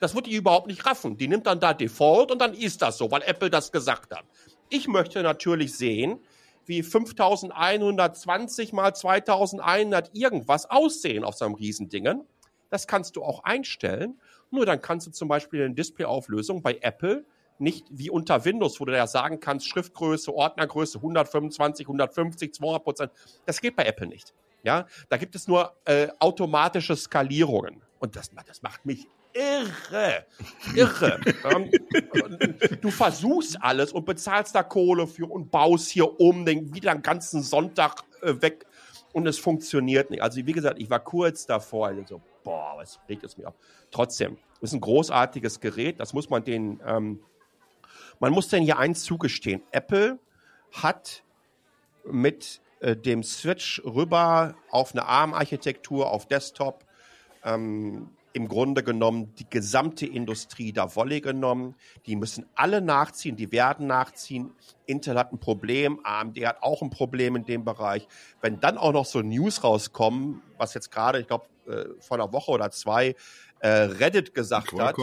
Das 0.00 0.14
wird 0.14 0.26
die 0.26 0.34
überhaupt 0.34 0.68
nicht 0.68 0.86
raffen. 0.86 1.16
Die 1.16 1.28
nimmt 1.28 1.46
dann 1.46 1.60
da 1.60 1.74
Default 1.74 2.30
und 2.30 2.40
dann 2.40 2.54
ist 2.54 2.82
das 2.82 2.98
so, 2.98 3.10
weil 3.10 3.22
Apple 3.22 3.50
das 3.50 3.72
gesagt 3.72 4.14
hat. 4.14 4.24
Ich 4.70 4.86
möchte 4.88 5.22
natürlich 5.22 5.76
sehen, 5.76 6.20
wie 6.66 6.82
5120 6.82 8.72
mal 8.72 8.94
2100 8.94 10.10
irgendwas 10.14 10.70
aussehen 10.70 11.24
auf 11.24 11.34
so 11.34 11.44
einem 11.46 11.54
Riesendingen. 11.54 12.22
Das 12.70 12.86
kannst 12.86 13.16
du 13.16 13.24
auch 13.24 13.44
einstellen. 13.44 14.20
Nur 14.50 14.66
dann 14.66 14.80
kannst 14.80 15.06
du 15.06 15.10
zum 15.10 15.28
Beispiel 15.28 15.64
eine 15.64 15.74
Displayauflösung 15.74 16.62
bei 16.62 16.78
Apple 16.80 17.24
nicht 17.60 17.86
wie 17.90 18.10
unter 18.10 18.44
Windows, 18.44 18.78
wo 18.80 18.84
du 18.84 18.96
ja 18.96 19.06
sagen 19.06 19.40
kannst, 19.40 19.68
Schriftgröße, 19.68 20.32
Ordnergröße 20.32 20.98
125, 20.98 21.86
150, 21.86 22.54
200 22.54 22.84
Prozent. 22.84 23.12
Das 23.46 23.60
geht 23.60 23.76
bei 23.76 23.84
Apple 23.84 24.06
nicht. 24.06 24.32
Ja, 24.62 24.86
da 25.08 25.16
gibt 25.16 25.34
es 25.34 25.48
nur 25.48 25.74
äh, 25.84 26.08
automatische 26.18 26.96
Skalierungen. 26.96 27.82
Und 27.98 28.16
das, 28.16 28.30
das 28.46 28.62
macht 28.62 28.84
mich 28.86 29.06
irre. 29.32 30.26
Irre. 30.74 31.20
ähm, 31.52 31.70
du 32.80 32.90
versuchst 32.90 33.56
alles 33.60 33.92
und 33.92 34.04
bezahlst 34.04 34.54
da 34.54 34.62
Kohle 34.62 35.06
für 35.06 35.26
und 35.26 35.50
baust 35.50 35.90
hier 35.90 36.20
um, 36.20 36.44
den 36.44 36.74
wieder 36.74 36.92
einen 36.92 37.02
ganzen 37.02 37.42
Sonntag 37.42 38.02
äh, 38.22 38.34
weg 38.40 38.66
und 39.12 39.26
es 39.26 39.38
funktioniert 39.38 40.10
nicht. 40.10 40.22
Also 40.22 40.44
wie 40.44 40.52
gesagt, 40.52 40.80
ich 40.80 40.90
war 40.90 41.00
kurz 41.00 41.46
davor, 41.46 41.88
also 41.88 42.20
boah, 42.48 42.78
was 42.78 42.98
regt 43.10 43.24
es 43.24 43.36
mir 43.36 43.46
auf. 43.48 43.54
Trotzdem, 43.90 44.38
ist 44.62 44.72
ein 44.72 44.80
großartiges 44.80 45.60
Gerät, 45.60 46.00
das 46.00 46.14
muss 46.14 46.30
man 46.30 46.44
den, 46.44 46.80
ähm, 46.86 47.20
man 48.20 48.32
muss 48.32 48.48
denn 48.48 48.62
hier 48.62 48.78
eins 48.78 49.04
zugestehen. 49.04 49.62
Apple 49.70 50.18
hat 50.72 51.22
mit 52.04 52.62
äh, 52.80 52.96
dem 52.96 53.22
Switch 53.22 53.82
rüber 53.84 54.54
auf 54.70 54.92
eine 54.92 55.04
ARM-Architektur, 55.04 56.10
auf 56.10 56.26
Desktop, 56.26 56.86
ähm, 57.44 58.16
im 58.38 58.46
Grunde 58.46 58.84
genommen 58.84 59.34
die 59.34 59.50
gesamte 59.50 60.06
Industrie 60.06 60.72
da 60.72 60.94
Wolle 60.94 61.20
genommen. 61.20 61.74
Die 62.06 62.14
müssen 62.14 62.46
alle 62.54 62.80
nachziehen, 62.80 63.34
die 63.34 63.50
werden 63.50 63.88
nachziehen. 63.88 64.52
Intel 64.86 65.18
hat 65.18 65.32
ein 65.32 65.40
Problem, 65.40 65.98
AMD 66.04 66.38
hat 66.46 66.62
auch 66.62 66.80
ein 66.80 66.90
Problem 66.90 67.34
in 67.34 67.44
dem 67.44 67.64
Bereich. 67.64 68.06
Wenn 68.40 68.60
dann 68.60 68.78
auch 68.78 68.92
noch 68.92 69.06
so 69.06 69.22
News 69.22 69.64
rauskommen, 69.64 70.40
was 70.56 70.72
jetzt 70.74 70.92
gerade, 70.92 71.18
ich 71.18 71.26
glaube, 71.26 71.46
äh, 71.66 71.86
vor 71.98 72.16
einer 72.16 72.32
Woche 72.32 72.52
oder 72.52 72.70
zwei 72.70 73.16
äh, 73.58 73.68
Reddit 73.68 74.34
gesagt 74.34 74.72
hat, 74.72 74.94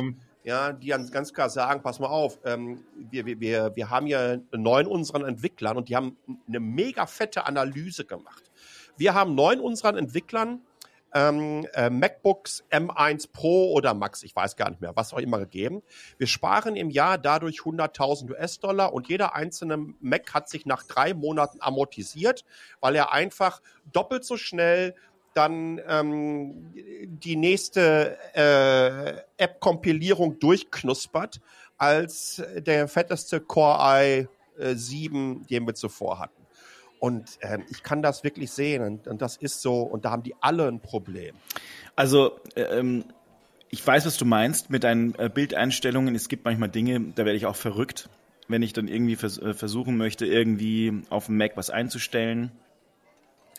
ja, 0.45 0.71
die 0.71 0.87
ganz 1.11 1.33
klar 1.33 1.49
sagen, 1.49 1.81
pass 1.81 1.99
mal 1.99 2.07
auf, 2.07 2.39
ähm, 2.45 2.85
wir, 2.95 3.25
wir, 3.25 3.75
wir 3.75 3.89
haben 3.89 4.05
hier 4.05 4.43
neun 4.53 4.87
unseren 4.87 5.25
Entwicklern 5.25 5.75
und 5.75 5.89
die 5.89 5.95
haben 5.97 6.15
eine 6.47 6.61
mega 6.61 7.05
fette 7.05 7.45
Analyse 7.45 8.05
gemacht. 8.05 8.43
Wir 8.95 9.13
haben 9.13 9.35
neun 9.35 9.59
unseren 9.59 9.97
Entwicklern 9.97 10.61
ähm, 11.15 11.65
äh, 11.73 11.89
MacBooks 11.89 12.65
M1 12.69 13.31
Pro 13.31 13.71
oder 13.71 13.93
Max, 13.93 14.21
ich 14.21 14.35
weiß 14.35 14.57
gar 14.57 14.69
nicht 14.69 14.81
mehr, 14.81 14.95
was 14.95 15.13
auch 15.13 15.17
immer 15.17 15.39
gegeben. 15.39 15.81
Wir 16.17 16.27
sparen 16.27 16.75
im 16.75 16.89
Jahr 16.89 17.17
dadurch 17.17 17.61
100.000 17.61 18.31
US-Dollar 18.31 18.93
und 18.93 19.07
jeder 19.07 19.33
einzelne 19.33 19.77
Mac 20.01 20.33
hat 20.33 20.49
sich 20.49 20.65
nach 20.65 20.83
drei 20.83 21.13
Monaten 21.13 21.59
amortisiert, 21.61 22.43
weil 22.81 22.95
er 22.95 23.13
einfach 23.13 23.61
doppelt 23.91 24.25
so 24.25 24.35
schnell 24.35 24.93
dann 25.33 25.81
ähm, 25.87 26.73
die 26.73 27.35
nächste 27.35 28.17
äh, 28.33 29.21
App-Kompilierung 29.41 30.39
durchknuspert 30.39 31.41
als 31.77 32.41
der 32.57 32.87
fetteste 32.87 33.41
Core 33.41 34.27
i7, 34.59 35.41
äh, 35.41 35.45
den 35.47 35.67
wir 35.67 35.75
zuvor 35.75 36.19
hatten. 36.19 36.44
Und 37.05 37.37
äh, 37.41 37.59
ich 37.69 37.83
kann 37.83 38.01
das 38.01 38.23
wirklich 38.23 38.49
sehen 38.49 38.81
und, 38.81 39.07
und, 39.07 39.21
das 39.21 39.37
ist 39.37 39.61
so 39.61 39.81
und 39.81 40.05
da 40.05 40.09
haben 40.09 40.23
die 40.23 40.33
alle 40.41 40.67
ein 40.67 40.79
Problem. 40.79 41.35
Also 41.95 42.31
ähm, 42.55 43.03
ich 43.69 43.85
weiß, 43.85 44.07
was 44.07 44.17
du 44.17 44.25
meinst 44.25 44.71
mit 44.71 44.83
deinen 44.83 45.13
äh, 45.19 45.29
Bildeinstellungen. 45.31 46.15
Es 46.15 46.29
gibt 46.29 46.45
manchmal 46.45 46.69
Dinge, 46.69 46.99
da 47.13 47.23
werde 47.23 47.37
ich 47.37 47.45
auch 47.45 47.55
verrückt, 47.55 48.09
wenn 48.47 48.63
ich 48.63 48.73
dann 48.73 48.87
irgendwie 48.87 49.15
vers 49.17 49.37
äh, 49.37 49.53
versuchen 49.53 49.97
möchte, 49.97 50.25
irgendwie 50.25 51.03
auf 51.11 51.27
dem 51.27 51.37
Mac 51.37 51.51
was 51.57 51.69
einzustellen 51.69 52.51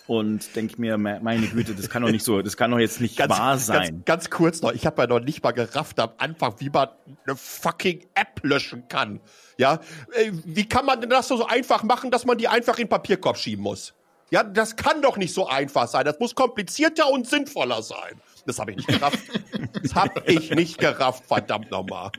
und 0.07 0.55
denke 0.55 0.81
mir, 0.81 0.97
meine 0.99 1.49
Güte, 1.49 1.75
das 1.75 1.91
kann 1.91 2.03
doch 2.03 2.11
nicht 2.11 2.25
so, 2.25 2.41
das 2.43 2.57
kann 2.57 2.71
doch 2.71 2.79
jetzt 2.79 3.01
nicht 3.01 3.17
ganz, 3.17 3.31
wahr 3.31 3.59
sein. 3.59 4.03
Ganz, 4.05 4.05
ganz 4.05 4.31
kurz 4.31 4.63
noch, 4.63 4.73
ich 4.73 4.87
habe 4.87 5.03
ja 5.03 5.09
noch 5.09 5.21
nicht 5.21 5.43
mal 5.43 5.53
gerafft 5.53 5.99
am 5.99 6.11
Anfang, 6.19 6.55
wie 6.59 6.71
man 6.71 6.89
eine 7.27 7.37
fucking 7.37 8.07
App 8.15 8.41
löschen 8.43 8.87
kann. 8.89 9.21
Ja, 9.59 9.81
äh, 10.13 10.31
wie 10.45 10.69
kann 10.69 10.87
man 10.87 11.01
denn 11.01 11.11
das 11.11 11.29
so 11.29 11.47
einfach 11.47 11.83
machen, 11.83 12.11
dass 12.11 12.25
man 12.25 12.39
die 12.39 12.47
einfach 12.49 12.79
in 12.79 12.85
den 12.85 12.91
Papierkorb 12.91 13.37
schieben 13.37 13.63
muss? 13.65 13.95
Ja, 14.31 14.43
das 14.43 14.77
kann 14.77 15.03
doch 15.03 15.17
nicht 15.17 15.33
so 15.33 15.49
einfach 15.49 15.87
sein. 15.89 16.05
Das 16.05 16.19
muss 16.19 16.35
komplizierter 16.35 17.09
und 17.11 17.29
sinnvoller 17.29 17.83
sein. 17.83 18.21
Das 18.45 18.59
habe 18.59 18.73
ich 18.73 18.77
nicht 18.79 18.89
gerafft. 18.89 19.19
Das 19.83 19.95
habe 19.95 20.23
ich 20.27 20.51
nicht 20.51 20.79
gerafft, 20.79 21.27
verdammt 21.27 21.71
nochmal. 21.71 22.11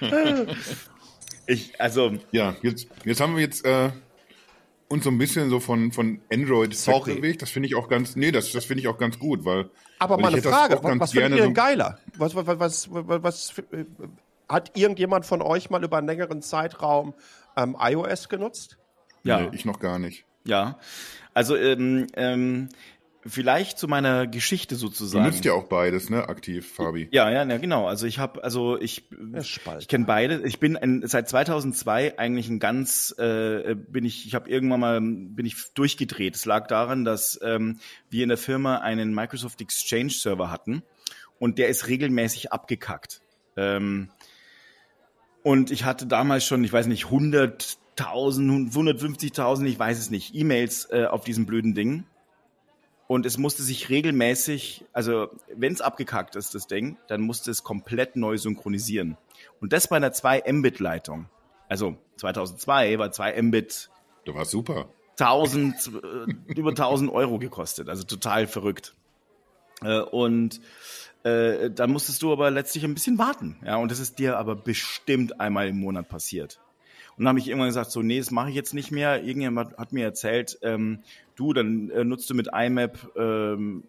Ich, 1.46 1.80
also. 1.80 2.12
Ja, 2.32 2.56
jetzt, 2.62 2.88
jetzt 3.04 3.20
haben 3.20 3.34
wir 3.34 3.42
jetzt 3.42 3.64
äh, 3.64 3.90
uns 4.88 5.04
so 5.04 5.10
ein 5.10 5.18
bisschen 5.18 5.50
so 5.50 5.60
von, 5.60 5.92
von 5.92 6.20
Android 6.32 6.74
Sorry. 6.74 7.16
bewegt. 7.16 7.42
Das 7.42 7.50
finde 7.50 7.68
ich 7.68 7.74
auch 7.74 7.88
ganz, 7.88 8.16
nee, 8.16 8.30
das, 8.30 8.52
das 8.52 8.64
finde 8.64 8.82
ich 8.82 8.88
auch 8.88 8.98
ganz 8.98 9.18
gut, 9.18 9.44
weil. 9.44 9.70
Aber 9.98 10.18
mal 10.18 10.32
eine 10.32 10.42
Frage, 10.42 10.78
was, 10.82 11.00
was 11.00 11.12
findet 11.12 11.38
ihr 11.38 11.44
denn 11.44 11.54
geiler? 11.54 11.98
Was, 12.16 12.34
was, 12.34 12.46
was, 12.46 12.88
was, 12.90 13.22
was, 13.22 13.54
hat 14.48 14.76
irgendjemand 14.76 15.24
von 15.24 15.40
euch 15.42 15.70
mal 15.70 15.82
über 15.82 15.98
einen 15.98 16.06
längeren 16.06 16.42
Zeitraum 16.42 17.14
ähm, 17.56 17.76
iOS 17.80 18.28
genutzt? 18.28 18.76
Ja. 19.22 19.40
Nee, 19.40 19.50
ich 19.52 19.64
noch 19.64 19.80
gar 19.80 19.98
nicht. 19.98 20.24
Ja. 20.44 20.78
Also, 21.32 21.56
ähm, 21.56 22.06
ähm, 22.14 22.68
vielleicht 23.26 23.78
zu 23.78 23.88
meiner 23.88 24.26
Geschichte 24.26 24.76
sozusagen. 24.76 25.24
Du 25.24 25.30
nutzt 25.30 25.44
ja 25.44 25.52
auch 25.52 25.64
beides, 25.64 26.10
ne, 26.10 26.28
aktiv, 26.28 26.70
Fabi. 26.70 27.08
Ja, 27.10 27.30
ja, 27.30 27.44
ja, 27.44 27.58
genau. 27.58 27.86
Also 27.86 28.06
ich 28.06 28.18
habe, 28.18 28.44
also 28.44 28.78
ich, 28.78 29.04
ich 29.40 29.88
kenne 29.88 30.04
beide. 30.04 30.42
Ich 30.44 30.60
bin 30.60 30.76
ein, 30.76 31.02
seit 31.06 31.28
2002 31.28 32.18
eigentlich 32.18 32.48
ein 32.48 32.58
ganz, 32.58 33.14
äh, 33.18 33.74
bin 33.74 34.04
ich, 34.04 34.26
ich 34.26 34.34
habe 34.34 34.48
irgendwann 34.50 34.80
mal, 34.80 35.00
bin 35.00 35.46
ich 35.46 35.56
durchgedreht. 35.74 36.36
Es 36.36 36.44
lag 36.44 36.66
daran, 36.66 37.04
dass 37.04 37.38
ähm, 37.42 37.78
wir 38.10 38.22
in 38.22 38.28
der 38.28 38.38
Firma 38.38 38.78
einen 38.78 39.14
Microsoft 39.14 39.60
Exchange 39.60 40.10
Server 40.10 40.50
hatten 40.50 40.82
und 41.38 41.58
der 41.58 41.68
ist 41.68 41.88
regelmäßig 41.88 42.52
abgekackt. 42.52 43.20
Ähm, 43.56 44.10
und 45.42 45.70
ich 45.70 45.84
hatte 45.84 46.06
damals 46.06 46.46
schon, 46.46 46.64
ich 46.64 46.72
weiß 46.72 46.86
nicht, 46.86 47.06
100.000, 47.06 48.72
150.000, 48.72 49.66
ich 49.66 49.78
weiß 49.78 49.98
es 49.98 50.10
nicht, 50.10 50.34
E-Mails 50.34 50.88
äh, 50.90 51.04
auf 51.04 51.24
diesem 51.24 51.46
blöden 51.46 51.74
Ding 51.74 52.04
und 53.06 53.26
es 53.26 53.36
musste 53.36 53.62
sich 53.62 53.90
regelmäßig, 53.90 54.84
also 54.92 55.28
wenn 55.54 55.72
es 55.72 55.80
abgekackt 55.80 56.36
ist, 56.36 56.54
das 56.54 56.66
Ding, 56.66 56.96
dann 57.06 57.20
musste 57.20 57.50
es 57.50 57.62
komplett 57.62 58.16
neu 58.16 58.38
synchronisieren. 58.38 59.16
Und 59.60 59.72
das 59.72 59.88
bei 59.88 59.96
einer 59.96 60.12
2 60.12 60.44
Mbit-Leitung. 60.50 61.28
Also 61.68 61.96
2002 62.16 62.98
war 62.98 63.12
2 63.12 63.42
Mbit. 63.42 63.90
Du 64.24 64.34
warst 64.34 64.50
super. 64.50 64.88
1000, 65.18 65.90
äh, 66.02 66.52
über 66.54 66.70
1000 66.70 67.10
Euro 67.12 67.38
gekostet. 67.38 67.88
Also 67.88 68.04
total 68.04 68.46
verrückt. 68.46 68.94
Äh, 69.82 70.00
und 70.00 70.60
äh, 71.24 71.70
dann 71.70 71.90
musstest 71.90 72.22
du 72.22 72.32
aber 72.32 72.50
letztlich 72.50 72.84
ein 72.84 72.94
bisschen 72.94 73.18
warten. 73.18 73.56
Ja, 73.64 73.76
und 73.76 73.90
das 73.90 73.98
ist 73.98 74.18
dir 74.18 74.38
aber 74.38 74.56
bestimmt 74.56 75.40
einmal 75.40 75.68
im 75.68 75.78
Monat 75.78 76.08
passiert. 76.08 76.60
Und 77.16 77.28
habe 77.28 77.38
ich 77.38 77.48
irgendwann 77.48 77.68
gesagt, 77.68 77.90
so, 77.90 78.02
nee, 78.02 78.18
das 78.18 78.30
mache 78.30 78.48
ich 78.48 78.54
jetzt 78.54 78.74
nicht 78.74 78.90
mehr. 78.90 79.22
Irgendjemand 79.22 79.76
hat 79.76 79.92
mir 79.92 80.04
erzählt, 80.04 80.58
ähm, 80.62 81.00
du, 81.36 81.52
dann 81.52 81.90
äh, 81.90 82.04
nutzt 82.04 82.28
du 82.30 82.34
mit 82.34 82.48
IMAP, 82.52 82.98
ähm, 83.16 83.84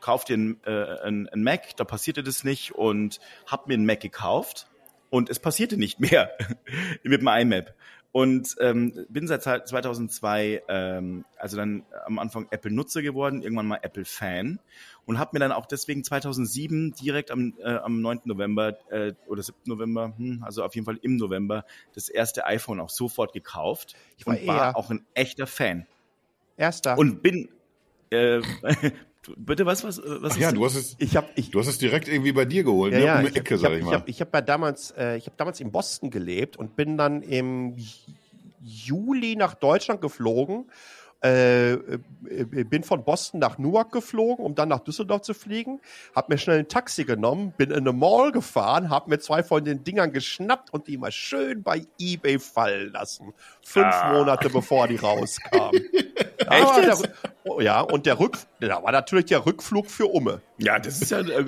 kauf 0.00 0.24
dir 0.24 0.36
ein, 0.36 0.60
äh, 0.64 1.00
ein, 1.04 1.28
ein 1.28 1.42
Mac, 1.42 1.76
da 1.76 1.84
passierte 1.84 2.22
das 2.22 2.44
nicht 2.44 2.74
und 2.74 3.20
hab 3.46 3.66
mir 3.66 3.74
ein 3.74 3.86
Mac 3.86 4.00
gekauft 4.00 4.68
und 5.10 5.30
es 5.30 5.38
passierte 5.38 5.76
nicht 5.76 6.00
mehr 6.00 6.30
mit 7.02 7.20
dem 7.20 7.28
IMAP. 7.28 7.74
Und 8.16 8.56
ähm, 8.60 9.04
bin 9.10 9.28
seit 9.28 9.42
2002, 9.42 10.62
ähm, 10.68 11.26
also 11.36 11.58
dann 11.58 11.84
am 12.06 12.18
Anfang 12.18 12.46
Apple-Nutzer 12.50 13.02
geworden, 13.02 13.42
irgendwann 13.42 13.66
mal 13.66 13.80
Apple-Fan 13.82 14.58
und 15.04 15.18
habe 15.18 15.32
mir 15.34 15.40
dann 15.40 15.52
auch 15.52 15.66
deswegen 15.66 16.02
2007 16.02 16.94
direkt 16.94 17.30
am, 17.30 17.52
äh, 17.58 17.74
am 17.74 18.00
9. 18.00 18.20
November 18.24 18.78
äh, 18.90 19.12
oder 19.26 19.42
7. 19.42 19.58
November, 19.66 20.14
hm, 20.16 20.42
also 20.46 20.64
auf 20.64 20.74
jeden 20.74 20.86
Fall 20.86 20.98
im 21.02 21.16
November, 21.16 21.66
das 21.92 22.08
erste 22.08 22.46
iPhone 22.46 22.80
auch 22.80 22.88
sofort 22.88 23.34
gekauft 23.34 23.96
ich 24.16 24.26
war 24.26 24.38
und 24.38 24.46
war 24.46 24.76
auch 24.78 24.88
ein 24.88 25.04
echter 25.12 25.46
Fan. 25.46 25.86
Erster. 26.56 26.96
Und 26.96 27.22
bin 27.22 27.50
äh, 28.08 28.40
Bitte 29.36 29.66
was, 29.66 29.84
was, 29.84 30.00
was 30.04 30.34
Ach 30.34 30.38
ja, 30.38 30.52
du 30.52 30.64
hast 30.64 30.76
es. 30.76 30.96
Ich 30.98 31.16
hab, 31.16 31.30
ich, 31.36 31.50
du 31.50 31.58
hast 31.58 31.66
es 31.66 31.78
direkt 31.78 32.08
irgendwie 32.08 32.32
bei 32.32 32.44
dir 32.44 32.64
geholt, 32.64 32.92
ja, 32.92 32.98
ne? 32.98 33.04
Ja, 33.04 33.18
um 33.18 33.26
die 33.26 33.36
Ecke, 33.36 33.54
ich 33.54 33.64
hab, 33.64 33.70
sag 33.70 33.78
ich 33.78 33.84
mal. 33.84 33.90
Ich 33.90 33.94
habe 33.94 34.10
ich 34.10 34.20
hab 34.20 34.34
ja 34.34 34.40
damals, 34.40 34.90
äh, 34.92 35.16
ich 35.16 35.26
habe 35.26 35.36
damals 35.36 35.60
in 35.60 35.72
Boston 35.72 36.10
gelebt 36.10 36.56
und 36.56 36.76
bin 36.76 36.96
dann 36.96 37.22
im 37.22 37.76
Juli 38.62 39.36
nach 39.36 39.54
Deutschland 39.54 40.00
geflogen 40.00 40.66
äh, 41.22 41.72
äh, 41.72 42.04
bin 42.64 42.82
von 42.82 43.02
Boston 43.02 43.40
nach 43.40 43.56
Newark 43.58 43.90
geflogen, 43.90 44.44
um 44.44 44.54
dann 44.54 44.68
nach 44.68 44.80
Düsseldorf 44.80 45.22
zu 45.22 45.32
fliegen, 45.32 45.80
habe 46.14 46.34
mir 46.34 46.38
schnell 46.38 46.58
ein 46.58 46.68
Taxi 46.68 47.04
genommen, 47.04 47.54
bin 47.56 47.70
in 47.70 47.78
eine 47.78 47.92
Mall 47.92 48.32
gefahren, 48.32 48.90
habe 48.90 49.10
mir 49.10 49.18
zwei 49.18 49.42
von 49.42 49.64
den 49.64 49.82
Dingern 49.82 50.12
geschnappt 50.12 50.72
und 50.74 50.88
die 50.88 50.98
mal 50.98 51.12
schön 51.12 51.62
bei 51.62 51.86
eBay 51.98 52.38
fallen 52.38 52.92
lassen. 52.92 53.32
Fünf 53.68 53.94
ah. 53.94 54.12
Monate 54.12 54.48
bevor 54.48 54.86
die 54.86 54.94
rauskamen. 54.94 55.74
Echt 56.38 56.76
der, 56.76 56.96
oh, 57.42 57.60
ja, 57.60 57.80
und 57.80 58.06
der 58.06 58.20
Rück, 58.20 58.38
da 58.60 58.80
war 58.80 58.92
natürlich 58.92 59.24
der 59.24 59.44
Rückflug 59.44 59.90
für 59.90 60.06
Umme. 60.06 60.40
Ja, 60.56 60.78
das 60.78 61.02
ist 61.02 61.10
ja, 61.10 61.18
äh, 61.18 61.44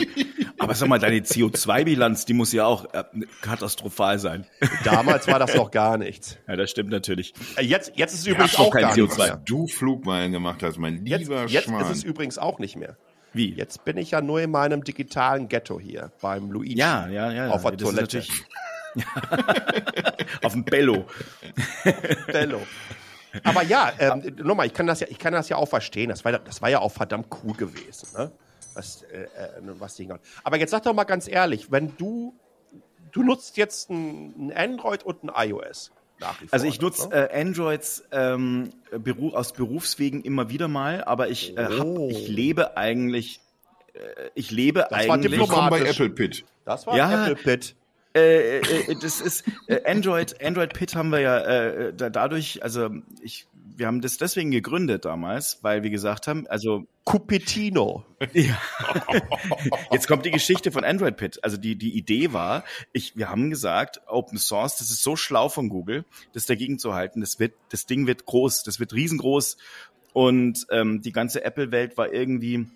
aber 0.59 0.75
sag 0.75 0.89
mal, 0.89 0.99
deine 0.99 1.21
CO2-Bilanz, 1.21 2.25
die 2.25 2.35
muss 2.35 2.53
ja 2.53 2.67
auch 2.67 2.93
äh, 2.93 3.05
katastrophal 3.41 4.19
sein. 4.19 4.47
Damals 4.83 5.29
war 5.29 5.39
das 5.39 5.55
noch 5.55 5.71
gar 5.71 5.97
nichts. 5.97 6.37
Ja, 6.49 6.57
das 6.57 6.71
stimmt 6.71 6.91
natürlich. 6.91 7.35
Äh, 7.55 7.63
jetzt, 7.63 7.93
jetzt 7.95 8.15
ist 8.15 8.21
es 8.23 8.27
übrigens 8.27 8.57
auch 8.57 8.73
kein 8.73 8.83
gar 8.83 8.95
CO2. 8.95 9.19
Mehr. 9.19 9.43
Du 9.45 9.69
Flugmeilen 9.69 10.33
gemacht 10.33 10.65
hast, 10.65 10.77
mein 10.79 11.05
lieber 11.05 11.47
jetzt, 11.47 11.67
Schwan. 11.67 11.81
Jetzt 11.81 11.91
ist 11.93 11.99
es 11.99 12.05
übrigens 12.05 12.37
auch 12.37 12.59
nicht 12.59 12.75
mehr. 12.75 12.97
Wie? 13.33 13.55
Jetzt 13.55 13.85
bin 13.85 13.97
ich 13.97 14.11
ja 14.11 14.21
nur 14.21 14.41
in 14.41 14.51
meinem 14.51 14.83
digitalen 14.83 15.49
Ghetto 15.49 15.79
hier 15.79 16.11
beim 16.21 16.51
Luigi. 16.51 16.77
Ja, 16.77 17.07
ja, 17.07 17.31
ja. 17.31 17.51
Auf 17.51 17.63
der 17.63 17.77
Toilette. 17.77 18.25
Auf 20.43 20.53
dem 20.53 20.65
Bello. 20.65 21.07
Bello. 22.27 22.63
Aber 23.45 23.63
ja, 23.63 23.93
ähm, 23.99 24.37
nochmal, 24.43 24.67
ich 24.67 24.75
kann 24.75 24.87
das 24.87 25.01
ja, 25.01 25.07
ich 25.11 25.19
kann 25.19 25.33
das 25.33 25.49
ja 25.49 25.57
auch 25.57 25.69
verstehen. 25.69 26.09
Das 26.09 26.25
war, 26.25 26.33
das 26.39 26.63
war 26.63 26.71
ja 26.71 26.81
auch 26.81 26.93
verdammt 26.93 27.29
cool 27.43 27.55
gewesen, 27.55 28.09
ne? 28.17 28.31
Was, 28.75 29.03
äh, 29.03 29.23
äh 29.23 29.29
was 29.79 29.97
die 29.97 30.09
Aber 30.45 30.59
jetzt 30.59 30.71
sag 30.71 30.83
doch 30.85 30.95
mal 30.95 31.05
ganz 31.05 31.29
ehrlich, 31.29 31.71
wenn 31.71 31.97
du, 31.97 32.35
du 33.13 33.23
nutzt 33.23 33.57
jetzt 33.57 33.91
ein, 33.91 34.49
ein 34.49 34.53
Android 34.53 35.03
und 35.03 35.25
ein 35.25 35.51
iOS. 35.51 35.91
Nach 36.21 36.41
wie 36.41 36.49
vor, 36.49 36.53
also 36.53 36.67
ich 36.67 36.81
nutze 36.81 37.09
ne? 37.09 37.31
äh, 37.31 37.41
Androids 37.41 38.05
ähm, 38.11 38.71
Beruf, 38.91 39.35
aus 39.35 39.53
Berufswegen 39.53 40.23
immer 40.23 40.51
wieder 40.51 40.69
mal, 40.69 41.05
aber 41.05 41.29
ich, 41.29 41.57
äh, 41.57 41.65
hab, 41.65 41.85
oh. 41.85 42.09
ich 42.11 42.29
lebe 42.29 42.77
eigentlich, 42.77 43.41
äh, 43.95 44.31
ich 44.35 44.51
lebe 44.51 44.87
das 44.91 45.09
eigentlich. 45.09 45.39
War 45.49 45.71
bei 45.71 45.83
Apple 45.83 46.11
Pit. 46.11 46.45
Das 46.65 46.87
war 46.87 46.97
ja, 46.97 47.27
Apple 47.27 47.37
Pit. 47.37 47.77
Äh, 48.19 48.59
äh, 48.59 48.93
äh, 48.93 48.97
das 49.01 49.21
ist 49.21 49.45
äh, 49.67 49.81
Android, 49.85 50.43
Android 50.43 50.75
Pit 50.75 50.95
haben 50.95 51.11
wir 51.11 51.21
ja 51.21 51.39
äh, 51.39 51.95
da, 51.95 52.11
dadurch, 52.11 52.63
also 52.63 52.91
ich 53.23 53.47
wir 53.77 53.87
haben 53.87 54.01
das 54.01 54.17
deswegen 54.17 54.51
gegründet 54.51 55.05
damals, 55.05 55.61
weil 55.63 55.85
wir 55.85 55.91
gesagt 55.91 56.27
haben, 56.27 56.49
also 56.49 56.89
Cupertino. 57.05 58.05
ja. 58.33 58.61
Jetzt 59.93 60.09
kommt 60.09 60.27
die 60.27 60.33
Geschichte 60.33 60.73
von 60.73 60.83
Android 60.83 61.17
Pit. 61.17 61.39
Also 61.45 61.57
die 61.57 61.77
die 61.77 61.97
Idee 61.97 62.33
war, 62.33 62.65
ich 62.93 63.17
wir 63.17 63.31
haben 63.31 63.51
gesagt, 63.51 64.01
Open 64.09 64.39
Source, 64.39 64.79
das 64.79 64.91
ist 64.91 65.05
so 65.05 65.15
schlau 65.15 65.49
von 65.49 65.69
Google, 65.69 66.05
das 66.33 66.47
dagegen 66.47 66.81
zu 66.81 66.95
halten. 66.95 67.21
Das 67.21 67.39
wird 67.39 67.55
das 67.71 67.87
Ding 67.87 68.09
wird 68.09 68.27
groß, 68.27 68.65
das 68.65 68.81
wird 68.81 68.95
riesengroß 68.95 69.57
und 70.13 70.67
ähm, 70.71 71.01
die 71.01 71.13
ganze 71.13 71.45
Apple 71.45 71.71
Welt 71.71 71.97
war 71.97 72.13
irgendwie 72.13 72.67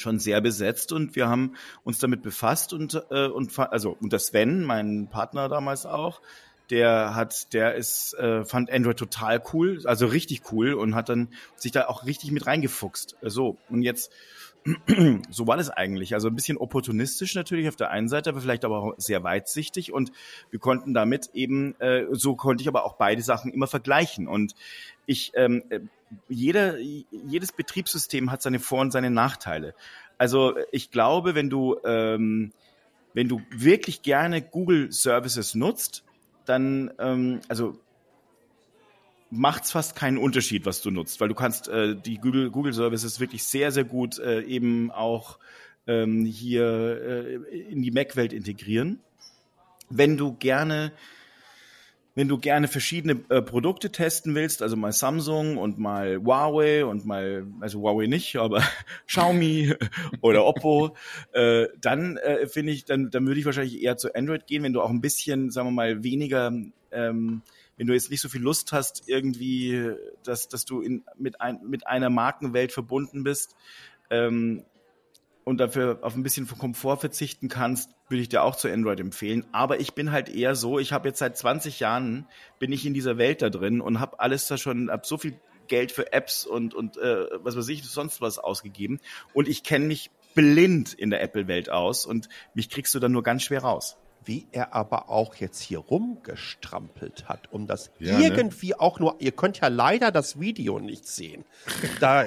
schon 0.00 0.18
sehr 0.18 0.40
besetzt 0.40 0.92
und 0.92 1.16
wir 1.16 1.28
haben 1.28 1.54
uns 1.84 1.98
damit 1.98 2.22
befasst 2.22 2.72
und 2.72 3.02
äh, 3.10 3.26
und 3.26 3.58
also 3.58 3.96
und 4.00 4.12
das 4.12 4.28
Sven, 4.28 4.64
mein 4.64 5.08
Partner 5.10 5.48
damals 5.48 5.86
auch, 5.86 6.20
der 6.70 7.14
hat, 7.14 7.52
der 7.52 7.74
ist, 7.74 8.14
äh, 8.14 8.44
fand 8.44 8.70
Android 8.70 8.96
total 8.96 9.42
cool, 9.52 9.80
also 9.84 10.06
richtig 10.06 10.52
cool 10.52 10.74
und 10.74 10.94
hat 10.94 11.08
dann 11.08 11.28
sich 11.56 11.72
da 11.72 11.86
auch 11.86 12.06
richtig 12.06 12.30
mit 12.30 12.46
reingefuchst. 12.46 13.16
So 13.22 13.58
und 13.68 13.82
jetzt 13.82 14.12
so 15.30 15.46
war 15.46 15.56
das 15.56 15.70
eigentlich. 15.70 16.14
Also 16.14 16.28
ein 16.28 16.34
bisschen 16.34 16.58
opportunistisch 16.58 17.34
natürlich 17.34 17.68
auf 17.68 17.76
der 17.76 17.90
einen 17.90 18.08
Seite, 18.08 18.30
aber 18.30 18.40
vielleicht 18.40 18.64
aber 18.64 18.82
auch 18.82 18.94
sehr 18.98 19.22
weitsichtig. 19.22 19.92
Und 19.92 20.12
wir 20.50 20.58
konnten 20.58 20.94
damit 20.94 21.30
eben, 21.32 21.78
äh, 21.80 22.06
so 22.10 22.36
konnte 22.36 22.62
ich 22.62 22.68
aber 22.68 22.84
auch 22.84 22.96
beide 22.96 23.22
Sachen 23.22 23.52
immer 23.52 23.66
vergleichen. 23.66 24.28
Und 24.28 24.54
ich, 25.06 25.32
ähm, 25.34 25.62
äh, 25.70 25.80
jeder, 26.28 26.78
jedes 26.78 27.52
Betriebssystem 27.52 28.30
hat 28.30 28.42
seine 28.42 28.58
Vor- 28.58 28.80
und 28.80 28.90
seine 28.90 29.10
Nachteile. 29.10 29.74
Also 30.18 30.54
ich 30.72 30.90
glaube, 30.90 31.34
wenn 31.34 31.48
du, 31.48 31.78
ähm, 31.84 32.52
wenn 33.14 33.28
du 33.28 33.40
wirklich 33.50 34.02
gerne 34.02 34.42
Google 34.42 34.92
Services 34.92 35.54
nutzt, 35.54 36.04
dann, 36.44 36.92
ähm, 36.98 37.40
also 37.48 37.78
macht's 39.30 39.70
fast 39.70 39.96
keinen 39.96 40.18
Unterschied, 40.18 40.66
was 40.66 40.82
du 40.82 40.90
nutzt, 40.90 41.20
weil 41.20 41.28
du 41.28 41.34
kannst 41.34 41.68
äh, 41.68 41.96
die 41.96 42.16
Google, 42.16 42.50
Google 42.50 42.72
Services 42.72 43.20
wirklich 43.20 43.44
sehr, 43.44 43.72
sehr 43.72 43.84
gut 43.84 44.18
äh, 44.18 44.42
eben 44.42 44.90
auch 44.90 45.38
ähm, 45.86 46.24
hier 46.24 46.64
äh, 46.64 47.34
in 47.70 47.82
die 47.82 47.90
Mac-Welt 47.90 48.32
integrieren. 48.32 49.00
Wenn 49.88 50.16
du 50.16 50.34
gerne 50.34 50.92
wenn 52.14 52.28
du 52.28 52.38
gerne 52.38 52.68
verschiedene 52.68 53.20
äh, 53.28 53.40
Produkte 53.40 53.90
testen 53.92 54.34
willst, 54.34 54.62
also 54.62 54.76
mal 54.76 54.92
Samsung 54.92 55.56
und 55.56 55.78
mal 55.78 56.18
Huawei 56.18 56.84
und 56.84 57.06
mal, 57.06 57.46
also 57.60 57.80
Huawei 57.80 58.06
nicht, 58.06 58.36
aber 58.36 58.62
Xiaomi 59.06 59.74
oder 60.20 60.44
Oppo, 60.44 60.96
äh, 61.32 61.68
dann 61.80 62.16
äh, 62.16 62.46
finde 62.46 62.72
ich, 62.72 62.84
dann, 62.84 63.10
dann 63.10 63.26
würde 63.26 63.40
ich 63.40 63.46
wahrscheinlich 63.46 63.80
eher 63.80 63.96
zu 63.96 64.14
Android 64.14 64.46
gehen, 64.46 64.62
wenn 64.64 64.72
du 64.72 64.82
auch 64.82 64.90
ein 64.90 65.00
bisschen, 65.00 65.50
sagen 65.50 65.68
wir 65.68 65.72
mal, 65.72 66.02
weniger 66.02 66.52
ähm, 66.90 67.42
wenn 67.80 67.86
du 67.86 67.94
jetzt 67.94 68.10
nicht 68.10 68.20
so 68.20 68.28
viel 68.28 68.42
Lust 68.42 68.72
hast, 68.72 69.08
irgendwie, 69.08 69.94
dass, 70.22 70.48
dass 70.48 70.66
du 70.66 70.82
in, 70.82 71.02
mit, 71.16 71.40
ein, 71.40 71.60
mit 71.62 71.86
einer 71.86 72.10
Markenwelt 72.10 72.72
verbunden 72.72 73.24
bist 73.24 73.56
ähm, 74.10 74.66
und 75.44 75.56
dafür 75.56 76.00
auf 76.02 76.14
ein 76.14 76.22
bisschen 76.22 76.46
von 76.46 76.58
Komfort 76.58 76.98
verzichten 76.98 77.48
kannst, 77.48 77.90
würde 78.10 78.20
ich 78.20 78.28
dir 78.28 78.42
auch 78.42 78.54
zu 78.54 78.70
Android 78.70 79.00
empfehlen. 79.00 79.46
Aber 79.52 79.80
ich 79.80 79.94
bin 79.94 80.12
halt 80.12 80.28
eher 80.28 80.56
so, 80.56 80.78
ich 80.78 80.92
habe 80.92 81.08
jetzt 81.08 81.20
seit 81.20 81.38
20 81.38 81.80
Jahren, 81.80 82.26
bin 82.58 82.70
ich 82.70 82.84
in 82.84 82.92
dieser 82.92 83.16
Welt 83.16 83.40
da 83.40 83.48
drin 83.48 83.80
und 83.80 83.98
habe 83.98 84.20
alles 84.20 84.46
da 84.46 84.58
schon, 84.58 84.90
habe 84.90 85.06
so 85.06 85.16
viel 85.16 85.40
Geld 85.66 85.90
für 85.90 86.12
Apps 86.12 86.44
und, 86.44 86.74
und 86.74 86.98
äh, 86.98 87.28
was 87.42 87.56
weiß 87.56 87.68
ich, 87.68 87.82
sonst 87.88 88.20
was 88.20 88.38
ausgegeben. 88.38 89.00
Und 89.32 89.48
ich 89.48 89.62
kenne 89.62 89.86
mich 89.86 90.10
blind 90.34 90.92
in 90.92 91.08
der 91.08 91.22
Apple-Welt 91.22 91.70
aus 91.70 92.04
und 92.04 92.28
mich 92.52 92.68
kriegst 92.68 92.94
du 92.94 92.98
dann 92.98 93.12
nur 93.12 93.22
ganz 93.22 93.42
schwer 93.42 93.62
raus 93.62 93.96
wie 94.24 94.46
er 94.52 94.74
aber 94.74 95.08
auch 95.08 95.34
jetzt 95.36 95.60
hier 95.60 95.78
rumgestrampelt 95.78 97.28
hat, 97.28 97.52
um 97.52 97.66
das 97.66 97.90
ja, 97.98 98.18
ne? 98.18 98.26
irgendwie 98.26 98.70
ne? 98.70 98.80
auch 98.80 98.98
nur, 99.00 99.16
ihr 99.18 99.32
könnt 99.32 99.60
ja 99.60 99.68
leider 99.68 100.10
das 100.10 100.38
Video 100.38 100.78
nicht 100.78 101.06
sehen. 101.06 101.44
Da, 102.00 102.24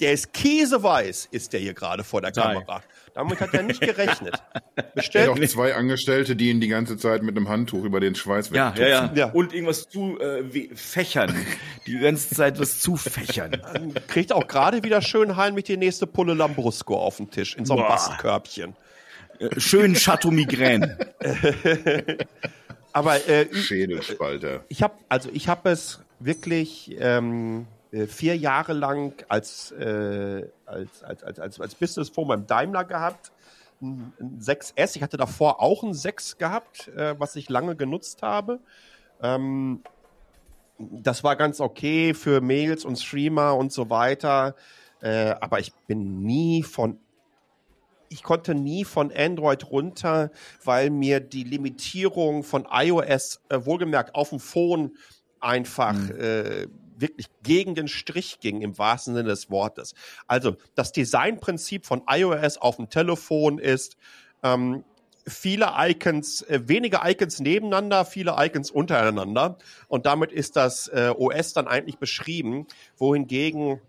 der 0.00 0.12
ist 0.12 0.32
käseweiß, 0.32 1.28
ist 1.30 1.52
der 1.52 1.60
hier 1.60 1.74
gerade 1.74 2.04
vor 2.04 2.20
der 2.20 2.32
Nein. 2.34 2.54
Kamera. 2.54 2.82
Damit 3.14 3.40
hat 3.40 3.54
er 3.54 3.62
nicht 3.62 3.80
gerechnet. 3.80 4.42
Bestellt 4.94 5.30
auch 5.30 5.38
zwei 5.46 5.74
Angestellte, 5.74 6.36
die 6.36 6.50
ihn 6.50 6.60
die 6.60 6.68
ganze 6.68 6.98
Zeit 6.98 7.22
mit 7.22 7.36
einem 7.36 7.48
Handtuch 7.48 7.84
über 7.84 7.98
den 7.98 8.14
Schweiß 8.14 8.50
ja, 8.50 8.74
ja, 8.76 8.86
ja, 8.86 9.12
ja. 9.14 9.30
Und 9.30 9.54
irgendwas 9.54 9.88
zu 9.88 10.18
äh, 10.20 10.44
fächern. 10.74 11.34
Die 11.86 11.98
ganze 11.98 12.34
Zeit 12.34 12.60
was 12.60 12.80
zu 12.80 12.96
fächern. 12.96 13.62
Kriegt 14.08 14.32
auch 14.32 14.46
gerade 14.46 14.82
wieder 14.82 15.00
schön 15.00 15.36
heimlich 15.36 15.64
die 15.64 15.78
nächste 15.78 16.06
Pulle 16.06 16.34
Lambrusco 16.34 16.98
auf 16.98 17.16
den 17.16 17.30
Tisch 17.30 17.56
in 17.56 17.64
so 17.64 17.74
einem 17.74 17.88
Bastkörbchen. 17.88 18.74
Äh, 19.38 19.60
schön 19.60 19.94
Chateau 19.94 20.30
Migraine. 20.30 20.98
Aber 22.92 23.28
äh, 23.28 23.52
Schädelspalter. 23.54 24.64
Ich 24.68 24.82
habe 24.82 24.94
also 25.08 25.28
ich 25.32 25.48
habe 25.48 25.70
es 25.70 26.00
wirklich 26.18 26.96
ähm, 26.98 27.66
äh, 27.92 28.06
vier 28.06 28.36
Jahre 28.36 28.72
lang 28.72 29.24
als, 29.28 29.70
äh, 29.72 30.48
als, 30.64 31.02
als, 31.02 31.22
als, 31.22 31.38
als, 31.38 31.60
als 31.60 31.74
Business 31.74 32.08
Phone 32.08 32.28
beim 32.28 32.46
Daimler 32.46 32.84
gehabt. 32.84 33.32
Ein, 33.80 34.12
ein 34.18 34.40
6S. 34.40 34.96
Ich 34.96 35.02
hatte 35.02 35.16
davor 35.16 35.60
auch 35.60 35.82
ein 35.82 35.94
6 35.94 36.38
gehabt, 36.38 36.88
äh, 36.88 37.18
was 37.18 37.36
ich 37.36 37.48
lange 37.48 37.76
genutzt 37.76 38.22
habe. 38.22 38.60
Ähm, 39.22 39.82
das 40.78 41.24
war 41.24 41.36
ganz 41.36 41.60
okay 41.60 42.12
für 42.12 42.40
Mails 42.40 42.84
und 42.84 42.96
Streamer 42.96 43.56
und 43.56 43.72
so 43.72 43.88
weiter. 43.88 44.54
Äh, 45.00 45.34
aber 45.40 45.60
ich 45.60 45.72
bin 45.86 46.22
nie 46.22 46.62
von 46.62 46.98
ich 48.08 48.22
konnte 48.22 48.54
nie 48.54 48.84
von 48.84 49.12
Android 49.12 49.70
runter, 49.70 50.30
weil 50.64 50.90
mir 50.90 51.20
die 51.20 51.44
Limitierung 51.44 52.42
von 52.42 52.66
iOS, 52.70 53.40
äh, 53.48 53.64
wohlgemerkt 53.64 54.14
auf 54.14 54.30
dem 54.30 54.40
Phone, 54.40 54.96
einfach 55.40 55.94
mhm. 55.94 56.20
äh, 56.20 56.66
wirklich 56.98 57.26
gegen 57.42 57.74
den 57.74 57.88
Strich 57.88 58.40
ging 58.40 58.62
im 58.62 58.78
wahrsten 58.78 59.14
Sinne 59.14 59.28
des 59.28 59.50
Wortes. 59.50 59.94
Also 60.26 60.56
das 60.74 60.92
Designprinzip 60.92 61.86
von 61.86 62.02
iOS 62.08 62.58
auf 62.58 62.76
dem 62.76 62.88
Telefon 62.88 63.58
ist 63.58 63.96
ähm, 64.42 64.84
viele 65.26 65.72
Icons, 65.76 66.42
äh, 66.42 66.60
wenige 66.66 67.00
Icons 67.04 67.40
nebeneinander, 67.40 68.04
viele 68.04 68.36
Icons 68.38 68.70
untereinander 68.70 69.58
und 69.88 70.06
damit 70.06 70.32
ist 70.32 70.56
das 70.56 70.88
äh, 70.88 71.12
OS 71.16 71.52
dann 71.52 71.66
eigentlich 71.66 71.98
beschrieben, 71.98 72.66
wohingegen 72.96 73.80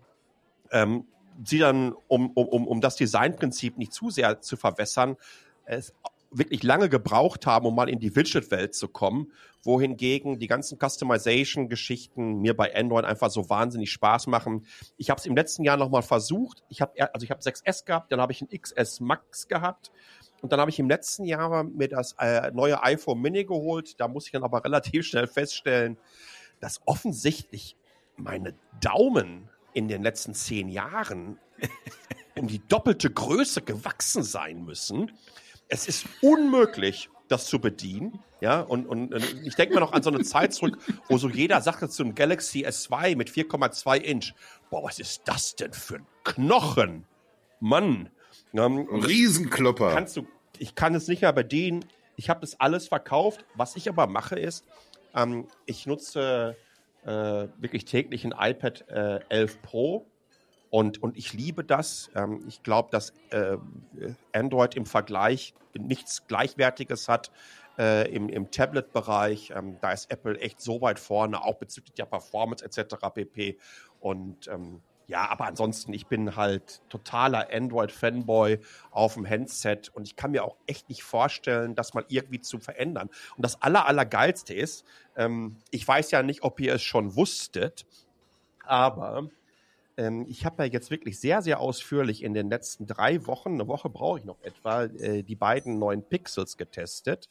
ähm, 0.70 1.04
sie 1.44 1.58
dann, 1.58 1.94
um, 2.08 2.30
um, 2.30 2.66
um 2.66 2.80
das 2.80 2.96
Designprinzip 2.96 3.78
nicht 3.78 3.92
zu 3.92 4.10
sehr 4.10 4.40
zu 4.40 4.56
verwässern, 4.56 5.16
es 5.64 5.92
wirklich 6.30 6.62
lange 6.62 6.88
gebraucht 6.88 7.46
haben, 7.46 7.66
um 7.66 7.74
mal 7.74 7.88
in 7.88 8.00
die 8.00 8.14
Widget-Welt 8.14 8.74
zu 8.74 8.88
kommen, 8.88 9.32
wohingegen 9.62 10.38
die 10.38 10.46
ganzen 10.46 10.78
Customization-Geschichten 10.78 12.40
mir 12.40 12.56
bei 12.56 12.74
Android 12.74 13.04
einfach 13.04 13.30
so 13.30 13.48
wahnsinnig 13.48 13.90
Spaß 13.90 14.26
machen. 14.26 14.66
Ich 14.96 15.10
habe 15.10 15.18
es 15.18 15.26
im 15.26 15.34
letzten 15.34 15.64
Jahr 15.64 15.76
nochmal 15.76 16.02
versucht. 16.02 16.62
Ich 16.68 16.80
habe 16.80 16.92
also 17.14 17.24
ich 17.24 17.30
habe 17.30 17.40
6S 17.40 17.84
gehabt, 17.84 18.12
dann 18.12 18.20
habe 18.20 18.32
ich 18.32 18.42
ein 18.42 18.48
XS 18.48 19.00
Max 19.00 19.48
gehabt 19.48 19.90
und 20.42 20.52
dann 20.52 20.60
habe 20.60 20.70
ich 20.70 20.78
im 20.78 20.88
letzten 20.88 21.24
Jahr 21.24 21.64
mir 21.64 21.88
das 21.88 22.14
äh, 22.18 22.50
neue 22.52 22.82
iPhone 22.82 23.20
Mini 23.20 23.44
geholt. 23.44 23.98
Da 23.98 24.08
muss 24.08 24.26
ich 24.26 24.32
dann 24.32 24.44
aber 24.44 24.64
relativ 24.64 25.06
schnell 25.06 25.26
feststellen, 25.26 25.96
dass 26.60 26.80
offensichtlich 26.84 27.76
meine 28.16 28.54
Daumen 28.80 29.48
in 29.72 29.88
den 29.88 30.02
letzten 30.02 30.34
zehn 30.34 30.68
Jahren 30.68 31.38
um 32.38 32.46
die 32.46 32.60
doppelte 32.66 33.10
Größe 33.10 33.62
gewachsen 33.62 34.22
sein 34.22 34.64
müssen. 34.64 35.12
Es 35.68 35.88
ist 35.88 36.06
unmöglich, 36.22 37.10
das 37.28 37.46
zu 37.46 37.60
bedienen. 37.60 38.20
Ja, 38.40 38.60
und, 38.60 38.86
und, 38.86 39.12
und 39.12 39.42
ich 39.44 39.56
denke 39.56 39.74
mir 39.74 39.80
noch 39.80 39.92
an 39.92 40.02
so 40.02 40.10
eine 40.10 40.22
Zeit 40.22 40.54
zurück, 40.54 40.78
wo 41.08 41.18
so 41.18 41.28
jeder 41.28 41.60
sagte 41.60 41.88
zum 41.88 42.14
Galaxy 42.14 42.64
S2 42.64 43.16
mit 43.16 43.30
4,2 43.30 43.96
Inch, 43.96 44.32
boah, 44.70 44.84
was 44.84 45.00
ist 45.00 45.22
das 45.24 45.56
denn 45.56 45.72
für 45.72 45.96
ein 45.96 46.06
Knochen? 46.22 47.04
Mann. 47.60 48.10
Ähm, 48.54 48.88
Riesenklopper. 48.90 49.92
Kannst 49.92 50.16
du, 50.16 50.26
ich 50.58 50.74
kann 50.74 50.94
es 50.94 51.08
nicht 51.08 51.22
mehr 51.22 51.32
bedienen. 51.32 51.84
Ich 52.16 52.30
habe 52.30 52.40
das 52.40 52.60
alles 52.60 52.88
verkauft. 52.88 53.44
Was 53.54 53.76
ich 53.76 53.88
aber 53.88 54.06
mache 54.06 54.38
ist, 54.38 54.64
ähm, 55.14 55.48
ich 55.66 55.86
nutze 55.86 56.56
äh, 57.04 57.48
wirklich 57.58 57.84
täglich 57.84 58.24
ein 58.24 58.34
iPad 58.38 58.88
äh, 58.88 59.20
11 59.28 59.62
Pro. 59.62 60.06
Und, 60.70 61.02
und 61.02 61.16
ich 61.16 61.32
liebe 61.32 61.64
das. 61.64 62.10
Ähm, 62.14 62.44
ich 62.46 62.62
glaube, 62.62 62.90
dass 62.90 63.14
äh, 63.30 63.56
Android 64.32 64.74
im 64.74 64.86
Vergleich 64.86 65.54
nichts 65.74 66.26
Gleichwertiges 66.26 67.08
hat 67.08 67.30
äh, 67.78 68.12
im, 68.12 68.28
im 68.28 68.50
Tablet-Bereich. 68.50 69.52
Ähm, 69.56 69.78
da 69.80 69.92
ist 69.92 70.10
Apple 70.10 70.38
echt 70.40 70.60
so 70.60 70.80
weit 70.80 70.98
vorne, 70.98 71.42
auch 71.42 71.56
bezüglich 71.56 71.94
der 71.94 72.06
Performance 72.06 72.64
etc. 72.64 72.96
pp. 73.14 73.58
Und 74.00 74.48
ähm, 74.48 74.82
ja, 75.08 75.28
aber 75.30 75.46
ansonsten, 75.46 75.94
ich 75.94 76.06
bin 76.06 76.36
halt 76.36 76.82
totaler 76.90 77.48
Android-Fanboy 77.50 78.60
auf 78.90 79.14
dem 79.14 79.28
Handset 79.28 79.88
und 79.94 80.06
ich 80.06 80.16
kann 80.16 80.32
mir 80.32 80.44
auch 80.44 80.56
echt 80.66 80.90
nicht 80.90 81.02
vorstellen, 81.02 81.74
das 81.74 81.94
mal 81.94 82.04
irgendwie 82.08 82.40
zu 82.40 82.60
verändern. 82.60 83.08
Und 83.36 83.42
das 83.42 83.60
Aller, 83.62 83.86
Allergeilste 83.86 84.52
ist, 84.52 84.84
ähm, 85.16 85.56
ich 85.70 85.88
weiß 85.88 86.10
ja 86.10 86.22
nicht, 86.22 86.42
ob 86.42 86.60
ihr 86.60 86.74
es 86.74 86.82
schon 86.82 87.16
wusstet, 87.16 87.86
aber 88.64 89.30
ähm, 89.96 90.26
ich 90.28 90.44
habe 90.44 90.64
ja 90.64 90.70
jetzt 90.70 90.90
wirklich 90.90 91.18
sehr, 91.18 91.40
sehr 91.40 91.58
ausführlich 91.60 92.22
in 92.22 92.34
den 92.34 92.50
letzten 92.50 92.86
drei 92.86 93.26
Wochen, 93.26 93.54
eine 93.54 93.66
Woche 93.66 93.88
brauche 93.90 94.20
ich 94.20 94.24
noch 94.26 94.40
etwa, 94.42 94.84
äh, 94.84 95.22
die 95.22 95.36
beiden 95.36 95.78
neuen 95.78 96.02
Pixels 96.02 96.56
getestet. 96.56 97.28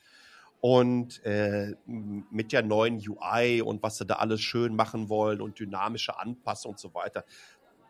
Und 0.60 1.24
äh, 1.24 1.76
mit 1.86 2.52
der 2.52 2.64
neuen 2.64 2.98
UI 2.98 3.62
und 3.62 3.84
was 3.84 4.00
sie 4.00 4.08
da 4.08 4.16
alles 4.16 4.42
schön 4.42 4.76
machen 4.76 5.08
wollen 5.08 5.40
und 5.40 5.60
dynamische 5.60 6.18
Anpassung 6.18 6.72
und 6.72 6.80
so 6.80 6.96
weiter. 6.96 7.26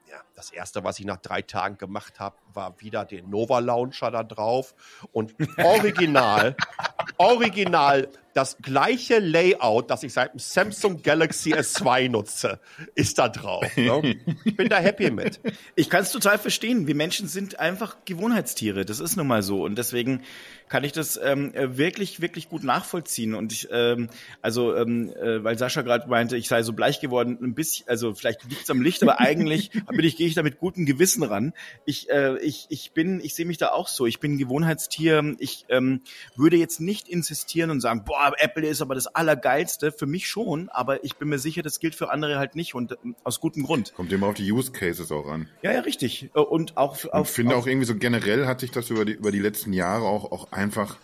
Ja, 0.10 0.22
das 0.36 0.52
erste, 0.52 0.86
was 0.86 1.00
ich 1.00 1.06
nach 1.06 1.18
drei 1.18 1.42
Tagen 1.42 1.78
gemacht 1.78 2.20
habe, 2.22 2.38
war 2.54 2.80
wieder 2.80 3.04
den 3.04 3.30
Nova 3.30 3.60
Launcher 3.60 4.10
da 4.10 4.24
drauf 4.24 4.74
und 5.12 5.36
original, 5.58 6.56
original 7.18 8.08
das 8.38 8.60
gleiche 8.62 9.18
Layout, 9.18 9.90
das 9.90 10.04
ich 10.04 10.14
seit 10.14 10.34
dem 10.34 10.38
Samsung 10.38 11.02
Galaxy 11.02 11.56
S2 11.56 12.08
nutze, 12.12 12.60
ist 12.94 13.18
da 13.18 13.30
drauf. 13.30 13.66
Ne? 13.76 14.16
Ich 14.46 14.56
bin 14.56 14.70
da 14.70 14.78
happy 14.78 15.10
mit. 15.10 15.40
Ich 15.76 15.90
kann 15.90 16.04
es 16.04 16.12
total 16.12 16.38
verstehen. 16.38 16.86
Wir 16.86 16.94
Menschen 16.94 17.28
sind 17.28 17.60
einfach 17.60 17.98
Gewohnheitstiere. 18.06 18.86
Das 18.86 19.00
ist 19.00 19.16
nun 19.16 19.26
mal 19.26 19.42
so. 19.42 19.66
Und 19.66 19.76
deswegen 19.80 20.22
kann 20.70 20.84
ich 20.84 20.92
das 20.92 21.20
ähm, 21.24 21.52
wirklich, 21.56 22.22
wirklich 22.22 22.48
gut 22.50 22.64
nachvollziehen. 22.64 23.34
Und 23.34 23.54
ich, 23.54 23.70
ähm, 23.72 24.10
also, 24.42 24.76
ähm, 24.76 25.12
äh, 25.20 25.44
weil 25.44 25.58
Sascha 25.58 25.82
gerade 25.82 26.08
meinte, 26.08 26.38
ich 26.38 26.48
sei 26.48 26.62
so 26.62 26.74
bleich 26.74 27.00
geworden, 27.00 27.40
ein 27.42 27.56
bisschen, 27.56 27.88
also 27.88 28.14
vielleicht 28.14 28.44
liegt 28.44 28.64
es 28.64 28.70
am 28.70 28.82
Licht, 28.82 29.02
aber 29.02 29.20
eigentlich 29.20 29.72
bin 29.72 30.06
ich, 30.06 30.18
gehe 30.18 30.28
ich 30.28 30.36
da 30.36 30.44
mit 30.44 30.60
gutem 30.60 30.86
Gewissen 30.86 31.24
ran. 31.24 31.54
Ich, 31.86 32.10
äh, 32.12 32.38
ich, 32.40 32.68
ich 32.70 32.92
bin, 32.92 33.20
ich 33.22 33.34
sehe 33.34 33.46
mich 33.46 33.58
da 33.58 33.70
auch 33.70 33.88
so. 33.88 34.06
Ich 34.06 34.20
bin 34.20 34.38
Gewohnheitstier. 34.38 35.36
Ich 35.40 35.66
ähm, 35.70 36.02
würde 36.36 36.58
jetzt 36.58 36.82
nicht 36.82 37.08
insistieren 37.08 37.72
und 37.72 37.82
sagen, 37.82 38.04
boah, 38.06 38.27
Apple 38.38 38.68
ist 38.68 38.82
aber 38.82 38.96
das 38.96 39.08
Allergeilste. 39.08 39.92
Für 39.92 40.06
mich 40.06 40.28
schon, 40.28 40.70
aber 40.70 41.04
ich 41.04 41.16
bin 41.16 41.30
mir 41.30 41.40
sicher, 41.40 41.62
das 41.62 41.80
gilt 41.80 41.96
für 41.96 42.12
andere 42.12 42.38
halt 42.38 42.56
nicht 42.56 42.76
und 42.76 42.98
ähm, 43.04 43.16
aus 43.24 43.40
gutem 43.40 43.64
Grund. 43.64 43.94
Kommt 43.96 44.12
immer 44.12 44.28
auf 44.28 44.36
die 44.36 44.52
Use 44.52 44.72
Cases 44.72 45.12
auch 45.12 45.28
an. 45.28 45.50
Ja, 45.62 45.72
ja, 45.72 45.82
richtig. 45.82 46.30
Äh, 46.34 46.40
und 46.40 46.78
auch 46.78 46.98
auf. 47.12 47.30
Ich 47.30 47.36
finde 47.36 47.56
auch 47.56 47.68
irgendwie 47.68 47.88
so 47.88 47.96
generell 47.96 48.46
hat 48.46 48.60
sich 48.60 48.72
das 48.72 48.90
über 48.90 49.06
die, 49.06 49.14
über 49.14 49.32
die 49.32 49.40
letzten 49.40 49.74
Jahre 49.74 50.06
auch, 50.06 50.32
auch 50.32 50.52
einfach. 50.52 50.98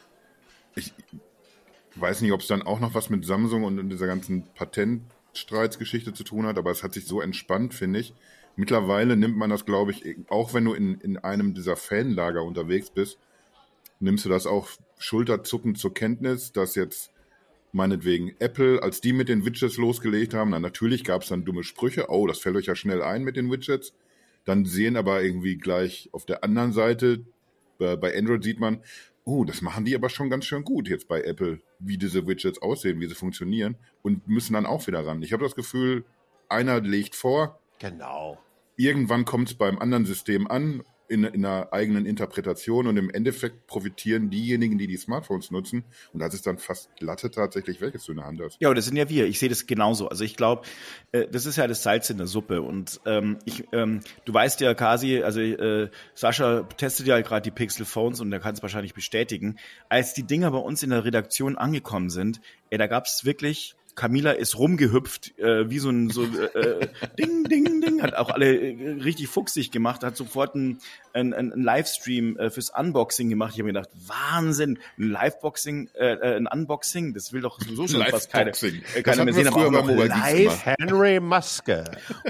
Ich 0.75 0.93
weiß 1.95 2.21
nicht, 2.21 2.31
ob 2.31 2.41
es 2.41 2.47
dann 2.47 2.63
auch 2.63 2.79
noch 2.79 2.95
was 2.95 3.09
mit 3.09 3.25
Samsung 3.25 3.63
und 3.63 3.89
dieser 3.89 4.07
ganzen 4.07 4.47
Patentstreitsgeschichte 4.55 6.13
zu 6.13 6.23
tun 6.23 6.45
hat, 6.45 6.57
aber 6.57 6.71
es 6.71 6.83
hat 6.83 6.93
sich 6.93 7.05
so 7.05 7.21
entspannt, 7.21 7.73
finde 7.73 7.99
ich. 7.99 8.13
Mittlerweile 8.55 9.17
nimmt 9.17 9.37
man 9.37 9.49
das, 9.49 9.65
glaube 9.65 9.91
ich, 9.91 10.15
auch 10.29 10.53
wenn 10.53 10.65
du 10.65 10.73
in, 10.73 10.95
in 11.01 11.17
einem 11.17 11.53
dieser 11.53 11.75
Fanlager 11.75 12.43
unterwegs 12.43 12.89
bist, 12.91 13.17
nimmst 13.99 14.25
du 14.25 14.29
das 14.29 14.45
auch 14.45 14.69
schulterzuckend 14.97 15.77
zur 15.79 15.93
Kenntnis, 15.93 16.51
dass 16.51 16.75
jetzt 16.75 17.11
meinetwegen 17.73 18.33
Apple, 18.39 18.81
als 18.81 19.01
die 19.01 19.11
mit 19.11 19.27
den 19.27 19.45
Widgets 19.45 19.77
losgelegt 19.77 20.33
haben, 20.33 20.51
dann 20.51 20.61
natürlich 20.61 21.03
gab 21.03 21.23
es 21.23 21.29
dann 21.29 21.43
dumme 21.43 21.63
Sprüche, 21.63 22.05
oh, 22.09 22.27
das 22.27 22.39
fällt 22.39 22.55
euch 22.55 22.67
ja 22.67 22.75
schnell 22.75 23.01
ein 23.01 23.23
mit 23.23 23.35
den 23.35 23.51
Widgets. 23.51 23.93
Dann 24.45 24.65
sehen 24.65 24.95
aber 24.95 25.21
irgendwie 25.21 25.57
gleich 25.57 26.09
auf 26.11 26.25
der 26.25 26.43
anderen 26.43 26.71
Seite, 26.71 27.25
bei 27.79 28.17
Android 28.17 28.43
sieht 28.43 28.59
man, 28.59 28.81
oh, 29.25 29.43
das 29.43 29.61
machen 29.61 29.85
die 29.85 29.95
aber 29.95 30.09
schon 30.09 30.29
ganz 30.29 30.45
schön 30.45 30.63
gut 30.63 30.87
jetzt 30.87 31.07
bei 31.07 31.21
Apple, 31.21 31.61
wie 31.79 31.97
diese 31.97 32.27
Widgets 32.27 32.61
aussehen, 32.61 32.99
wie 32.99 33.07
sie 33.07 33.15
funktionieren 33.15 33.77
und 34.01 34.27
müssen 34.27 34.53
dann 34.53 34.65
auch 34.65 34.85
wieder 34.87 35.05
ran. 35.05 35.21
Ich 35.21 35.33
habe 35.33 35.43
das 35.43 35.55
Gefühl, 35.55 36.05
einer 36.49 36.81
legt 36.81 37.15
vor. 37.15 37.59
Genau. 37.79 38.37
Irgendwann 38.75 39.25
kommt 39.25 39.49
es 39.49 39.55
beim 39.55 39.79
anderen 39.79 40.05
System 40.05 40.47
an 40.47 40.83
in, 41.13 41.23
in 41.23 41.45
einer 41.45 41.71
eigenen 41.71 42.05
Interpretation 42.05 42.87
und 42.87 42.97
im 42.97 43.09
Endeffekt 43.11 43.67
profitieren 43.67 44.31
diejenigen, 44.31 44.79
die 44.79 44.87
die 44.87 44.97
Smartphones 44.97 45.51
nutzen. 45.51 45.83
Und 46.11 46.19
das 46.19 46.33
ist 46.33 46.47
dann 46.47 46.57
fast 46.57 46.89
Latte 46.99 47.29
tatsächlich, 47.29 47.79
welches 47.81 48.05
du 48.05 48.13
in 48.13 48.17
der 48.17 48.25
Hand 48.25 48.41
hast. 48.41 48.57
Ja, 48.59 48.69
und 48.69 48.75
das 48.75 48.85
sind 48.85 48.97
ja 48.97 49.07
wir. 49.09 49.27
Ich 49.27 49.37
sehe 49.37 49.49
das 49.49 49.67
genauso. 49.67 50.09
Also 50.09 50.23
ich 50.23 50.35
glaube, 50.35 50.63
äh, 51.11 51.27
das 51.27 51.45
ist 51.45 51.57
ja 51.57 51.67
das 51.67 51.83
Salz 51.83 52.09
in 52.09 52.17
der 52.17 52.25
Suppe. 52.25 52.63
Und 52.63 52.99
ähm, 53.05 53.37
ich, 53.45 53.63
ähm, 53.71 54.01
du 54.25 54.33
weißt 54.33 54.59
ja, 54.61 54.73
Kasi, 54.73 55.21
also 55.21 55.39
äh, 55.39 55.89
Sascha 56.15 56.63
testet 56.63 57.05
ja 57.05 57.21
gerade 57.21 57.43
die 57.43 57.51
Pixel 57.51 57.85
Phones 57.85 58.19
und 58.19 58.31
der 58.31 58.39
kann 58.39 58.55
es 58.55 58.61
wahrscheinlich 58.63 58.95
bestätigen. 58.95 59.57
Als 59.89 60.13
die 60.13 60.23
Dinger 60.23 60.49
bei 60.49 60.57
uns 60.57 60.81
in 60.81 60.89
der 60.89 61.05
Redaktion 61.05 61.57
angekommen 61.57 62.09
sind, 62.09 62.41
ey, 62.71 62.79
da 62.79 62.87
gab 62.87 63.05
es 63.05 63.23
wirklich 63.23 63.75
Camila 63.95 64.31
ist 64.31 64.57
rumgehüpft, 64.57 65.37
äh, 65.37 65.69
wie 65.69 65.79
so 65.79 65.89
ein 65.89 66.09
so 66.09 66.23
äh, 66.23 66.59
äh, 66.59 66.87
Ding, 67.19 67.43
Ding, 67.43 67.81
Ding, 67.81 68.01
hat 68.01 68.15
auch 68.15 68.29
alle 68.29 68.55
äh, 68.55 69.01
richtig 69.03 69.27
fuchsig 69.27 69.71
gemacht, 69.71 70.03
hat 70.03 70.17
sofort 70.17 70.55
ein, 70.55 70.79
ein, 71.13 71.33
ein 71.33 71.51
Livestream 71.55 72.37
äh, 72.37 72.49
fürs 72.49 72.69
Unboxing 72.69 73.29
gemacht. 73.29 73.51
Ich 73.53 73.59
habe 73.59 73.71
mir 73.71 73.73
gedacht, 73.73 73.89
Wahnsinn, 74.07 74.79
ein 74.97 75.09
Liveboxing, 75.09 75.89
äh, 75.93 76.13
äh, 76.13 76.35
ein 76.37 76.47
Unboxing, 76.47 77.13
das 77.13 77.33
will 77.33 77.41
doch 77.41 77.59
sowieso 77.59 77.87
schon 77.87 78.05
fast 78.05 78.31
keine, 78.31 78.51
äh, 78.51 79.03
keine 79.03 79.25
mehr 79.25 79.33
sehen, 79.33 79.47
aber 79.47 79.67
auch 79.67 79.71
noch 79.71 79.87
live. 79.87 80.65
Henry 80.65 81.19
Muske. 81.19 81.83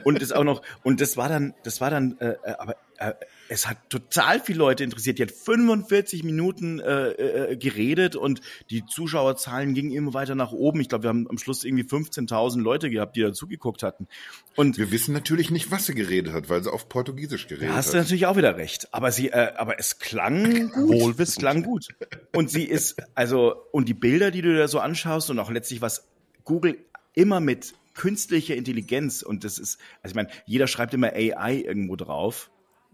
Und 0.04 0.22
das 0.22 0.32
auch 0.32 0.44
noch, 0.44 0.62
und 0.84 1.02
das 1.02 1.18
war 1.18 1.30
dann, 1.30 1.54
das 1.64 1.82
war 1.82 1.90
dann, 1.90 2.18
äh, 2.20 2.36
äh 2.44 2.56
aber 2.58 2.76
äh, 3.10 3.16
es 3.50 3.68
hat 3.68 3.78
total 3.90 4.40
viele 4.40 4.60
Leute 4.60 4.84
interessiert. 4.84 5.20
Die 5.20 5.24
hat 5.24 5.32
45 5.32 6.24
Minuten 6.24 6.80
äh, 6.80 7.10
äh, 7.10 7.58
geredet 7.58 8.16
und 8.16 8.42
die 8.70 8.86
Zuschauerzahlen 8.86 9.74
gingen 9.74 9.92
immer 9.92 10.14
weiter 10.14 10.34
nach 10.36 10.52
oben. 10.52 10.80
Ich 10.82 10.90
glaube, 10.90 11.04
wir 11.04 11.10
haben 11.10 11.28
am 11.30 11.38
Schluss 11.38 11.64
irgendwie 11.64 11.84
15.000 11.84 12.62
Leute 12.62 12.90
gehabt, 12.90 13.16
die 13.16 13.22
da 13.22 13.34
zugeguckt 13.34 13.84
hatten. 13.84 14.08
Und 14.56 14.78
wir 14.78 14.92
wissen 14.92 15.14
natürlich 15.14 15.52
nicht, 15.52 15.72
was 15.72 15.86
sie 15.86 15.94
geredet 15.94 16.34
hat, 16.34 16.50
weil 16.50 16.64
sie 16.64 16.72
auf 16.72 16.90
Portugiesisch 16.90 17.48
geredet 17.48 17.70
da 17.70 17.74
hat. 17.74 17.78
hast 17.78 17.94
du 17.94 17.98
natürlich 17.98 18.26
auch 18.26 18.38
wieder 18.38 18.58
recht. 18.58 18.88
Aber 18.92 19.12
sie, 19.12 19.30
äh, 19.30 19.54
aber 19.56 19.80
es 19.80 20.00
klang 20.00 20.70
gut. 20.74 20.90
Wohlwissend. 20.90 21.20
Es 21.20 21.36
klang 21.36 21.64
gut. 21.64 21.88
Und 22.34 22.50
sie 22.50 22.64
ist, 22.64 22.96
also, 23.14 23.56
und 23.72 23.88
die 23.88 23.94
Bilder, 23.94 24.32
die 24.32 24.42
du 24.42 24.56
da 24.56 24.68
so 24.68 24.80
anschaust 24.80 25.30
und 25.30 25.40
auch 25.40 25.52
letztlich 25.52 25.82
was 25.82 26.08
Google 26.44 26.78
immer 27.14 27.40
mit 27.40 27.76
künstlicher 27.94 28.56
Intelligenz 28.56 29.22
und 29.22 29.44
das 29.44 29.60
ist, 29.60 29.80
also 30.02 30.14
ich 30.14 30.16
meine, 30.16 30.30
jeder 30.46 30.66
schreibt 30.68 30.94
immer 30.96 31.14
AI 31.14 31.64
irgendwo 31.64 31.96
drauf 31.96 32.50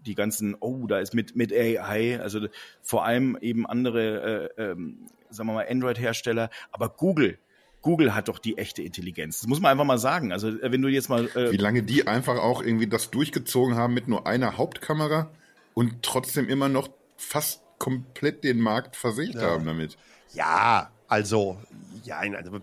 die 0.06 0.14
ganzen, 0.14 0.56
oh, 0.58 0.86
da 0.86 0.98
ist 0.98 1.14
mit, 1.14 1.36
mit 1.36 1.52
AI, 1.52 2.20
also 2.20 2.46
vor 2.82 3.04
allem 3.04 3.36
eben 3.40 3.66
andere, 3.66 4.50
äh, 4.56 4.62
ähm, 4.62 5.06
sagen 5.30 5.48
wir 5.48 5.54
mal, 5.54 5.66
Android-Hersteller, 5.68 6.50
aber 6.72 6.88
Google, 6.88 7.38
Google 7.82 8.14
hat 8.14 8.28
doch 8.28 8.38
die 8.38 8.58
echte 8.58 8.82
Intelligenz. 8.82 9.40
Das 9.40 9.48
muss 9.48 9.60
man 9.60 9.72
einfach 9.72 9.84
mal 9.84 9.98
sagen. 9.98 10.32
Also 10.32 10.48
äh, 10.48 10.72
wenn 10.72 10.82
du 10.82 10.88
jetzt 10.88 11.08
mal. 11.08 11.26
Äh 11.34 11.52
Wie 11.52 11.56
lange 11.56 11.82
die 11.82 12.06
einfach 12.06 12.38
auch 12.38 12.62
irgendwie 12.62 12.86
das 12.86 13.10
durchgezogen 13.10 13.74
haben 13.74 13.94
mit 13.94 14.08
nur 14.08 14.26
einer 14.26 14.58
Hauptkamera 14.58 15.30
und 15.74 16.02
trotzdem 16.02 16.48
immer 16.48 16.68
noch 16.68 16.90
fast 17.16 17.62
komplett 17.78 18.44
den 18.44 18.60
Markt 18.60 18.96
versiegt 18.96 19.36
ja. 19.36 19.42
haben 19.42 19.64
damit. 19.64 19.96
Ja, 20.32 20.90
also, 21.08 21.58
ja, 22.04 22.18
also 22.18 22.60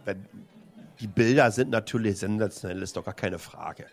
die 0.99 1.07
Bilder 1.07 1.51
sind 1.51 1.69
natürlich 1.69 2.17
sensationell, 2.17 2.81
ist 2.81 2.95
doch 2.95 3.05
gar 3.05 3.13
keine 3.13 3.39
Frage. 3.39 3.85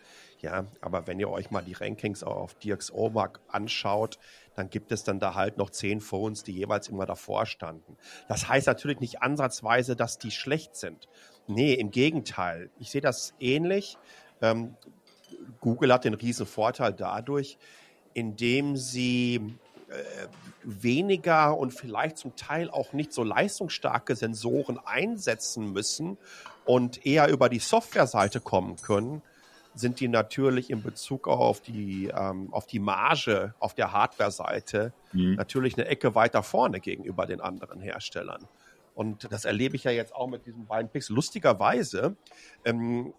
Ja, 0.45 0.67
aber 0.83 1.07
wenn 1.07 1.19
ihr 1.19 1.31
euch 1.31 1.51
mal 1.51 1.63
die 1.63 1.73
Rankings 1.73 2.23
auf 2.23 2.53
DxO-Mark 2.57 3.41
anschaut, 3.49 4.19
dann 4.55 4.69
gibt 4.69 4.93
es 4.93 5.03
dann 5.03 5.19
da 5.19 5.35
halt 5.35 5.57
noch 5.57 5.71
zehn 5.71 6.03
Phones, 6.03 6.43
die 6.43 6.53
jeweils 6.53 6.89
immer 6.89 7.07
davor 7.07 7.47
standen. 7.47 7.97
Das 8.29 8.47
heißt 8.47 8.67
natürlich 8.67 9.01
nicht 9.01 9.23
ansatzweise, 9.23 9.97
dass 9.97 10.19
die 10.19 10.31
schlecht 10.31 10.77
sind. 10.77 11.09
Nee, 11.47 11.73
im 11.73 11.91
Gegenteil. 11.91 12.69
Ich 12.79 12.91
sehe 12.91 13.01
das 13.01 13.33
ähnlich. 13.41 13.97
Ähm, 14.43 14.77
Google 15.63 15.91
hat 15.95 16.05
den 16.05 16.13
riesen 16.13 16.45
Vorteil 16.45 16.93
dadurch, 16.93 17.57
indem 18.13 18.77
sie 18.77 19.37
äh, 19.89 20.27
weniger 20.63 21.57
und 21.57 21.71
vielleicht 21.71 22.19
zum 22.19 22.37
Teil 22.37 22.69
auch 22.69 22.93
nicht 22.93 23.15
so 23.15 23.25
leistungsstarke 23.25 24.15
Sensoren 24.15 24.79
einsetzen 24.85 25.73
müssen 25.73 26.19
und 26.67 27.07
eher 27.07 27.29
über 27.29 27.49
die 27.49 27.61
Softwareseite 27.61 28.41
kommen 28.41 28.77
können, 28.77 29.23
sind 29.75 30.01
die 30.01 30.09
natürlich 30.09 30.71
in 30.71 30.83
Bezug 30.83 31.27
auf 31.29 31.61
die, 31.61 32.11
ähm, 32.15 32.53
auf 32.53 32.67
die 32.67 32.79
Marge 32.79 33.55
auf 33.59 33.75
der 33.75 33.93
Hardware-Seite 33.93 34.93
mhm. 35.13 35.35
natürlich 35.35 35.77
eine 35.77 35.87
Ecke 35.87 36.15
weiter 36.15 36.43
vorne 36.43 36.81
gegenüber 36.81 37.27
den 37.27 37.41
anderen 37.41 37.81
Herstellern. 37.81 38.47
Und 38.95 39.33
das 39.33 39.45
erlebe 39.45 39.75
ich 39.75 39.85
ja 39.85 39.91
jetzt 39.91 40.15
auch 40.15 40.29
mit 40.29 40.47
diesen 40.47 40.67
beiden 40.67 40.89
Pixel. 40.89 41.17
Lustigerweise 41.17 42.17
ähm, 42.65 43.13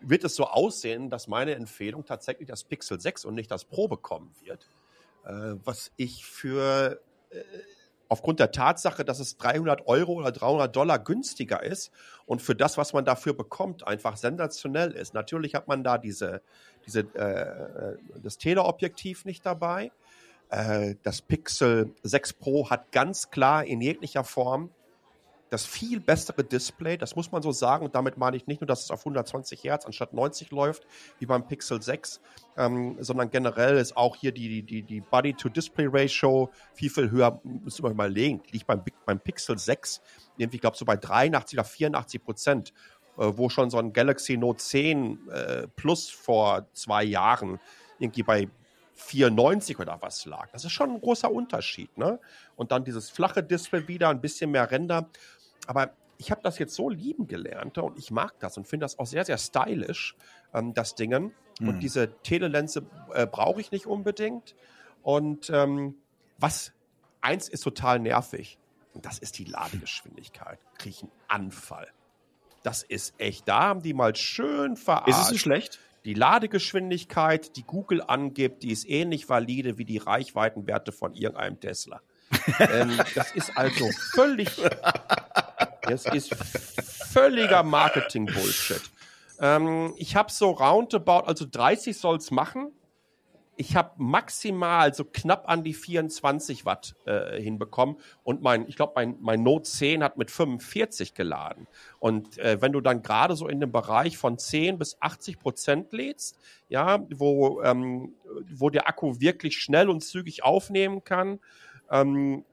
wird 0.00 0.24
es 0.24 0.34
so 0.34 0.46
aussehen, 0.46 1.10
dass 1.10 1.28
meine 1.28 1.54
Empfehlung 1.54 2.04
tatsächlich 2.04 2.48
das 2.48 2.64
Pixel 2.64 3.00
6 3.00 3.26
und 3.26 3.34
nicht 3.34 3.50
das 3.50 3.64
Pro 3.64 3.88
bekommen 3.88 4.34
wird. 4.42 4.66
Äh, 5.24 5.56
was 5.64 5.92
ich 5.96 6.24
für 6.24 7.00
äh, 7.30 7.42
aufgrund 8.08 8.40
der 8.40 8.50
Tatsache, 8.50 9.04
dass 9.04 9.20
es 9.20 9.36
300 9.36 9.86
Euro 9.86 10.14
oder 10.14 10.32
300 10.32 10.74
Dollar 10.74 10.98
günstiger 10.98 11.62
ist 11.62 11.90
und 12.26 12.42
für 12.42 12.54
das, 12.54 12.78
was 12.78 12.92
man 12.92 13.04
dafür 13.04 13.34
bekommt, 13.34 13.86
einfach 13.86 14.16
sensationell 14.16 14.92
ist. 14.92 15.14
Natürlich 15.14 15.54
hat 15.54 15.68
man 15.68 15.84
da 15.84 15.98
diese, 15.98 16.42
diese, 16.86 17.00
äh, 17.14 17.96
das 18.22 18.38
Teleobjektiv 18.38 19.24
nicht 19.24 19.44
dabei. 19.44 19.92
Äh, 20.50 20.94
das 21.02 21.20
Pixel 21.20 21.92
6 22.02 22.34
Pro 22.34 22.70
hat 22.70 22.92
ganz 22.92 23.30
klar 23.30 23.64
in 23.64 23.80
jeglicher 23.80 24.24
Form 24.24 24.70
das 25.50 25.66
viel 25.66 26.00
bessere 26.00 26.44
Display, 26.44 26.96
das 26.96 27.16
muss 27.16 27.32
man 27.32 27.42
so 27.42 27.52
sagen. 27.52 27.84
Und 27.84 27.94
damit 27.94 28.16
meine 28.16 28.36
ich 28.36 28.46
nicht 28.46 28.60
nur, 28.60 28.66
dass 28.66 28.84
es 28.84 28.90
auf 28.90 29.00
120 29.00 29.64
Hertz 29.64 29.86
anstatt 29.86 30.12
90 30.12 30.50
läuft, 30.50 30.86
wie 31.18 31.26
beim 31.26 31.46
Pixel 31.46 31.80
6, 31.80 32.20
ähm, 32.56 32.96
sondern 33.00 33.30
generell 33.30 33.76
ist 33.76 33.96
auch 33.96 34.16
hier 34.16 34.32
die, 34.32 34.62
die, 34.62 34.82
die 34.82 35.00
Body-to-Display-Ratio 35.00 36.50
viel, 36.74 36.90
viel 36.90 37.10
höher. 37.10 37.40
Müssen 37.44 37.84
wir 37.84 37.94
mal 37.94 38.12
legen. 38.12 38.42
Liegt 38.50 38.66
beim, 38.66 38.82
beim 39.06 39.20
Pixel 39.20 39.58
6 39.58 40.00
irgendwie, 40.36 40.56
ich 40.56 40.60
glaube, 40.60 40.76
so 40.76 40.84
bei 40.84 40.96
83 40.96 41.58
oder 41.58 41.64
84 41.64 42.24
Prozent, 42.24 42.72
äh, 43.16 43.32
wo 43.34 43.48
schon 43.48 43.70
so 43.70 43.78
ein 43.78 43.92
Galaxy 43.92 44.36
Note 44.36 44.62
10 44.62 45.28
äh, 45.28 45.68
Plus 45.76 46.10
vor 46.10 46.66
zwei 46.72 47.04
Jahren 47.04 47.58
irgendwie 47.98 48.22
bei 48.22 48.48
94 48.98 49.78
oder 49.78 49.98
was 50.00 50.26
lag. 50.26 50.50
Das 50.50 50.64
ist 50.64 50.72
schon 50.72 50.90
ein 50.90 51.00
großer 51.00 51.30
Unterschied. 51.30 51.96
Ne? 51.96 52.18
Und 52.56 52.72
dann 52.72 52.84
dieses 52.84 53.10
flache 53.10 53.42
Display 53.42 53.86
wieder, 53.86 54.08
ein 54.08 54.20
bisschen 54.20 54.50
mehr 54.50 54.70
Ränder. 54.70 55.08
Aber 55.68 55.92
ich 56.16 56.32
habe 56.32 56.40
das 56.42 56.58
jetzt 56.58 56.74
so 56.74 56.90
lieben 56.90 57.28
gelernt 57.28 57.78
und 57.78 57.96
ich 57.96 58.10
mag 58.10 58.34
das 58.40 58.56
und 58.56 58.66
finde 58.66 58.84
das 58.84 58.98
auch 58.98 59.06
sehr, 59.06 59.24
sehr 59.24 59.38
stylisch, 59.38 60.16
ähm, 60.52 60.74
das 60.74 60.96
Dingen. 60.96 61.32
Mhm. 61.60 61.68
Und 61.68 61.80
diese 61.80 62.12
Telelense 62.22 62.86
äh, 63.14 63.26
brauche 63.26 63.60
ich 63.60 63.70
nicht 63.70 63.86
unbedingt. 63.86 64.56
Und 65.02 65.50
ähm, 65.50 65.94
was 66.38 66.72
eins 67.20 67.48
ist 67.48 67.60
total 67.60 68.00
nervig, 68.00 68.58
und 68.94 69.04
das 69.04 69.18
ist 69.18 69.38
die 69.38 69.44
Ladegeschwindigkeit. 69.44 70.58
Kriege 70.78 70.96
ich 70.96 71.02
einen 71.02 71.12
Anfall. 71.28 71.86
Das 72.64 72.82
ist 72.82 73.14
echt, 73.18 73.46
da 73.46 73.60
haben 73.60 73.82
die 73.82 73.94
mal 73.94 74.16
schön 74.16 74.76
verarscht. 74.76 75.08
Ist 75.08 75.18
es 75.18 75.28
so 75.28 75.38
schlecht? 75.38 75.78
Die 76.04 76.14
Ladegeschwindigkeit, 76.14 77.54
die 77.56 77.62
Google 77.62 78.02
angibt, 78.02 78.62
die 78.62 78.72
ist 78.72 78.88
ähnlich 78.88 79.28
valide 79.28 79.78
wie 79.78 79.84
die 79.84 79.98
Reichweitenwerte 79.98 80.90
von 80.90 81.14
irgendeinem 81.14 81.60
Tesla. 81.60 82.00
ähm, 82.58 82.98
das 83.14 83.32
ist 83.32 83.56
also 83.56 83.88
völlig, 84.12 84.50
das 85.88 86.06
ist 86.06 86.34
völliger 86.34 87.62
Marketing-Bullshit. 87.62 88.82
Ähm, 89.40 89.94
ich 89.96 90.16
habe 90.16 90.30
so 90.30 90.50
roundabout, 90.50 91.26
also 91.26 91.46
30 91.50 91.96
soll 91.96 92.16
es 92.16 92.30
machen 92.30 92.72
ich 93.58 93.74
habe 93.74 93.90
maximal 93.96 94.94
so 94.94 95.04
knapp 95.04 95.48
an 95.48 95.64
die 95.64 95.74
24 95.74 96.64
Watt 96.64 96.94
äh, 97.06 97.40
hinbekommen 97.42 97.96
und 98.22 98.40
mein, 98.40 98.68
ich 98.68 98.76
glaube, 98.76 98.92
mein, 98.94 99.16
mein 99.20 99.42
Note 99.42 99.68
10 99.68 100.04
hat 100.04 100.16
mit 100.16 100.30
45 100.30 101.12
geladen. 101.12 101.66
Und 101.98 102.38
äh, 102.38 102.62
wenn 102.62 102.72
du 102.72 102.80
dann 102.80 103.02
gerade 103.02 103.34
so 103.34 103.48
in 103.48 103.58
dem 103.58 103.72
Bereich 103.72 104.16
von 104.16 104.38
10 104.38 104.78
bis 104.78 104.96
80 105.00 105.40
Prozent 105.40 105.92
lädst, 105.92 106.38
ja, 106.68 107.04
wo, 107.12 107.60
ähm, 107.62 108.14
wo 108.48 108.70
der 108.70 108.88
Akku 108.88 109.18
wirklich 109.18 109.58
schnell 109.58 109.90
und 109.90 110.04
zügig 110.04 110.44
aufnehmen 110.44 111.02
kann, 111.02 111.40
ähm, 111.90 112.44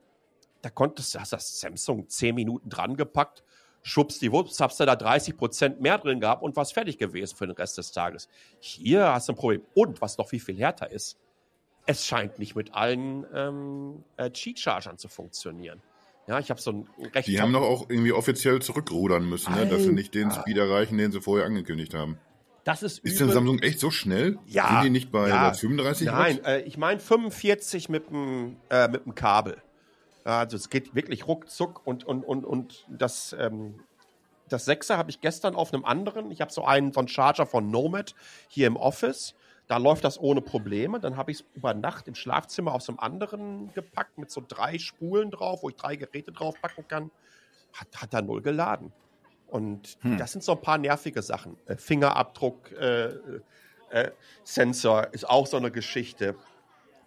da 0.66 0.70
konntest 0.70 1.14
du, 1.14 1.20
hast 1.20 1.32
das 1.32 1.60
Samsung 1.60 2.08
10 2.08 2.34
Minuten 2.34 2.68
dran 2.68 2.96
gepackt 2.96 3.44
schwuppsdiwupps, 3.82 4.58
hast 4.58 4.80
du 4.80 4.84
da 4.84 4.96
30 4.96 5.36
Prozent 5.36 5.80
mehr 5.80 5.96
drin 5.98 6.18
gehabt 6.18 6.42
und 6.42 6.56
warst 6.56 6.74
fertig 6.74 6.98
gewesen 6.98 7.36
für 7.36 7.46
den 7.46 7.54
Rest 7.54 7.78
des 7.78 7.92
Tages. 7.92 8.28
Hier 8.58 9.12
hast 9.12 9.28
du 9.28 9.32
ein 9.32 9.36
Problem. 9.36 9.62
Und 9.74 10.00
was 10.00 10.18
noch 10.18 10.28
viel, 10.28 10.40
viel 10.40 10.58
härter 10.58 10.90
ist, 10.90 11.16
es 11.86 12.04
scheint 12.04 12.40
nicht 12.40 12.56
mit 12.56 12.74
allen 12.74 13.24
ähm, 13.32 14.02
äh, 14.16 14.28
Cheat-Chargern 14.28 14.98
zu 14.98 15.06
funktionieren. 15.06 15.80
Ja, 16.26 16.40
ich 16.40 16.50
habe 16.50 16.60
so 16.60 16.72
ein 16.72 16.88
recht. 17.14 17.28
Die 17.28 17.40
haben 17.40 17.52
doch 17.52 17.62
auch 17.62 17.88
irgendwie 17.88 18.10
offiziell 18.10 18.60
zurückrudern 18.60 19.28
müssen, 19.28 19.54
ne? 19.54 19.68
dass 19.68 19.84
sie 19.84 19.92
nicht 19.92 20.16
den 20.16 20.32
Speed 20.32 20.56
erreichen, 20.56 20.98
den 20.98 21.12
sie 21.12 21.20
vorher 21.20 21.46
angekündigt 21.46 21.94
haben. 21.94 22.18
Das 22.64 22.82
ist 22.82 22.98
ist 23.04 23.20
denn 23.20 23.30
Samsung 23.30 23.60
echt 23.60 23.78
so 23.78 23.92
schnell? 23.92 24.36
Ja. 24.46 24.68
Sind 24.68 24.82
die 24.82 24.90
nicht 24.90 25.12
bei 25.12 25.28
ja, 25.28 25.52
35 25.52 26.08
Nein, 26.08 26.44
äh, 26.44 26.62
ich 26.62 26.76
meine 26.76 26.98
45 26.98 27.88
mit 27.88 28.10
dem 28.10 28.56
äh, 28.68 28.88
mit 28.88 29.04
dem 29.04 29.14
Kabel. 29.14 29.62
Also 30.26 30.56
es 30.56 30.70
geht 30.70 30.94
wirklich 30.94 31.28
ruckzuck 31.28 31.86
und, 31.86 32.04
und, 32.04 32.24
und, 32.24 32.44
und 32.44 32.84
das, 32.88 33.34
ähm, 33.38 33.80
das 34.48 34.64
Sechser 34.64 34.98
habe 34.98 35.10
ich 35.10 35.20
gestern 35.20 35.54
auf 35.54 35.72
einem 35.72 35.84
anderen. 35.84 36.32
Ich 36.32 36.40
habe 36.40 36.52
so 36.52 36.64
einen 36.64 36.92
von 36.92 37.06
Charger 37.06 37.46
von 37.46 37.70
Nomad 37.70 38.14
hier 38.48 38.66
im 38.66 38.76
Office. 38.76 39.34
Da 39.68 39.76
läuft 39.76 40.04
das 40.04 40.18
ohne 40.20 40.40
Probleme. 40.40 40.98
Dann 40.98 41.16
habe 41.16 41.30
ich 41.30 41.40
es 41.40 41.44
über 41.54 41.74
Nacht 41.74 42.08
im 42.08 42.16
Schlafzimmer 42.16 42.72
auf 42.72 42.82
so 42.82 42.92
einem 42.92 42.98
anderen 42.98 43.72
gepackt 43.72 44.18
mit 44.18 44.30
so 44.30 44.42
drei 44.46 44.78
Spulen 44.78 45.30
drauf, 45.30 45.62
wo 45.62 45.68
ich 45.68 45.76
drei 45.76 45.94
Geräte 45.94 46.32
drauf 46.32 46.60
packen 46.60 46.86
kann. 46.88 47.10
Hat, 47.72 47.88
hat 48.00 48.14
er 48.14 48.22
null 48.22 48.42
geladen. 48.42 48.92
Und 49.46 49.96
hm. 50.00 50.18
das 50.18 50.32
sind 50.32 50.42
so 50.42 50.52
ein 50.52 50.60
paar 50.60 50.78
nervige 50.78 51.22
Sachen. 51.22 51.56
Äh, 51.66 51.76
Fingerabdruck, 51.76 52.72
äh, 52.72 53.10
äh, 53.90 54.10
Sensor 54.42 55.12
ist 55.12 55.28
auch 55.28 55.46
so 55.46 55.56
eine 55.56 55.70
Geschichte. 55.70 56.34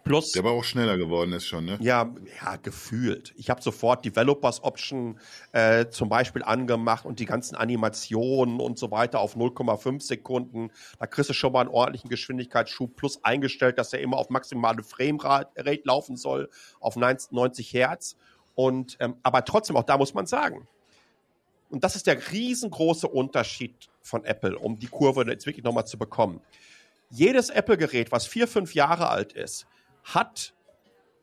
Plus, 0.03 0.31
der 0.31 0.41
aber 0.41 0.51
auch 0.51 0.63
schneller 0.63 0.97
geworden 0.97 1.33
ist 1.33 1.45
schon, 1.45 1.65
ne? 1.65 1.77
Ja, 1.81 2.13
ja, 2.41 2.55
gefühlt. 2.55 3.33
Ich 3.37 3.49
habe 3.49 3.61
sofort 3.61 4.05
Developers 4.05 4.63
Option 4.63 5.19
äh, 5.51 5.87
zum 5.89 6.09
Beispiel 6.09 6.41
angemacht 6.41 7.05
und 7.05 7.19
die 7.19 7.25
ganzen 7.25 7.55
Animationen 7.55 8.59
und 8.59 8.79
so 8.79 8.91
weiter 8.91 9.19
auf 9.19 9.35
0,5 9.35 10.01
Sekunden. 10.01 10.71
Da 10.99 11.05
kriegst 11.05 11.29
du 11.29 11.33
schon 11.33 11.51
mal 11.51 11.61
einen 11.61 11.69
ordentlichen 11.69 12.09
Geschwindigkeitsschub 12.09 12.95
plus 12.95 13.23
eingestellt, 13.23 13.77
dass 13.77 13.93
er 13.93 13.99
immer 13.99 14.17
auf 14.17 14.29
maximale 14.29 14.83
Framerate 14.83 15.81
laufen 15.83 16.15
soll, 16.15 16.49
auf 16.79 16.95
90 16.95 17.73
Hertz. 17.73 18.15
Und 18.55 18.97
ähm, 18.99 19.15
aber 19.21 19.45
trotzdem, 19.45 19.75
auch 19.77 19.83
da 19.83 19.97
muss 19.97 20.13
man 20.13 20.25
sagen, 20.25 20.67
und 21.69 21.83
das 21.83 21.95
ist 21.95 22.07
der 22.07 22.31
riesengroße 22.31 23.07
Unterschied 23.07 23.89
von 24.01 24.23
Apple, 24.25 24.57
um 24.57 24.79
die 24.79 24.87
Kurve 24.87 25.23
jetzt 25.29 25.45
wirklich 25.45 25.63
nochmal 25.63 25.85
zu 25.85 25.97
bekommen. 25.97 26.41
Jedes 27.11 27.49
Apple-Gerät, 27.49 28.11
was 28.11 28.27
vier, 28.27 28.47
fünf 28.47 28.73
Jahre 28.73 29.09
alt 29.09 29.33
ist, 29.33 29.67
hat 30.14 30.53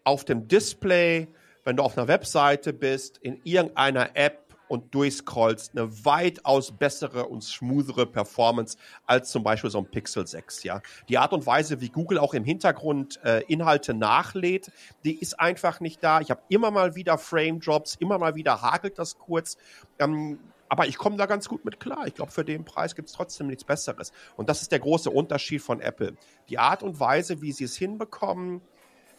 auf 0.04 0.24
dem 0.24 0.48
Display, 0.48 1.28
wenn 1.64 1.76
du 1.76 1.82
auf 1.82 1.98
einer 1.98 2.08
Webseite 2.08 2.72
bist, 2.72 3.18
in 3.18 3.40
irgendeiner 3.44 4.10
App 4.14 4.46
und 4.68 4.94
durchscrollst, 4.94 5.76
eine 5.76 6.04
weitaus 6.04 6.72
bessere 6.72 7.26
und 7.26 7.42
smoothere 7.42 8.06
Performance 8.06 8.76
als 9.04 9.30
zum 9.30 9.42
Beispiel 9.42 9.70
so 9.70 9.78
ein 9.78 9.86
Pixel 9.86 10.26
6. 10.26 10.64
Ja, 10.64 10.80
die 11.08 11.18
Art 11.18 11.32
und 11.32 11.46
Weise, 11.46 11.80
wie 11.80 11.88
Google 11.88 12.18
auch 12.18 12.34
im 12.34 12.44
Hintergrund 12.44 13.20
äh, 13.24 13.42
Inhalte 13.44 13.94
nachlädt, 13.94 14.70
die 15.04 15.18
ist 15.18 15.38
einfach 15.38 15.80
nicht 15.80 16.02
da. 16.02 16.20
Ich 16.20 16.30
habe 16.30 16.42
immer 16.48 16.70
mal 16.70 16.94
wieder 16.94 17.18
Frame 17.18 17.60
Drops, 17.60 17.96
immer 17.96 18.18
mal 18.18 18.34
wieder 18.34 18.62
hakelt 18.62 18.98
das 18.98 19.18
kurz. 19.18 19.56
Ähm, 19.98 20.38
aber 20.68 20.88
ich 20.88 20.98
komme 20.98 21.16
da 21.16 21.26
ganz 21.26 21.48
gut 21.48 21.64
mit 21.64 21.78
klar. 21.78 22.08
Ich 22.08 22.14
glaube, 22.14 22.32
für 22.32 22.44
den 22.44 22.64
Preis 22.64 22.96
gibt 22.96 23.08
es 23.08 23.14
trotzdem 23.14 23.46
nichts 23.46 23.62
Besseres. 23.62 24.12
Und 24.36 24.48
das 24.48 24.62
ist 24.62 24.72
der 24.72 24.80
große 24.80 25.10
Unterschied 25.10 25.62
von 25.62 25.80
Apple. 25.80 26.16
Die 26.48 26.58
Art 26.58 26.82
und 26.82 26.98
Weise, 26.98 27.40
wie 27.40 27.52
sie 27.52 27.64
es 27.64 27.76
hinbekommen, 27.76 28.62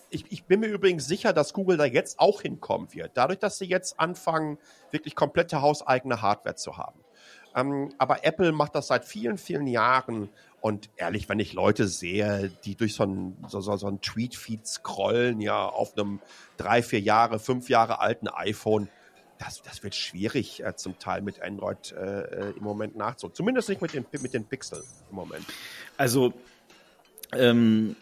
ich, 0.09 0.25
ich, 0.31 0.45
bin 0.45 0.61
mir 0.61 0.67
übrigens 0.67 1.05
sicher, 1.05 1.33
dass 1.33 1.53
Google 1.53 1.77
da 1.77 1.85
jetzt 1.85 2.19
auch 2.19 2.41
hinkommen 2.41 2.93
wird. 2.93 3.11
Dadurch, 3.15 3.39
dass 3.39 3.57
sie 3.57 3.65
jetzt 3.65 3.99
anfangen, 3.99 4.57
wirklich 4.91 5.15
komplette 5.15 5.61
hauseigene 5.61 6.21
Hardware 6.21 6.55
zu 6.55 6.77
haben. 6.77 6.99
Ähm, 7.55 7.93
aber 7.97 8.23
Apple 8.23 8.51
macht 8.51 8.75
das 8.75 8.87
seit 8.87 9.05
vielen, 9.05 9.37
vielen 9.37 9.67
Jahren. 9.67 10.29
Und 10.61 10.89
ehrlich, 10.95 11.29
wenn 11.29 11.39
ich 11.39 11.53
Leute 11.53 11.87
sehe, 11.87 12.51
die 12.65 12.75
durch 12.75 12.95
so 12.95 13.03
einen 13.03 13.37
so, 13.47 13.61
so, 13.61 13.75
so 13.77 13.87
ein 13.87 14.01
Tweet-Feed 14.01 14.65
scrollen, 14.65 15.41
ja, 15.41 15.65
auf 15.65 15.97
einem 15.97 16.19
drei, 16.57 16.81
vier 16.81 16.99
Jahre, 16.99 17.39
fünf 17.39 17.69
Jahre 17.69 17.99
alten 17.99 18.27
iPhone, 18.27 18.89
das, 19.39 19.61
das 19.61 19.83
wird 19.83 19.93
schwierig 19.93 20.63
äh, 20.63 20.75
zum 20.75 20.97
Teil 20.97 21.21
mit 21.21 21.41
Android 21.41 21.91
äh, 21.91 22.21
äh 22.21 22.53
im 22.57 22.63
Moment 22.63 22.95
nachzuholen. 22.95 23.35
Zumindest 23.35 23.69
nicht 23.69 23.81
mit 23.81 23.93
den, 23.93 24.05
mit 24.11 24.33
den 24.33 24.45
Pixel 24.45 24.83
im 25.09 25.15
Moment. 25.15 25.45
Also, 25.95 26.33
ähm, 27.33 27.95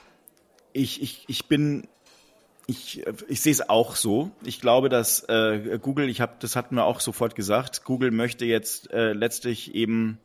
ich, 0.71 1.01
ich, 1.01 1.25
ich 1.27 1.47
bin 1.47 1.87
ich, 2.67 3.05
ich 3.27 3.41
sehe 3.41 3.51
es 3.51 3.69
auch 3.69 3.95
so. 3.95 4.31
Ich 4.43 4.59
glaube, 4.59 4.89
dass 4.89 5.23
äh, 5.29 5.79
Google, 5.81 6.09
ich 6.09 6.21
habe, 6.21 6.33
das 6.39 6.55
hatten 6.55 6.75
wir 6.75 6.85
auch 6.85 6.99
sofort 6.99 7.35
gesagt, 7.35 7.83
Google 7.83 8.11
möchte 8.11 8.45
jetzt 8.45 8.91
äh, 8.91 9.13
letztlich 9.13 9.75
eben 9.75 10.19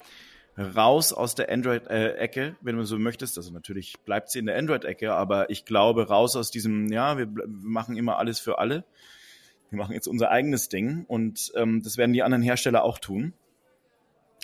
raus 0.59 1.13
aus 1.13 1.35
der 1.35 1.51
Android-Ecke, 1.51 2.57
wenn 2.61 2.77
du 2.77 2.85
so 2.85 2.99
möchtest. 2.99 3.39
Also 3.39 3.53
natürlich 3.53 3.95
bleibt 4.05 4.31
sie 4.31 4.39
in 4.39 4.47
der 4.47 4.57
Android-Ecke, 4.57 5.13
aber 5.13 5.51
ich 5.51 5.65
glaube 5.65 6.09
raus 6.09 6.37
aus 6.37 6.51
diesem, 6.51 6.91
ja, 6.93 7.19
wir, 7.19 7.35
wir 7.35 7.47
machen 7.47 7.97
immer 7.97 8.19
alles 8.19 8.41
für 8.41 8.59
alle. 8.59 8.85
Wir 9.71 9.79
machen 9.79 9.95
jetzt 9.95 10.09
unser 10.09 10.31
eigenes 10.31 10.69
Ding 10.69 11.05
und 11.07 11.53
ähm, 11.55 11.83
das 11.83 11.97
werden 11.97 12.13
die 12.13 12.23
anderen 12.23 12.43
Hersteller 12.43 12.83
auch 12.83 12.99
tun. 12.99 13.35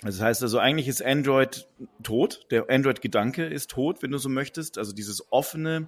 Das 0.03 0.21
heißt 0.21 0.43
also, 0.43 0.59
eigentlich 0.59 0.87
ist 0.87 1.03
Android 1.03 1.67
tot. 2.03 2.45
Der 2.51 2.69
Android-Gedanke 2.69 3.45
ist 3.45 3.71
tot, 3.71 4.03
wenn 4.03 4.11
du 4.11 4.19
so 4.19 4.29
möchtest. 4.29 4.77
Also 4.77 4.93
dieses 4.93 5.31
offene, 5.31 5.87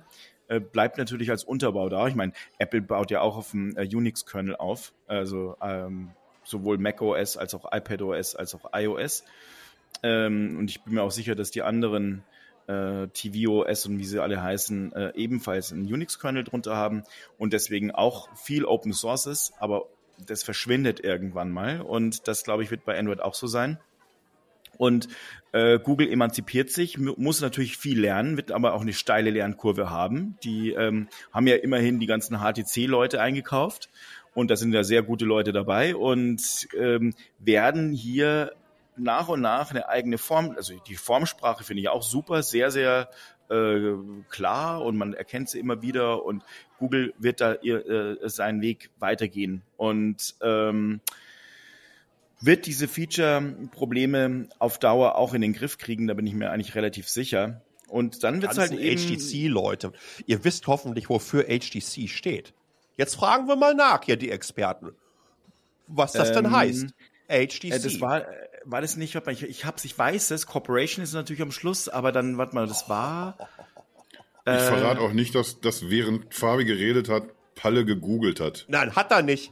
äh, 0.49 0.59
bleibt 0.59 0.97
natürlich 0.97 1.31
als 1.31 1.43
Unterbau 1.43 1.89
da. 1.89 2.07
Ich 2.07 2.15
meine, 2.15 2.33
Apple 2.57 2.81
baut 2.81 3.11
ja 3.11 3.21
auch 3.21 3.37
auf 3.37 3.51
dem 3.51 3.77
äh, 3.77 3.83
Unix-Kernel 3.83 4.55
auf, 4.55 4.93
also 5.07 5.55
ähm, 5.61 6.11
sowohl 6.43 6.77
macOS 6.77 7.37
als 7.37 7.53
auch 7.53 7.71
iPadOS 7.71 8.35
als 8.35 8.55
auch 8.55 8.71
iOS. 8.73 9.23
Ähm, 10.03 10.57
und 10.57 10.69
ich 10.69 10.83
bin 10.83 10.95
mir 10.95 11.03
auch 11.03 11.11
sicher, 11.11 11.35
dass 11.35 11.51
die 11.51 11.61
anderen 11.61 12.23
äh, 12.67 13.07
tvOS 13.07 13.85
und 13.85 13.99
wie 13.99 14.05
sie 14.05 14.21
alle 14.21 14.41
heißen, 14.41 14.93
äh, 14.93 15.11
ebenfalls 15.15 15.71
einen 15.71 15.91
Unix-Kernel 15.91 16.43
drunter 16.43 16.75
haben 16.75 17.03
und 17.37 17.53
deswegen 17.53 17.91
auch 17.91 18.35
viel 18.35 18.65
Open 18.65 18.93
Source 18.93 19.25
ist, 19.25 19.53
aber 19.59 19.85
das 20.25 20.43
verschwindet 20.43 20.99
irgendwann 20.99 21.51
mal 21.51 21.81
und 21.81 22.27
das, 22.27 22.43
glaube 22.43 22.63
ich, 22.63 22.71
wird 22.71 22.85
bei 22.85 22.97
Android 22.97 23.21
auch 23.21 23.33
so 23.33 23.47
sein. 23.47 23.79
Und 24.79 25.09
äh, 25.51 25.77
Google 25.77 26.09
emanzipiert 26.09 26.71
sich, 26.71 26.97
muss 26.97 27.41
natürlich 27.41 27.77
viel 27.77 27.99
lernen, 27.99 28.37
wird 28.37 28.53
aber 28.53 28.73
auch 28.73 28.81
eine 28.81 28.93
steile 28.93 29.29
Lernkurve 29.29 29.89
haben. 29.89 30.37
Die 30.45 30.71
ähm, 30.71 31.09
haben 31.33 31.47
ja 31.47 31.57
immerhin 31.57 31.99
die 31.99 32.05
ganzen 32.05 32.37
HTC-Leute 32.37 33.19
eingekauft 33.19 33.89
und 34.33 34.49
da 34.49 34.55
sind 34.55 34.71
ja 34.71 34.85
sehr 34.85 35.03
gute 35.03 35.25
Leute 35.25 35.51
dabei 35.51 35.97
und 35.97 36.69
ähm, 36.77 37.13
werden 37.39 37.91
hier 37.91 38.53
nach 38.95 39.27
und 39.27 39.41
nach 39.41 39.71
eine 39.71 39.89
eigene 39.89 40.17
Form, 40.17 40.53
also 40.55 40.73
die 40.87 40.95
Formsprache 40.95 41.65
finde 41.65 41.81
ich 41.81 41.89
auch 41.89 42.03
super, 42.03 42.41
sehr, 42.41 42.71
sehr 42.71 43.09
äh, 43.49 43.95
klar 44.29 44.81
und 44.81 44.97
man 44.97 45.13
erkennt 45.13 45.49
sie 45.49 45.59
immer 45.59 45.81
wieder 45.81 46.23
und 46.23 46.41
Google 46.77 47.13
wird 47.17 47.41
da 47.41 47.55
ihr, 47.55 47.85
äh, 47.85 48.29
seinen 48.29 48.61
Weg 48.61 48.91
weitergehen. 48.99 49.61
Und 49.75 50.35
ähm, 50.41 51.01
wird 52.41 52.65
diese 52.65 52.87
Feature-Probleme 52.87 54.47
auf 54.59 54.79
Dauer 54.79 55.15
auch 55.15 55.33
in 55.33 55.41
den 55.41 55.53
Griff 55.53 55.77
kriegen, 55.77 56.07
da 56.07 56.13
bin 56.13 56.25
ich 56.25 56.33
mir 56.33 56.51
eigentlich 56.51 56.75
relativ 56.75 57.09
sicher. 57.09 57.61
Und 57.87 58.23
dann 58.23 58.41
wird's 58.41 58.57
halt 58.57 58.71
ganzen 58.71 58.83
eben. 58.85 59.01
HTC-Leute. 59.17 59.91
Ihr 60.25 60.43
wisst 60.43 60.67
hoffentlich, 60.67 61.09
wofür 61.09 61.43
HTC 61.45 62.07
steht. 62.07 62.53
Jetzt 62.97 63.15
fragen 63.15 63.47
wir 63.47 63.55
mal 63.55 63.73
nach, 63.73 64.03
hier 64.03 64.17
die 64.17 64.29
Experten, 64.29 64.91
was 65.87 66.11
das 66.11 66.31
denn 66.31 66.45
Ähm, 66.45 66.51
heißt. 66.51 66.87
HTC. 67.29 67.63
Äh, 67.65 67.79
das 67.79 67.99
war, 68.01 68.21
äh, 68.21 68.25
war 68.65 68.81
das 68.81 68.95
nicht, 68.95 69.15
ich, 69.15 69.43
ich 69.43 69.65
hab's, 69.65 69.85
ich 69.85 69.97
weiß 69.97 70.31
es, 70.31 70.45
Corporation 70.45 71.03
ist 71.03 71.13
natürlich 71.13 71.41
am 71.41 71.51
Schluss, 71.51 71.89
aber 71.89 72.11
dann, 72.11 72.37
warte 72.37 72.55
mal, 72.55 72.67
das 72.67 72.89
war. 72.89 73.37
Ich 74.45 74.53
Äh. 74.53 74.59
verrate 74.59 75.01
auch 75.01 75.13
nicht, 75.13 75.33
dass, 75.35 75.59
dass 75.59 75.89
während 75.89 76.33
Fabi 76.33 76.65
geredet 76.65 77.09
hat, 77.09 77.23
Palle 77.55 77.85
gegoogelt 77.85 78.39
hat. 78.39 78.65
Nein, 78.69 78.95
hat 78.95 79.11
er 79.11 79.21
nicht. 79.21 79.51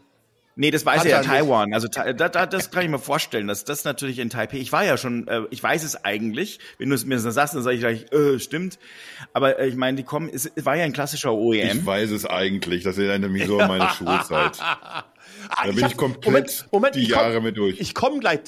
Nee, 0.60 0.72
das 0.72 0.88
weiß 0.88 1.02
Hat 1.02 1.06
ja. 1.06 1.22
Taiwan. 1.22 1.72
Also 1.72 1.88
da, 1.88 2.12
da, 2.14 2.46
das 2.48 2.72
kann 2.72 2.84
ich 2.84 2.90
mir 2.90 2.98
vorstellen, 2.98 3.48
dass 3.48 3.64
das 3.64 3.84
natürlich 3.84 4.18
in 4.18 4.32
Taipei. 4.32 4.58
Ich 4.58 4.72
war 4.72 4.84
ja 4.84 4.98
schon, 4.98 5.28
äh, 5.28 5.44
ich 5.52 5.62
weiß 5.62 5.84
es 5.84 6.04
eigentlich. 6.04 6.60
Wenn 6.80 6.90
du 6.90 6.96
es 6.96 7.06
mir 7.06 7.20
sagst, 7.20 7.54
dann 7.54 7.62
sage 7.62 7.76
ich 7.76 7.82
gleich, 7.82 8.12
äh, 8.12 8.40
stimmt. 8.40 8.80
Aber 9.34 9.60
äh, 9.60 9.68
ich 9.68 9.76
meine, 9.76 9.98
die 9.98 10.04
kommen, 10.04 10.32
es, 10.34 10.52
es 10.56 10.66
war 10.66 10.76
ja 10.76 10.84
ein 10.84 10.94
klassischer 10.94 11.30
E 11.30 11.62
Ich 11.62 11.70
OEM. 11.72 11.86
weiß 11.86 12.10
es 12.10 12.26
eigentlich, 12.26 12.84
das 12.84 12.98
erinnert 12.98 13.30
mich 13.30 13.46
so 13.46 13.60
an 13.60 13.68
meine 13.68 13.88
Schulzeit. 13.98 14.58
Ah, 15.50 15.64
Da 15.64 15.70
ich 15.70 15.76
bin 15.76 15.84
hab- 15.86 15.92
ich 15.92 15.98
komplett 15.98 16.66
die 16.96 17.04
ich 17.04 17.08
Jahre 17.10 17.36
komm, 17.36 17.44
mit 17.46 17.58
durch. 17.58 17.80
Ich 17.80 17.94
komme 17.94 18.20
gleich, 18.20 18.40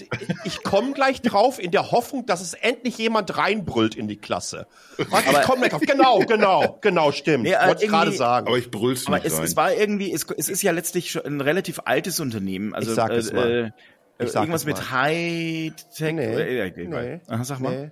ich 0.43 0.63
komm 0.63 0.93
gleich 0.93 1.21
drauf 1.21 1.59
in 1.59 1.71
der 1.71 1.91
Hoffnung, 1.91 2.25
dass 2.25 2.41
es 2.41 2.53
endlich 2.53 2.97
jemand 2.97 3.37
reinbrüllt 3.37 3.95
in 3.95 4.07
die 4.07 4.17
Klasse. 4.17 4.67
Warte, 5.09 5.29
ich 5.31 5.41
komme 5.43 5.59
gleich 5.61 5.71
drauf. 5.71 5.81
Genau, 5.81 6.19
genau, 6.19 6.77
genau, 6.81 7.11
stimmt. 7.11 7.43
Nee, 7.43 7.53
äh, 7.53 7.67
Wollte 7.67 7.85
ich 7.85 7.89
gerade 7.89 8.11
sagen. 8.11 8.47
Aber 8.47 8.57
ich 8.57 8.69
brüll's 8.69 9.07
Aber 9.07 9.17
nicht 9.17 9.25
es, 9.27 9.37
rein. 9.37 9.43
es 9.45 9.55
war 9.55 9.73
irgendwie, 9.73 10.11
es, 10.13 10.25
es 10.37 10.49
ist 10.49 10.61
ja 10.61 10.71
letztlich 10.71 11.11
schon 11.11 11.23
ein 11.25 11.41
relativ 11.41 11.79
altes 11.85 12.19
Unternehmen. 12.19 12.73
Also 12.75 12.89
Ich 12.91 12.95
sag 12.95 13.11
es 13.11 13.31
mal. 13.31 13.73
Äh, 14.19 14.23
Ich 14.25 14.31
sag 14.31 14.41
irgendwas 14.41 14.65
mit 14.65 14.75
mal. 14.75 14.91
High-Tech. 14.91 16.13
Nee, 16.13 16.25
äh, 16.25 16.67
äh, 16.67 16.87
nee, 16.87 17.19
Aha, 17.27 17.43
sag 17.45 17.59
mal. 17.61 17.85
nee. 17.85 17.91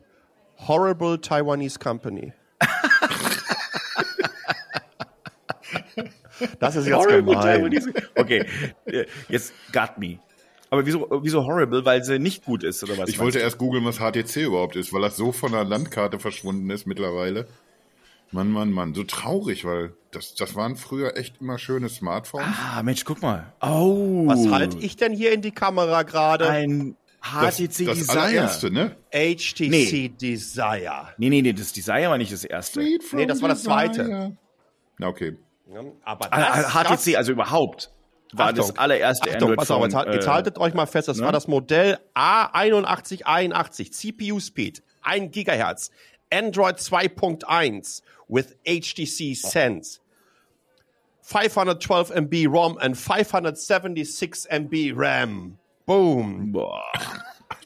Horrible 0.67 1.21
Taiwanese 1.21 1.79
Company. 1.79 2.33
Das 6.59 6.75
ist 6.75 6.85
jetzt 6.87 6.95
Horrible 6.95 7.35
gemein. 7.35 7.93
Okay, 8.15 8.45
äh, 8.85 9.05
jetzt 9.29 9.53
got 9.71 9.97
me. 9.97 10.19
Aber 10.69 10.85
wieso, 10.85 11.07
wieso 11.23 11.45
horrible? 11.45 11.85
Weil 11.85 12.03
sie 12.03 12.19
nicht 12.19 12.43
gut 12.43 12.63
ist, 12.63 12.83
oder 12.83 12.97
was? 12.97 13.09
Ich 13.09 13.19
wollte 13.19 13.37
du? 13.37 13.43
erst 13.43 13.57
googeln, 13.57 13.85
was 13.85 13.99
HTC 13.99 14.35
überhaupt 14.47 14.75
ist, 14.75 14.91
weil 14.91 15.01
das 15.01 15.15
so 15.15 15.31
von 15.31 15.51
der 15.53 15.63
Landkarte 15.63 16.19
verschwunden 16.19 16.69
ist 16.69 16.85
mittlerweile. 16.85 17.47
Mann, 18.31 18.51
Mann, 18.51 18.71
Mann. 18.71 18.93
So 18.93 19.03
traurig, 19.05 19.63
weil 19.63 19.93
das, 20.11 20.35
das 20.35 20.55
waren 20.55 20.75
früher 20.75 21.15
echt 21.15 21.39
immer 21.39 21.57
schöne 21.57 21.87
Smartphones. 21.87 22.45
Ah, 22.75 22.83
Mensch, 22.83 23.05
guck 23.05 23.21
mal. 23.21 23.53
Oh. 23.61 24.27
Was 24.27 24.49
halte 24.49 24.77
ich 24.79 24.97
denn 24.97 25.13
hier 25.13 25.31
in 25.31 25.41
die 25.41 25.51
Kamera 25.51 26.03
gerade? 26.03 26.49
Ein 26.49 26.97
Das, 27.21 27.55
HTC 27.55 27.85
das 27.85 27.97
Desire. 27.99 28.19
allererste, 28.19 28.71
ne? 28.71 28.97
HTC 29.13 29.69
Nee. 29.69 30.11
Desire. 30.19 31.13
Nee, 31.17 31.29
nee, 31.29 31.41
nee, 31.41 31.53
das 31.53 31.71
Desire 31.71 32.09
war 32.09 32.17
nicht 32.17 32.33
das 32.33 32.43
erste. 32.43 32.81
Nee, 33.13 33.25
das 33.25 33.41
war 33.41 33.47
das 33.47 33.63
zweite. 33.63 34.35
Na, 34.97 35.07
okay. 35.07 35.37
Ja, 35.73 35.81
Aber 36.03 36.31
Ah, 36.33 36.61
das, 36.83 37.03
HTC, 37.03 37.15
also 37.17 37.31
überhaupt, 37.33 37.91
war 38.33 38.47
Achtung. 38.47 38.67
das 38.67 38.77
allererste 38.77 39.31
Achtung, 39.31 39.55
pass 39.55 39.71
auf, 39.71 39.83
jetzt, 39.83 39.95
jetzt 40.13 40.27
äh, 40.27 40.29
haltet 40.29 40.57
euch 40.57 40.73
mal 40.73 40.85
fest, 40.85 41.07
das 41.07 41.17
ne? 41.17 41.25
war 41.25 41.31
das 41.31 41.47
Modell 41.47 41.97
A8181, 42.15 43.91
CPU 43.91 44.39
Speed, 44.39 44.81
1 45.03 45.31
Gigahertz, 45.31 45.91
Android 46.31 46.77
2.1 46.77 48.01
with 48.27 48.55
HTC 48.65 49.35
Sense, 49.35 49.99
512 51.21 52.11
MB 52.11 52.47
ROM 52.49 52.77
and 52.77 52.95
576 52.97 54.45
MB 54.49 54.93
RAM. 54.95 55.57
Boom. 55.85 56.51
Boah. 56.51 56.83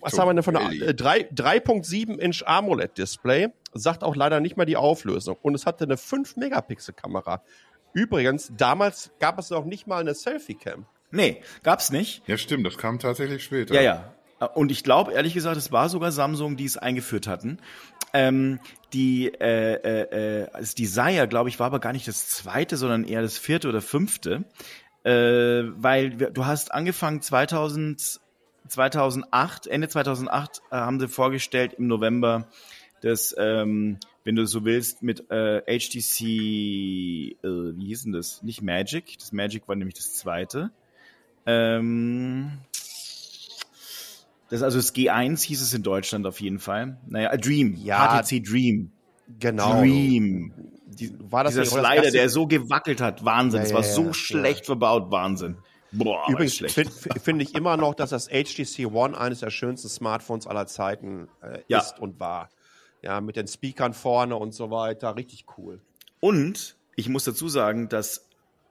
Was 0.01 0.17
haben 0.17 0.29
wir 0.29 0.33
denn 0.33 0.43
von 0.43 0.55
äh, 0.55 0.93
drei- 0.95 1.27
3.7 1.29 2.17
Inch 2.17 2.43
AMOLED 2.45 2.97
Display? 2.97 3.49
Sagt 3.73 4.03
auch 4.03 4.15
leider 4.15 4.39
nicht 4.39 4.57
mal 4.57 4.65
die 4.65 4.77
Auflösung. 4.77 5.37
Und 5.41 5.53
es 5.55 5.65
hatte 5.65 5.83
eine 5.85 5.97
5 5.97 6.37
Megapixel 6.37 6.93
Kamera. 6.93 7.41
Übrigens, 7.93 8.51
damals 8.55 9.11
gab 9.19 9.39
es 9.39 9.49
noch 9.49 9.65
nicht 9.65 9.87
mal 9.87 9.99
eine 9.99 10.13
Selfie-Cam. 10.13 10.85
Nee, 11.11 11.41
gab's 11.63 11.91
nicht. 11.91 12.23
Ja, 12.27 12.37
stimmt, 12.37 12.65
das 12.65 12.77
kam 12.77 12.99
tatsächlich 12.99 13.43
später. 13.43 13.75
Ja, 13.75 13.81
ja. 13.81 14.13
Und 14.55 14.71
ich 14.71 14.83
glaube, 14.83 15.13
ehrlich 15.13 15.33
gesagt, 15.33 15.57
es 15.57 15.71
war 15.71 15.87
sogar 15.87 16.11
Samsung, 16.11 16.57
die 16.57 16.65
es 16.65 16.77
eingeführt 16.77 17.27
hatten. 17.27 17.59
Ähm, 18.13 18.59
die, 18.91 19.27
äh, 19.27 19.73
äh, 19.73 20.41
äh, 20.41 20.47
das 20.51 20.73
Desire, 20.73 21.27
glaube 21.27 21.49
ich, 21.49 21.59
war 21.59 21.67
aber 21.67 21.79
gar 21.79 21.93
nicht 21.93 22.07
das 22.07 22.27
zweite, 22.27 22.75
sondern 22.75 23.03
eher 23.03 23.21
das 23.21 23.37
vierte 23.37 23.69
oder 23.69 23.81
fünfte. 23.81 24.43
Äh, 25.03 25.11
weil 25.75 26.19
wir, 26.19 26.31
du 26.31 26.45
hast 26.45 26.73
angefangen 26.73 27.21
2000, 27.21 28.19
2008, 28.67 29.67
Ende 29.67 29.89
2008 29.89 30.61
äh, 30.71 30.75
haben 30.75 30.99
sie 30.99 31.07
vorgestellt 31.07 31.73
im 31.73 31.87
November 31.87 32.47
das, 33.01 33.35
ähm, 33.37 33.99
wenn 34.23 34.35
du 34.35 34.45
so 34.45 34.65
willst, 34.65 35.01
mit 35.03 35.29
äh, 35.31 35.61
HTC, 35.61 36.21
äh, 36.21 37.37
wie 37.43 37.85
hieß 37.87 38.03
denn 38.03 38.11
das? 38.13 38.43
Nicht 38.43 38.61
Magic, 38.61 39.17
das 39.19 39.31
Magic 39.31 39.67
war 39.67 39.75
nämlich 39.75 39.95
das 39.95 40.13
zweite. 40.15 40.71
Ähm, 41.45 42.59
das 44.49 44.59
ist 44.59 44.63
also 44.63 44.77
das 44.77 44.93
G1 44.93 45.43
hieß 45.43 45.61
es 45.61 45.73
in 45.73 45.81
Deutschland 45.83 46.25
auf 46.27 46.41
jeden 46.41 46.59
Fall. 46.59 46.97
Naja, 47.07 47.35
Dream, 47.37 47.75
Ja. 47.83 48.21
HTC 48.21 48.41
Dream. 48.43 48.91
Genau. 49.39 49.79
Dream. 49.79 50.53
Die, 50.87 51.13
War 51.31 51.45
das 51.45 51.53
dieser 51.53 51.61
nicht 51.61 51.73
das 51.73 51.79
Slider, 51.79 52.03
erste- 52.03 52.11
der 52.17 52.29
so 52.29 52.47
gewackelt 52.47 52.99
hat, 53.01 53.23
Wahnsinn. 53.23 53.59
Ja, 53.59 53.63
das 53.63 53.69
ja, 53.71 53.75
war 53.77 53.83
ja, 53.85 53.93
so 53.93 54.05
ja. 54.07 54.13
schlecht 54.13 54.65
verbaut, 54.65 55.09
Wahnsinn. 55.09 55.57
Boah, 55.93 56.25
Übrigens 56.29 56.57
das 56.57 56.73
finde 56.73 56.91
schlecht. 56.91 57.21
find 57.21 57.41
ich 57.41 57.55
immer 57.55 57.75
noch, 57.77 57.95
dass 57.95 58.09
das 58.11 58.27
HTC 58.29 58.85
One 58.93 59.17
eines 59.17 59.39
der 59.39 59.49
schönsten 59.49 59.89
Smartphones 59.89 60.47
aller 60.47 60.67
Zeiten 60.67 61.27
äh, 61.41 61.59
ist 61.67 61.97
und 61.99 62.19
war. 62.19 62.49
Ja, 63.01 63.19
mit 63.21 63.35
den 63.35 63.47
Speakern 63.47 63.93
vorne 63.93 64.35
und 64.35 64.53
so 64.53 64.69
weiter. 64.71 65.15
Richtig 65.15 65.45
cool. 65.57 65.79
Und 66.19 66.75
ich 66.95 67.09
muss 67.09 67.23
dazu 67.23 67.49
sagen, 67.49 67.89
dass 67.89 68.27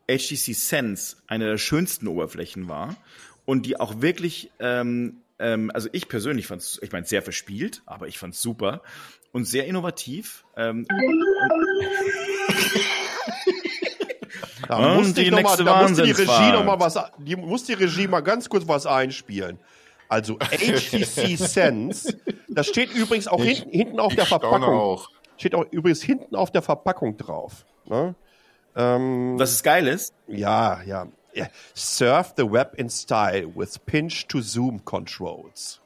HTC 0.09 0.55
Sense 0.55 1.16
eine 1.26 1.47
der 1.47 1.59
schönsten 1.59 2.07
Oberflächen 2.09 2.68
war 2.68 2.97
und 3.45 3.66
die 3.66 3.78
auch 3.78 4.01
wirklich, 4.01 4.51
ähm, 4.61 5.22
ähm, 5.39 5.70
also 5.74 5.89
ich 5.93 6.09
persönlich 6.09 6.47
fand 6.47 6.62
es, 6.62 6.78
ich 6.83 6.93
meine, 6.93 7.07
sehr 7.07 7.22
verspielt, 7.22 7.83
aber 7.87 8.09
ich 8.09 8.18
fand 8.18 8.35
es 8.35 8.43
super 8.43 8.83
und 9.33 9.47
sehr 9.47 9.66
innovativ. 9.66 10.45
Ähm, 10.57 10.87
Da 14.68 14.95
musste, 14.95 15.24
die 15.24 15.31
noch 15.33 15.43
mal, 15.43 15.57
da 15.57 15.87
die 15.89 16.11
Regie 16.12 16.53
noch 16.53 16.64
mal 16.64 16.78
was, 16.78 16.97
die 17.18 17.35
muss 17.35 17.64
die 17.64 17.72
Regie 17.72 18.07
mal 18.07 18.20
ganz 18.20 18.49
kurz 18.49 18.68
was 18.68 18.87
einspielen. 18.87 19.59
Also 20.11 20.36
HTC 20.40 21.38
Sense, 21.38 22.18
das 22.48 22.66
steht 22.66 22.92
übrigens 22.92 23.26
auch 23.28 23.42
Ich- 23.42 23.61
hinten, 23.61 23.70
hinten 23.76 24.00
auf 24.00 24.11
Ich 24.12 24.16
der 24.16 24.26
Verpackung. 24.26 24.64
auch. 24.64 25.08
Steht 25.38 25.54
auch 25.54 25.64
übrigens 25.70 26.02
hinten 26.02 26.34
auf 26.36 26.50
der 26.50 26.61
Verpackung 26.62 27.16
drauf. 27.16 27.64
Ne? 27.86 28.14
Ähm, 28.76 29.38
was 29.38 29.52
es 29.52 29.62
geil 29.62 29.86
ist, 29.88 30.12
ja, 30.28 30.82
ja. 30.82 31.06
Ja, 31.32 31.46
Surf 31.74 32.34
the 32.36 32.42
web 32.42 32.74
in 32.76 32.90
style 32.90 33.48
with 33.54 33.78
pinch 33.78 34.26
to 34.26 34.40
zoom 34.40 34.84
controls. 34.84 35.80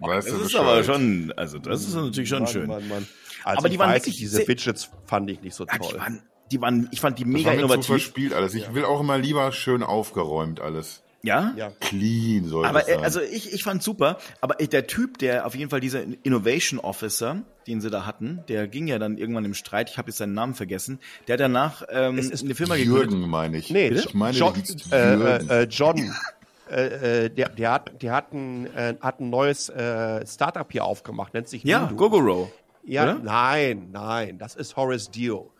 Weißt 0.00 0.28
das 0.28 0.34
ist 0.40 0.54
aber 0.54 0.84
schon, 0.84 1.32
also 1.36 1.58
das 1.58 1.80
ist 1.80 1.94
natürlich 1.94 2.28
schon 2.28 2.40
Mann, 2.42 2.52
schön. 2.52 2.66
Mann, 2.66 2.86
Mann. 2.88 3.06
Also 3.44 3.58
Aber 3.60 3.68
die 3.68 3.74
ich 3.76 3.78
waren 3.78 3.90
weiß 3.90 4.02
wirklich 4.02 4.18
diese 4.18 4.46
Widgets 4.46 4.90
fand 5.06 5.30
ich 5.30 5.40
nicht 5.40 5.54
so 5.54 5.64
Ja, 5.64 5.78
toll. 5.78 5.88
die 5.92 5.98
waren, 5.98 6.22
die 6.50 6.60
waren, 6.60 6.88
ich 6.92 7.00
fand 7.00 7.18
die 7.18 7.24
Das 7.24 7.32
mega 7.32 7.46
war 7.46 7.52
mir 7.54 7.58
zu 7.60 7.64
innovativ. 7.64 7.86
verspielt 7.86 8.34
alles. 8.34 8.54
Ich 8.54 8.74
will 8.74 8.84
auch 8.84 9.00
immer 9.00 9.16
lieber 9.18 9.50
schön 9.52 9.82
aufgeräumt 9.82 10.60
alles. 10.60 11.02
Ja? 11.22 11.52
ja. 11.56 11.70
Clean 11.80 12.44
soll 12.44 12.64
Aber 12.64 12.88
äh, 12.88 12.94
sein. 12.94 13.04
also 13.04 13.20
ich, 13.20 13.52
ich 13.52 13.64
fand 13.64 13.82
super, 13.82 14.18
aber 14.40 14.54
der 14.54 14.86
Typ, 14.86 15.18
der 15.18 15.46
auf 15.46 15.54
jeden 15.56 15.68
Fall 15.68 15.80
dieser 15.80 16.02
Innovation 16.22 16.78
Officer, 16.78 17.42
den 17.66 17.80
sie 17.80 17.90
da 17.90 18.06
hatten, 18.06 18.44
der 18.48 18.68
ging 18.68 18.86
ja 18.86 18.98
dann 19.00 19.18
irgendwann 19.18 19.44
im 19.44 19.54
Streit, 19.54 19.90
ich 19.90 19.98
habe 19.98 20.10
jetzt 20.10 20.18
seinen 20.18 20.34
Namen 20.34 20.54
vergessen, 20.54 21.00
der 21.26 21.34
hat 21.34 21.40
danach 21.40 21.82
ähm, 21.90 22.18
Es 22.18 22.30
ist 22.30 22.44
eine 22.44 22.54
Firma 22.54 22.76
gegründet. 22.76 23.10
Jürgen 23.10 23.28
meine 23.28 23.56
ich. 23.58 23.70
Nee, 23.70 23.88
ich 23.88 24.14
meine, 24.14 24.32
hieß 24.36 24.92
äh, 24.92 25.10
Jürgen. 25.14 25.50
äh, 25.50 25.62
äh, 25.62 25.66
John 25.68 26.14
äh, 26.70 27.24
äh, 27.24 27.30
der, 27.30 27.48
der, 27.48 27.72
hat, 27.72 28.02
der 28.02 28.12
hat, 28.12 28.32
ein, 28.32 28.66
äh, 28.76 28.94
hat 29.00 29.20
ein 29.20 29.28
neues 29.30 29.68
äh, 29.70 30.24
Startup 30.26 30.70
hier 30.70 30.84
aufgemacht, 30.84 31.34
nennt 31.34 31.48
sich 31.48 31.64
Ja. 31.64 31.86
Gogoro. 31.96 32.50
Ja, 32.84 33.02
oder? 33.02 33.14
nein, 33.18 33.88
nein, 33.92 34.38
das 34.38 34.54
ist 34.54 34.76
Horace 34.76 35.10
Dio. 35.10 35.50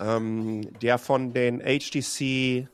Ähm, 0.00 0.62
der 0.80 0.98
von 0.98 1.32
den 1.34 1.60
HTC. 1.60 2.18
Die 2.18 2.66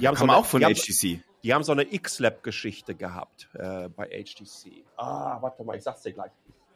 Kam 0.00 0.16
so 0.16 0.22
eine- 0.24 0.36
auch 0.36 0.44
von 0.46 0.60
die 0.60 0.66
haben, 0.66 0.74
HTC. 0.74 1.20
Die 1.42 1.52
haben 1.52 1.64
so 1.64 1.72
eine 1.72 1.92
X-Lab-Geschichte 1.92 2.94
gehabt 2.94 3.48
äh, 3.54 3.88
bei 3.88 4.06
HTC. 4.06 4.84
Ah, 4.96 5.38
warte 5.40 5.64
mal, 5.64 5.76
ich 5.76 5.82
sag's 5.82 6.02
dir 6.02 6.12
gleich. 6.12 6.30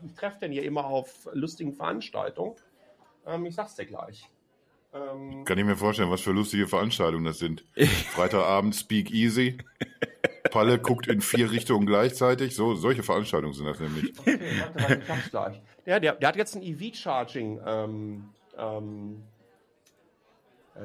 Ich 0.05 0.13
treffe 0.15 0.41
den 0.41 0.53
hier 0.53 0.65
immer 0.65 0.85
auf 0.85 1.29
lustigen 1.33 1.73
Veranstaltungen. 1.73 2.57
Ähm, 3.27 3.47
ich 3.47 3.55
sag's 3.55 3.77
dir 3.77 3.87
gleich. 3.87 4.29
Ähm, 4.93 5.45
Kann 5.45 5.59
ich 5.59 5.65
mir 5.65 5.77
vorstellen, 5.77 6.11
was 6.11 6.21
für 6.21 6.33
lustige 6.33 6.67
Veranstaltungen 6.67 7.25
das 7.25 7.39
sind. 7.39 7.65
Freitagabend 8.11 8.75
Speak 8.75 9.11
Easy. 9.11 9.59
Palle 10.51 10.79
guckt 10.79 11.07
in 11.07 11.21
vier 11.21 11.51
Richtungen 11.51 11.87
gleichzeitig. 11.87 12.55
So, 12.57 12.75
solche 12.75 13.03
Veranstaltungen 13.03 13.53
sind 13.53 13.67
das 13.67 13.79
nämlich. 13.79 14.19
Okay, 14.19 14.41
warte, 14.59 14.81
warte, 14.81 15.03
ich 15.03 15.09
hab's 15.09 15.31
gleich. 15.31 15.63
Der, 15.87 16.01
der, 16.01 16.15
der 16.15 16.29
hat 16.29 16.37
jetzt 16.37 16.57
ein 16.57 16.63
EV-Charging. 16.63 17.61
Ähm, 17.65 18.29
ähm, 18.59 19.23
äh, 19.23 19.36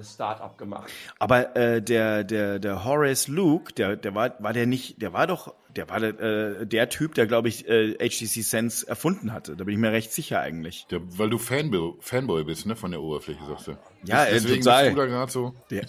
Start-up 0.04 0.58
gemacht. 0.58 0.92
Aber 1.20 1.56
äh, 1.56 1.82
der 1.82 2.24
der 2.24 2.60
der 2.60 2.86
Horace 2.86 3.28
Luke, 3.28 3.74
der 3.74 3.96
der 3.96 4.16
war 4.16 4.36
war 4.40 4.54
der 4.54 4.66
nicht, 4.66 5.02
der 5.02 5.14
war 5.14 5.28
doch 5.28 5.54
der 5.76 5.90
war 5.90 6.00
der, 6.00 6.20
äh, 6.20 6.66
der 6.68 6.90
Typ, 6.90 7.16
der 7.16 7.28
glaube 7.28 7.48
ich 7.48 7.68
äh, 7.68 7.94
HTC 7.94 8.44
Sense 8.44 8.88
erfunden 8.88 9.32
hatte. 9.34 9.56
Da 9.56 9.64
bin 9.64 9.74
ich 9.74 9.80
mir 9.80 9.92
recht 9.92 10.12
sicher 10.12 10.42
eigentlich. 10.42 10.86
Der, 10.92 11.02
weil 11.18 11.30
du 11.30 11.38
Fanboy, 11.38 11.94
Fanboy 12.00 12.44
bist, 12.44 12.66
ne, 12.66 12.76
von 12.76 12.92
der 12.92 13.02
Oberfläche, 13.02 13.40
sagst 13.48 13.68
du. 13.68 13.78
Ja, 14.04 14.26
äh, 14.26 14.34
Deswegen 14.34 14.64
total. 14.64 14.86
bist 14.86 14.98
du 14.98 15.02
da 15.02 15.06
gerade 15.08 15.32
so. 15.32 15.56
Der, 15.70 15.86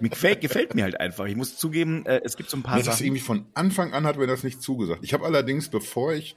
mir 0.00 0.08
gefällt, 0.08 0.40
gefällt 0.40 0.74
mir 0.74 0.84
halt 0.84 1.00
einfach. 1.00 1.26
Ich 1.26 1.36
muss 1.36 1.56
zugeben, 1.56 2.06
äh, 2.06 2.20
es 2.24 2.36
gibt 2.36 2.50
so 2.50 2.56
ein 2.56 2.62
paar 2.62 2.76
Mir 2.76 2.84
das 2.84 2.96
Sachen. 2.96 3.06
irgendwie 3.06 3.22
von 3.22 3.46
Anfang 3.54 3.92
an 3.92 4.06
hat 4.06 4.16
mir 4.16 4.26
das 4.26 4.44
nicht 4.44 4.62
zugesagt. 4.62 5.00
Ich 5.02 5.12
habe 5.14 5.24
allerdings, 5.24 5.68
bevor 5.68 6.12
ich 6.12 6.36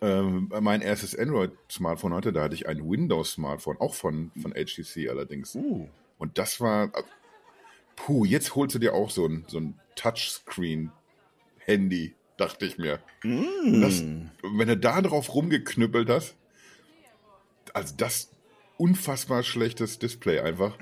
ähm, 0.00 0.50
mein 0.60 0.80
erstes 0.80 1.16
Android-Smartphone 1.16 2.14
hatte, 2.14 2.32
da 2.32 2.42
hatte 2.42 2.54
ich 2.54 2.68
ein 2.68 2.88
Windows-Smartphone, 2.88 3.76
auch 3.80 3.94
von, 3.94 4.32
von 4.40 4.52
HTC 4.52 5.08
allerdings. 5.08 5.54
Uh. 5.54 5.88
Und 6.22 6.38
das 6.38 6.60
war, 6.60 6.92
puh, 7.96 8.24
jetzt 8.24 8.54
holst 8.54 8.76
du 8.76 8.78
dir 8.78 8.94
auch 8.94 9.10
so 9.10 9.26
ein, 9.26 9.44
so 9.48 9.58
ein 9.58 9.74
Touchscreen-Handy, 9.96 12.14
dachte 12.36 12.64
ich 12.64 12.78
mir. 12.78 13.00
Mm. 13.24 13.80
Das, 13.80 14.04
wenn 14.04 14.68
du 14.68 14.76
da 14.76 15.02
drauf 15.02 15.34
rumgeknüppelt 15.34 16.08
hast, 16.08 16.36
also 17.74 17.94
das 17.96 18.30
unfassbar 18.78 19.42
schlechtes 19.42 19.98
Display 19.98 20.38
einfach, 20.38 20.78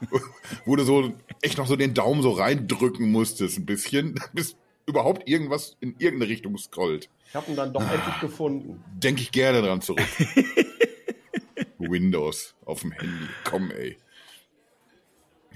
wo 0.66 0.76
du 0.76 0.84
so 0.84 1.14
echt 1.40 1.56
noch 1.56 1.66
so 1.66 1.76
den 1.76 1.94
Daumen 1.94 2.20
so 2.20 2.32
reindrücken 2.32 3.10
musstest 3.10 3.56
ein 3.56 3.64
bisschen, 3.64 4.20
bis 4.34 4.54
überhaupt 4.84 5.26
irgendwas 5.26 5.78
in 5.80 5.94
irgendeine 5.98 6.30
Richtung 6.30 6.58
scrollt. 6.58 7.08
Ich 7.26 7.34
habe 7.34 7.50
ihn 7.50 7.56
dann 7.56 7.72
doch 7.72 7.90
endlich 7.90 8.20
gefunden. 8.20 8.84
Denke 8.98 9.22
ich 9.22 9.32
gerne 9.32 9.62
dran 9.62 9.80
zurück. 9.80 10.04
Windows 11.78 12.54
auf 12.66 12.82
dem 12.82 12.92
Handy, 12.92 13.28
komm 13.44 13.70
ey. 13.70 13.96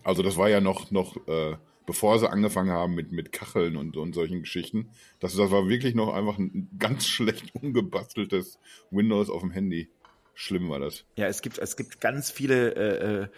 Also 0.09 0.23
das 0.23 0.39
war 0.39 0.49
ja 0.49 0.63
noch, 0.63 0.91
noch 0.91 1.19
äh, 1.29 1.59
bevor 1.85 2.19
sie 2.19 2.31
angefangen 2.31 2.71
haben 2.71 2.95
mit, 2.95 3.13
mit 3.13 3.31
Kacheln 3.31 3.77
und, 3.77 3.95
und 3.99 4.15
solchen 4.15 4.41
Geschichten. 4.41 4.89
Das, 5.21 5.37
das 5.37 5.51
war 5.51 5.69
wirklich 5.69 5.95
noch 5.95 6.15
einfach 6.15 6.39
ein 6.39 6.71
ganz 6.79 7.07
schlecht 7.07 7.55
umgebasteltes 7.55 8.59
Windows 8.91 9.29
auf 9.29 9.43
dem 9.43 9.51
Handy. 9.51 9.91
Schlimm 10.33 10.71
war 10.71 10.79
das. 10.79 11.05
Ja, 11.17 11.27
es 11.27 11.43
gibt, 11.43 11.59
es 11.59 11.77
gibt 11.77 12.01
ganz 12.01 12.31
viele 12.31 12.75
äh, 12.75 13.25
äh, 13.25 13.29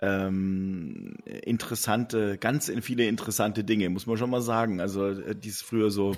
ähm, 0.00 1.14
interessante, 1.24 2.38
ganz 2.38 2.72
viele 2.80 3.06
interessante 3.06 3.62
Dinge, 3.62 3.88
muss 3.88 4.08
man 4.08 4.16
schon 4.16 4.30
mal 4.30 4.42
sagen. 4.42 4.80
Also 4.80 5.06
äh, 5.06 5.36
die 5.36 5.50
ist 5.50 5.62
früher 5.62 5.92
so. 5.92 6.16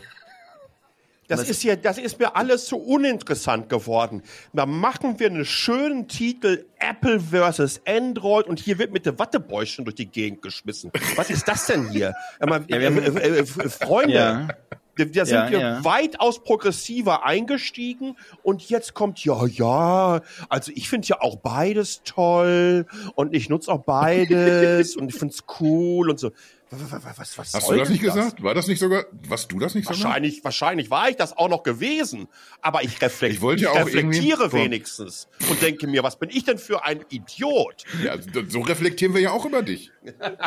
Das 1.28 1.40
Was- 1.40 1.50
ist 1.50 1.62
ja, 1.62 1.76
das 1.76 1.98
ist 1.98 2.18
mir 2.18 2.34
alles 2.34 2.66
so 2.66 2.76
uninteressant 2.78 3.68
geworden. 3.68 4.22
Da 4.52 4.66
machen 4.66 5.20
wir 5.20 5.28
einen 5.28 5.44
schönen 5.44 6.08
Titel 6.08 6.64
Apple 6.78 7.20
versus 7.20 7.80
Android 7.86 8.46
und 8.46 8.58
hier 8.58 8.78
wird 8.78 8.92
mit 8.92 9.06
der 9.06 9.18
Wattebäuschen 9.18 9.84
durch 9.84 9.94
die 9.96 10.06
Gegend 10.06 10.42
geschmissen. 10.42 10.90
Was 11.16 11.28
ist 11.30 11.46
das 11.46 11.66
denn 11.66 11.90
hier? 11.90 12.14
Mal, 12.40 12.64
Ja, 12.68 12.80
wir 12.80 12.86
haben- 12.86 12.98
äh, 12.98 13.28
äh, 13.28 13.38
äh, 13.40 13.44
Freunde, 13.68 14.14
Ja. 14.14 14.48
da 14.96 15.24
sind 15.26 15.36
Ja, 15.36 15.50
wir 15.50 15.60
ja. 15.60 15.84
weitaus 15.84 16.42
progressiver 16.42 17.24
eingestiegen 17.24 18.16
und 18.42 18.68
jetzt 18.68 18.94
kommt, 18.94 19.22
ja, 19.24 19.46
ja, 19.46 20.20
also 20.48 20.72
ich 20.74 20.88
finde 20.88 21.06
ja 21.08 21.20
auch 21.20 21.36
beides 21.36 22.02
toll 22.04 22.86
und 23.14 23.34
ich 23.34 23.48
nutze 23.48 23.70
auch 23.70 23.84
beides 23.84 24.96
und 24.96 25.08
ich 25.10 25.14
finde 25.14 25.34
es 25.34 25.44
cool 25.60 26.10
und 26.10 26.18
so. 26.18 26.32
Was, 26.70 26.92
was, 26.92 27.18
was, 27.18 27.38
was 27.38 27.54
Hast 27.54 27.70
du 27.70 27.76
das 27.76 27.88
nicht 27.88 28.02
denn 28.02 28.12
gesagt? 28.14 28.42
War 28.42 28.54
das 28.54 28.66
nicht 28.66 28.78
sogar, 28.78 29.06
warst 29.26 29.50
du 29.50 29.58
das 29.58 29.74
nicht 29.74 29.88
sogar? 29.88 30.02
Wahrscheinlich, 30.04 30.44
wahrscheinlich 30.44 30.90
war 30.90 31.08
ich 31.08 31.16
das 31.16 31.36
auch 31.36 31.48
noch 31.48 31.62
gewesen. 31.62 32.28
Aber 32.60 32.82
ich, 32.82 33.00
reflekt, 33.00 33.34
Ich 33.34 33.40
wollte 33.40 33.62
ja 33.64 33.70
auch 33.70 33.86
reflektiere 33.86 34.52
wenigstens 34.52 35.28
und 35.48 35.62
denke 35.62 35.86
mir, 35.86 36.02
was 36.02 36.18
bin 36.18 36.28
ich 36.30 36.44
denn 36.44 36.58
für 36.58 36.84
ein 36.84 37.04
Idiot? 37.08 37.84
Ja, 38.04 38.16
so 38.48 38.60
reflektieren 38.60 39.14
wir 39.14 39.20
ja 39.22 39.30
auch 39.30 39.46
über 39.46 39.62
dich. 39.62 39.92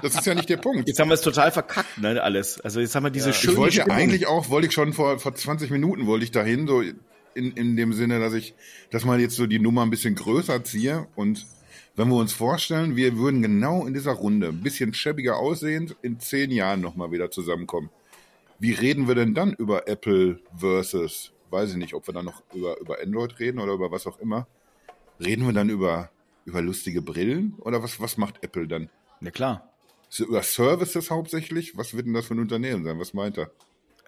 Das 0.03 0.13
ist 0.15 0.25
ja 0.27 0.35
nicht 0.35 0.49
der 0.49 0.57
Punkt. 0.57 0.87
Jetzt 0.87 0.99
haben 0.99 1.09
wir 1.09 1.15
es 1.15 1.21
total 1.21 1.51
verkackt, 1.51 1.97
ne, 1.97 2.21
alles. 2.21 2.61
Also 2.61 2.79
jetzt 2.79 2.93
haben 2.93 3.03
wir 3.03 3.09
diese 3.09 3.33
schöne 3.33 3.53
Ich 3.53 3.57
wollte 3.57 3.75
ja 3.77 3.83
Stimmung. 3.83 3.99
eigentlich 3.99 4.27
auch, 4.27 4.49
wollte 4.49 4.67
ich 4.67 4.73
schon 4.73 4.93
vor, 4.93 5.17
vor 5.19 5.33
20 5.33 5.71
Minuten, 5.71 6.05
wollte 6.05 6.25
ich 6.25 6.31
dahin, 6.31 6.67
so 6.67 6.81
in, 6.81 7.51
in 7.53 7.75
dem 7.75 7.93
Sinne, 7.93 8.19
dass 8.19 8.33
ich, 8.33 8.53
dass 8.91 9.05
man 9.05 9.19
jetzt 9.19 9.35
so 9.35 9.47
die 9.47 9.59
Nummer 9.59 9.81
ein 9.83 9.89
bisschen 9.89 10.15
größer 10.15 10.63
ziehe 10.63 11.07
und 11.15 11.45
wenn 11.95 12.07
wir 12.07 12.15
uns 12.15 12.33
vorstellen, 12.33 12.95
wir 12.95 13.17
würden 13.17 13.41
genau 13.41 13.85
in 13.85 13.93
dieser 13.93 14.13
Runde, 14.13 14.47
ein 14.47 14.61
bisschen 14.61 14.93
schäbiger 14.93 15.37
aussehend, 15.37 15.95
in 16.01 16.19
zehn 16.19 16.51
Jahren 16.51 16.81
nochmal 16.81 17.11
wieder 17.11 17.31
zusammenkommen. 17.31 17.89
Wie 18.59 18.73
reden 18.73 19.07
wir 19.07 19.15
denn 19.15 19.33
dann 19.33 19.53
über 19.53 19.87
Apple 19.87 20.39
versus, 20.55 21.31
weiß 21.49 21.71
ich 21.71 21.77
nicht, 21.77 21.93
ob 21.93 22.07
wir 22.07 22.13
dann 22.13 22.25
noch 22.25 22.43
über, 22.53 22.79
über 22.79 23.01
Android 23.01 23.39
reden 23.39 23.59
oder 23.59 23.73
über 23.73 23.91
was 23.91 24.07
auch 24.07 24.19
immer. 24.19 24.47
Reden 25.19 25.45
wir 25.45 25.53
dann 25.53 25.69
über, 25.69 26.11
über 26.45 26.61
lustige 26.61 27.01
Brillen 27.01 27.55
oder 27.59 27.83
was, 27.83 27.99
was 27.99 28.17
macht 28.17 28.43
Apple 28.43 28.67
dann? 28.67 28.89
Ja 29.19 29.31
klar. 29.31 29.67
So 30.09 30.25
über 30.25 30.43
Services 30.43 31.09
hauptsächlich? 31.09 31.77
Was 31.77 31.93
wird 31.93 32.05
denn 32.05 32.13
das 32.13 32.25
für 32.25 32.35
ein 32.35 32.39
Unternehmen 32.39 32.83
sein? 32.83 32.99
Was 32.99 33.13
meint 33.13 33.37
er? 33.37 33.49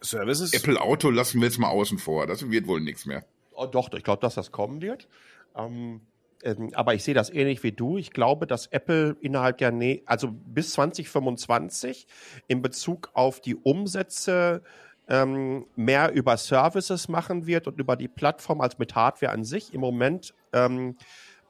Services. 0.01 0.53
Apple 0.53 0.79
Auto 0.81 1.09
lassen 1.09 1.39
wir 1.39 1.47
jetzt 1.47 1.59
mal 1.59 1.69
außen 1.69 1.97
vor. 1.97 2.27
Das 2.27 2.49
wird 2.49 2.67
wohl 2.67 2.81
nichts 2.81 3.05
mehr. 3.05 3.25
Oh, 3.53 3.65
doch, 3.65 3.91
ich 3.93 4.03
glaube, 4.03 4.21
dass 4.21 4.36
das 4.36 4.51
kommen 4.51 4.81
wird. 4.81 5.07
Ähm, 5.55 6.01
ähm, 6.44 6.72
aber 6.74 6.94
ich 6.94 7.04
sehe 7.04 7.14
das 7.14 7.30
ähnlich 7.30 7.64
wie 7.64 7.72
du. 7.72 7.98
Ich 7.98 8.12
glaube, 8.12 8.48
dass 8.48 8.68
Apple 8.68 9.16
innerhalb 9.22 9.58
der, 9.58 9.72
Nä 9.72 10.04
also 10.06 10.30
bis 10.32 10.74
2025 10.74 12.08
in 12.48 12.62
Bezug 12.62 13.10
auf 13.14 13.39
die 13.39 13.56
Umsätze 13.56 14.62
ähm, 15.08 15.66
mehr 15.76 16.14
über 16.14 16.38
Services 16.38 17.08
machen 17.08 17.46
wird 17.46 17.68
und 17.68 17.80
über 17.80 17.96
die 17.96 18.08
Plattform 18.08 18.62
als 18.62 18.78
mit 18.78 18.96
Hardware 18.96 19.32
an 19.32 19.44
sich. 19.44 19.74
Im 19.74 19.82
Moment 19.82 20.34
ähm, 20.54 20.98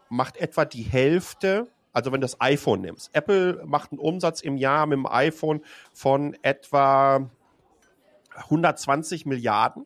macht 0.10 0.38
etwa 0.38 0.66
die 0.66 0.84
Hälfte, 0.84 1.68
also 1.92 2.12
wenn 2.12 2.22
du 2.22 2.26
das 2.26 2.42
iPhone 2.42 2.82
nimmst. 2.82 3.10
Apple 3.14 3.62
macht 3.66 3.92
einen 3.92 4.00
Umsatz 4.00 4.42
im 4.42 4.58
Jahr 4.58 4.86
mit 4.86 4.98
dem 4.98 5.06
iPhone 5.06 5.62
von 5.92 6.36
etwa 6.42 7.30
120 8.36 9.26
Milliarden 9.26 9.86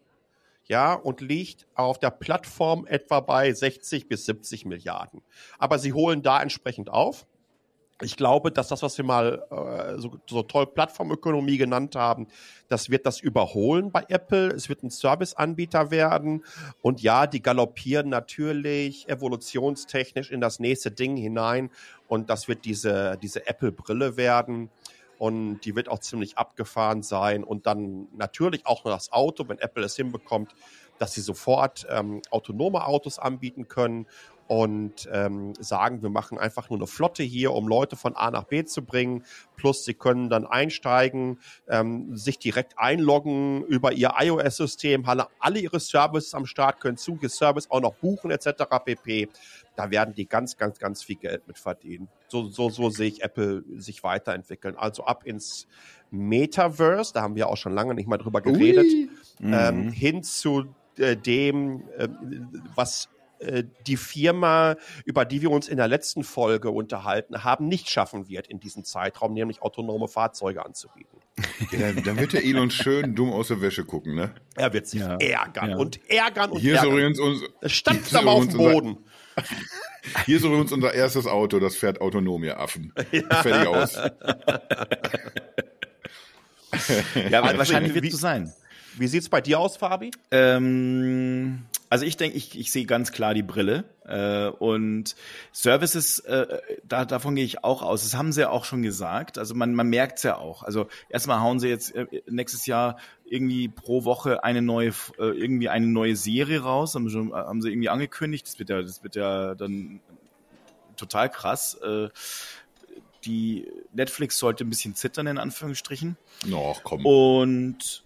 ja, 0.67 0.93
und 0.93 1.21
liegt 1.21 1.67
auf 1.75 1.99
der 1.99 2.11
Plattform 2.11 2.85
etwa 2.87 3.19
bei 3.21 3.51
60 3.51 4.07
bis 4.07 4.25
70 4.25 4.65
Milliarden. 4.65 5.21
Aber 5.57 5.79
sie 5.79 5.93
holen 5.93 6.21
da 6.21 6.41
entsprechend 6.41 6.89
auf. 6.89 7.25
Ich 8.03 8.15
glaube, 8.15 8.51
dass 8.51 8.67
das, 8.67 8.83
was 8.83 8.95
wir 8.99 9.05
mal 9.05 9.43
äh, 9.49 9.99
so, 9.99 10.19
so 10.29 10.43
toll 10.43 10.67
Plattformökonomie 10.67 11.57
genannt 11.57 11.95
haben, 11.95 12.27
das 12.67 12.91
wird 12.91 13.07
das 13.07 13.19
überholen 13.19 13.91
bei 13.91 14.05
Apple. 14.07 14.49
Es 14.49 14.69
wird 14.69 14.83
ein 14.83 14.91
Serviceanbieter 14.91 15.89
werden. 15.89 16.43
Und 16.81 17.01
ja, 17.01 17.25
die 17.25 17.41
galoppieren 17.41 18.09
natürlich 18.09 19.09
evolutionstechnisch 19.09 20.29
in 20.29 20.41
das 20.41 20.59
nächste 20.59 20.91
Ding 20.91 21.17
hinein. 21.17 21.71
Und 22.07 22.29
das 22.29 22.47
wird 22.47 22.65
diese, 22.65 23.17
diese 23.19 23.47
Apple-Brille 23.47 24.15
werden 24.15 24.69
und 25.17 25.61
die 25.61 25.75
wird 25.75 25.89
auch 25.89 25.99
ziemlich 25.99 26.37
abgefahren 26.37 27.03
sein 27.03 27.43
und 27.43 27.65
dann 27.65 28.07
natürlich 28.15 28.65
auch 28.65 28.85
noch 28.85 28.91
das 28.91 29.11
Auto, 29.11 29.47
wenn 29.47 29.59
Apple 29.59 29.83
es 29.83 29.95
hinbekommt, 29.95 30.53
dass 30.99 31.13
sie 31.13 31.21
sofort 31.21 31.85
ähm, 31.89 32.21
autonome 32.31 32.85
Autos 32.85 33.19
anbieten 33.19 33.67
können 33.67 34.07
und 34.47 35.09
ähm, 35.11 35.53
sagen, 35.59 36.01
wir 36.01 36.09
machen 36.09 36.37
einfach 36.37 36.69
nur 36.69 36.79
eine 36.79 36.87
Flotte 36.87 37.23
hier, 37.23 37.51
um 37.53 37.67
Leute 37.67 37.95
von 37.95 38.15
A 38.15 38.31
nach 38.31 38.45
B 38.45 38.63
zu 38.63 38.83
bringen. 38.83 39.23
Plus, 39.57 39.83
sie 39.83 39.93
können 39.93 40.29
dann 40.29 40.45
einsteigen, 40.45 41.39
ähm, 41.67 42.15
sich 42.15 42.39
direkt 42.39 42.79
einloggen 42.79 43.63
über 43.65 43.91
ihr 43.91 44.13
iOS-System, 44.17 45.05
alle, 45.05 45.27
alle 45.39 45.59
ihre 45.59 45.79
Services 45.79 46.33
am 46.33 46.45
Start, 46.45 46.79
können 46.79 46.97
zu 46.97 47.19
Service 47.27 47.69
auch 47.69 47.81
noch 47.81 47.95
buchen 47.95 48.31
etc. 48.31 48.63
pp. 48.85 49.29
Da 49.77 49.91
werden 49.91 50.13
die 50.13 50.27
ganz, 50.27 50.57
ganz, 50.57 50.79
ganz 50.79 51.03
viel 51.03 51.15
Geld 51.17 51.47
mit 51.47 51.57
verdienen. 51.59 52.09
So, 52.27 52.47
so, 52.49 52.69
so 52.69 52.89
sehe 52.89 53.07
ich 53.07 53.23
Apple 53.23 53.63
sich 53.77 54.03
weiterentwickeln. 54.03 54.75
Also 54.75 55.05
ab 55.05 55.23
ins 55.23 55.67
Metaverse, 56.11 57.13
da 57.13 57.21
haben 57.21 57.35
wir 57.35 57.47
auch 57.47 57.57
schon 57.57 57.73
lange 57.73 57.93
nicht 57.93 58.07
mal 58.07 58.17
drüber 58.17 58.41
geredet, 58.41 58.85
Ui. 58.85 59.09
ähm, 59.41 59.91
hin 59.91 60.23
zu 60.23 60.65
äh, 60.97 61.15
dem, 61.15 61.83
äh, 61.97 62.07
was 62.75 63.07
äh, 63.39 63.63
die 63.85 63.97
Firma, 63.97 64.75
über 65.05 65.25
die 65.25 65.43
wir 65.43 65.51
uns 65.51 65.67
in 65.67 65.77
der 65.77 65.87
letzten 65.87 66.23
Folge 66.23 66.71
unterhalten 66.71 67.43
haben, 67.43 67.67
nicht 67.67 67.89
schaffen 67.89 68.27
wird 68.29 68.47
in 68.47 68.59
diesem 68.59 68.83
Zeitraum, 68.83 69.33
nämlich 69.33 69.61
autonome 69.61 70.07
Fahrzeuge 70.07 70.65
anzubieten. 70.65 71.19
Ja, 71.71 71.91
dann 71.91 72.17
wird 72.19 72.33
der 72.33 72.43
Elon 72.45 72.71
schön 72.71 73.13
dumm 73.13 73.31
aus 73.31 73.49
der 73.49 73.61
Wäsche 73.61 73.83
gucken, 73.85 74.15
ne? 74.15 74.31
Er 74.55 74.73
wird 74.73 74.87
sich 74.87 75.01
Ja. 75.01 75.17
ärgern 75.17 75.71
Ja. 75.71 75.75
und 75.77 75.99
ärgern 76.09 76.51
und 76.51 76.59
Hier 76.59 76.73
ist 76.73 76.79
ärgern. 76.79 76.93
übrigens 76.93 77.19
uns, 77.19 77.41
Es 77.41 77.47
hier 77.59 77.69
stampft 77.69 78.07
ist 78.07 78.15
aber 78.15 78.31
auf 78.31 78.47
dem 78.47 78.59
unser- 78.59 78.71
Boden. 78.73 78.97
Hier 80.25 80.37
ist 80.37 80.43
übrigens 80.43 80.71
unser 80.71 80.93
erstes 80.93 81.27
Auto, 81.27 81.59
das 81.59 81.75
fährt 81.75 82.01
autonom, 82.01 82.43
ihr 82.43 82.59
Affen. 82.59 82.93
Fertig 83.11 83.67
aus. 83.67 83.95
Ja, 87.29 87.41
aber 87.41 87.57
wahrscheinlich 87.57 87.93
wird 87.93 88.05
es 88.05 88.11
so 88.11 88.17
sein. 88.17 88.53
Wie 88.97 89.07
sieht's 89.07 89.29
bei 89.29 89.41
dir 89.41 89.59
aus, 89.59 89.77
Fabi? 89.77 90.11
Ähm, 90.31 91.63
also 91.89 92.05
ich 92.05 92.17
denke, 92.17 92.37
ich, 92.37 92.57
ich 92.59 92.71
sehe 92.71 92.85
ganz 92.85 93.11
klar 93.11 93.33
die 93.33 93.43
Brille 93.43 93.85
äh, 94.05 94.47
und 94.47 95.15
Services, 95.51 96.19
äh, 96.19 96.59
da, 96.83 97.05
davon 97.05 97.35
gehe 97.35 97.45
ich 97.45 97.63
auch 97.63 97.81
aus. 97.81 98.03
Das 98.03 98.15
haben 98.15 98.31
sie 98.31 98.41
ja 98.41 98.49
auch 98.49 98.65
schon 98.65 98.81
gesagt. 98.81 99.37
Also 99.37 99.55
man, 99.55 99.73
man 99.73 99.87
merkt 99.87 100.17
es 100.17 100.23
ja 100.23 100.37
auch. 100.37 100.63
Also 100.63 100.87
erstmal 101.09 101.39
hauen 101.39 101.59
sie 101.59 101.69
jetzt 101.69 101.95
äh, 101.95 102.05
nächstes 102.29 102.65
Jahr 102.65 102.97
irgendwie 103.25 103.69
pro 103.69 104.03
Woche 104.03 104.43
eine 104.43 104.61
neue, 104.61 104.89
äh, 105.17 105.31
irgendwie 105.31 105.69
eine 105.69 105.87
neue 105.87 106.15
Serie 106.15 106.61
raus. 106.61 106.95
Haben, 106.95 107.09
schon, 107.09 107.33
haben 107.33 107.61
sie 107.61 107.69
irgendwie 107.69 107.89
angekündigt. 107.89 108.47
Das 108.47 108.59
wird 108.59 108.69
ja, 108.69 108.81
das 108.81 109.03
wird 109.03 109.15
ja 109.15 109.55
dann 109.55 110.01
total 110.97 111.29
krass. 111.29 111.75
Äh, 111.75 112.09
die 113.23 113.67
Netflix 113.93 114.37
sollte 114.37 114.65
ein 114.65 114.69
bisschen 114.69 114.95
zittern, 114.95 115.27
in 115.27 115.37
Anführungsstrichen. 115.37 116.17
Noch, 116.45 116.81
komm. 116.83 117.05
Und 117.05 118.03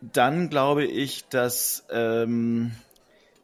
dann 0.00 0.50
glaube 0.50 0.84
ich, 0.84 1.26
dass, 1.28 1.84
ähm, 1.90 2.72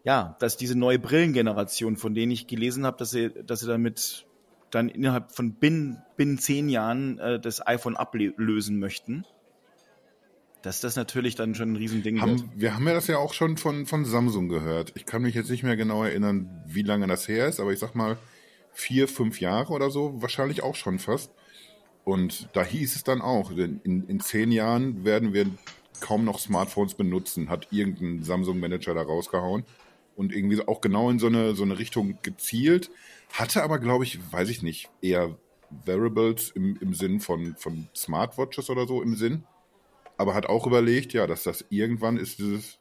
ja, 0.04 0.36
dass 0.38 0.56
diese 0.56 0.78
neue 0.78 0.98
Brillengeneration, 0.98 1.96
von 1.96 2.14
denen 2.14 2.32
ich 2.32 2.46
gelesen 2.46 2.86
habe, 2.86 2.96
dass 2.96 3.10
sie, 3.10 3.30
dass 3.30 3.60
sie 3.60 3.66
damit 3.66 4.26
dann 4.70 4.88
innerhalb 4.88 5.32
von 5.32 5.54
binnen, 5.54 6.02
binnen 6.16 6.38
zehn 6.38 6.68
Jahren 6.68 7.18
äh, 7.18 7.40
das 7.40 7.66
iPhone 7.66 7.96
ablösen 7.96 8.78
möchten. 8.78 9.24
Dass 10.62 10.80
das 10.80 10.94
natürlich 10.94 11.34
dann 11.36 11.54
schon 11.54 11.72
ein 11.72 11.76
Riesending 11.76 12.20
haben, 12.20 12.38
wird. 12.38 12.50
Wir 12.54 12.74
haben 12.74 12.86
ja 12.86 12.92
das 12.92 13.06
ja 13.06 13.16
auch 13.18 13.32
schon 13.32 13.56
von, 13.56 13.86
von 13.86 14.04
Samsung 14.04 14.48
gehört. 14.48 14.92
Ich 14.94 15.06
kann 15.06 15.22
mich 15.22 15.34
jetzt 15.34 15.50
nicht 15.50 15.62
mehr 15.62 15.76
genau 15.76 16.04
erinnern, 16.04 16.62
wie 16.66 16.82
lange 16.82 17.06
das 17.06 17.26
her 17.28 17.46
ist, 17.48 17.60
aber 17.60 17.72
ich 17.72 17.78
sag 17.78 17.94
mal 17.94 18.18
vier, 18.72 19.08
fünf 19.08 19.40
Jahre 19.40 19.72
oder 19.72 19.90
so, 19.90 20.20
wahrscheinlich 20.22 20.62
auch 20.62 20.74
schon 20.74 20.98
fast. 20.98 21.32
Und 22.04 22.48
da 22.52 22.62
hieß 22.62 22.94
es 22.94 23.04
dann 23.04 23.20
auch, 23.20 23.50
in, 23.50 23.80
in 23.82 24.20
zehn 24.20 24.52
Jahren 24.52 25.04
werden 25.04 25.32
wir 25.32 25.46
kaum 26.00 26.24
noch 26.24 26.38
Smartphones 26.38 26.94
benutzen, 26.94 27.48
hat 27.48 27.68
irgendein 27.70 28.22
Samsung-Manager 28.22 28.94
da 28.94 29.02
rausgehauen 29.02 29.64
und 30.16 30.32
irgendwie 30.32 30.60
auch 30.66 30.80
genau 30.80 31.10
in 31.10 31.18
so 31.18 31.26
eine, 31.26 31.54
so 31.54 31.62
eine 31.62 31.78
Richtung 31.78 32.18
gezielt. 32.22 32.90
Hatte 33.32 33.62
aber, 33.62 33.78
glaube 33.78 34.04
ich, 34.04 34.18
weiß 34.32 34.48
ich 34.48 34.62
nicht, 34.62 34.90
eher 35.00 35.36
Variables 35.70 36.50
im, 36.50 36.76
im 36.80 36.94
Sinn 36.94 37.20
von, 37.20 37.54
von 37.56 37.88
Smartwatches 37.94 38.70
oder 38.70 38.86
so 38.86 39.02
im 39.02 39.14
Sinn. 39.14 39.44
Aber 40.16 40.34
hat 40.34 40.46
auch 40.46 40.66
überlegt, 40.66 41.12
ja, 41.12 41.26
dass 41.26 41.44
das 41.44 41.64
irgendwann 41.70 42.16
ist 42.16 42.38
dieses, 42.38 42.78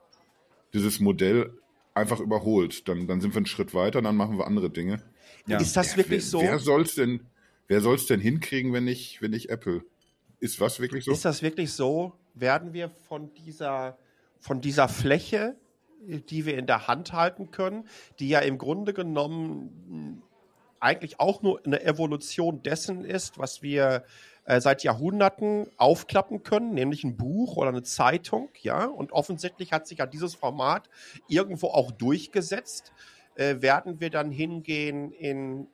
dieses 0.73 0.99
Modell 0.99 1.53
einfach 1.93 2.19
überholt. 2.19 2.87
Dann, 2.87 3.07
dann 3.07 3.21
sind 3.21 3.33
wir 3.33 3.37
einen 3.37 3.45
Schritt 3.45 3.73
weiter, 3.73 4.01
dann 4.01 4.15
machen 4.15 4.37
wir 4.37 4.47
andere 4.47 4.69
Dinge. 4.69 5.01
Ja. 5.47 5.59
Ist 5.59 5.75
das 5.77 5.97
wirklich 5.97 6.21
wer, 6.23 6.29
so? 6.29 6.41
Wer 6.41 6.59
soll's 6.59 6.95
denn, 6.95 7.21
wer 7.67 7.81
soll's 7.81 8.07
denn 8.07 8.19
hinkriegen, 8.19 8.73
wenn 8.73 8.85
nicht, 8.85 9.21
wenn 9.21 9.31
nicht 9.31 9.49
Apple? 9.49 9.83
Ist 10.39 10.59
was 10.59 10.79
wirklich 10.79 11.05
so? 11.05 11.11
Ist 11.11 11.25
das 11.25 11.41
wirklich 11.41 11.71
so? 11.71 12.13
Werden 12.33 12.73
wir 12.73 12.89
von 12.89 13.33
dieser, 13.33 13.97
von 14.39 14.61
dieser 14.61 14.87
Fläche, 14.87 15.55
die 16.07 16.45
wir 16.45 16.57
in 16.57 16.65
der 16.65 16.87
Hand 16.87 17.13
halten 17.13 17.51
können, 17.51 17.87
die 18.19 18.29
ja 18.29 18.39
im 18.39 18.57
Grunde 18.57 18.93
genommen 18.93 20.23
eigentlich 20.79 21.19
auch 21.19 21.41
nur 21.41 21.61
eine 21.65 21.83
Evolution 21.83 22.63
dessen 22.63 23.03
ist, 23.03 23.37
was 23.37 23.61
wir 23.61 24.03
äh, 24.45 24.61
seit 24.61 24.83
Jahrhunderten 24.83 25.67
aufklappen 25.77 26.43
können, 26.43 26.73
nämlich 26.73 27.03
ein 27.03 27.17
Buch 27.17 27.57
oder 27.57 27.69
eine 27.69 27.83
Zeitung, 27.83 28.49
ja. 28.61 28.85
Und 28.85 29.11
offensichtlich 29.11 29.73
hat 29.73 29.87
sich 29.87 29.99
ja 29.99 30.05
dieses 30.05 30.35
Format 30.35 30.89
irgendwo 31.27 31.67
auch 31.67 31.91
durchgesetzt. 31.91 32.93
Äh, 33.35 33.61
werden 33.61 33.99
wir 33.99 34.09
dann 34.09 34.31
hingehen 34.31 35.11
in 35.11 35.67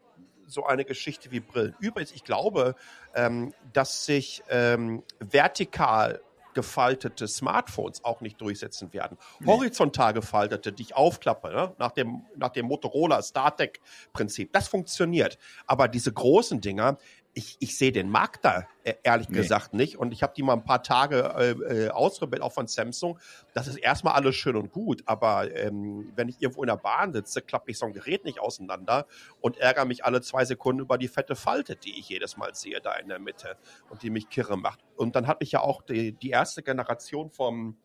so 0.48 0.66
eine 0.66 0.86
Geschichte 0.86 1.32
wie 1.32 1.40
Brillen. 1.40 1.76
Übrigens, 1.80 2.12
ich 2.12 2.24
glaube, 2.24 2.76
ähm, 3.16 3.54
dass 3.74 4.06
sich 4.06 4.44
ähm, 4.50 5.04
vertikal 5.20 6.22
gefaltete 6.56 7.28
Smartphones 7.28 8.04
auch 8.04 8.22
nicht 8.22 8.42
durchsetzen 8.42 8.92
werden. 8.94 9.18
Nee. 9.40 9.48
Horizontal 9.48 10.14
gefaltete, 10.14 10.72
die 10.74 10.82
ich 10.82 10.96
aufklappe, 10.96 11.50
ne? 11.50 11.76
nach, 11.78 11.92
dem, 11.92 12.26
nach 12.36 12.50
dem 12.50 12.66
Motorola 12.66 13.22
StarTech-Prinzip, 13.22 14.52
das 14.52 14.68
funktioniert. 14.68 15.38
Aber 15.68 15.88
diese 15.88 16.12
großen 16.12 16.62
Dinger, 16.62 16.98
ich, 17.38 17.58
ich 17.60 17.78
sehe 17.78 17.92
den 17.92 18.10
Markt 18.10 18.46
da 18.46 18.66
äh, 18.84 18.96
ehrlich 19.04 19.28
nee. 19.28 19.36
gesagt 19.36 19.74
nicht. 19.74 19.98
Und 19.98 20.14
ich 20.14 20.24
habe 20.24 20.34
die 20.36 20.42
mal 20.42 20.54
ein 20.54 20.64
paar 20.64 20.82
Tage 20.82 21.34
äh, 21.38 21.86
äh, 21.86 21.90
ausprobiert, 21.90 22.42
auch 22.42 22.54
von 22.54 22.68
Samsung. 22.68 23.20
Das 23.54 23.68
ist 23.68 23.76
erstmal 23.76 24.14
alles 24.14 24.36
schön 24.36 24.56
und 24.56 24.72
gut, 24.72 25.04
aber 25.06 25.54
ähm, 25.54 26.12
wenn 26.16 26.30
ich 26.30 26.42
irgendwo 26.42 26.64
in 26.64 26.68
der 26.68 26.78
Bahn 26.78 27.12
sitze, 27.12 27.42
klappe 27.42 27.72
ich 27.72 27.78
so 27.78 27.86
ein 27.86 27.94
Gerät 27.94 28.24
nicht 28.24 28.40
auseinander 28.40 29.06
und 29.42 29.58
ärgere 29.58 29.86
mich 29.86 30.06
alle 30.06 30.22
zwei 30.22 30.46
Sekunden 30.46 30.82
über 30.82 30.98
die 30.98 31.10
fette 31.10 31.36
Falte, 31.36 31.76
die 31.76 32.00
ich 32.00 32.08
jedes 32.08 32.38
Mal 32.38 32.56
sehe 32.56 32.80
da 32.80 32.94
in 32.94 33.10
der 33.10 33.20
Mitte 33.20 33.58
und 33.90 34.02
die 34.02 34.10
mich 34.10 34.30
kirre 34.30 34.58
macht. 34.58 34.80
Und 34.96 35.18
dann 35.18 35.28
hatte 35.28 35.44
ich 35.44 35.52
ja 35.52 35.60
auch 35.60 35.82
die, 35.82 36.14
die 36.14 36.30
erste 36.30 36.64
Generation 36.64 37.30
vom, 37.32 37.78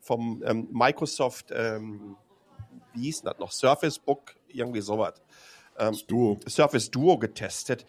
vom 0.00 0.42
ähm, 0.44 0.68
Microsoft, 0.72 1.52
ähm, 1.52 2.16
wie 2.92 3.02
hieß 3.02 3.22
das 3.22 3.38
noch, 3.38 3.52
Surface 3.52 4.00
Book, 4.00 4.34
irgendwie 4.48 4.80
sowas. 4.80 5.22
Ähm, 5.78 5.96
Duo. 6.08 6.40
Surface 6.48 6.90
Duo 6.90 7.18
getestet 7.18 7.86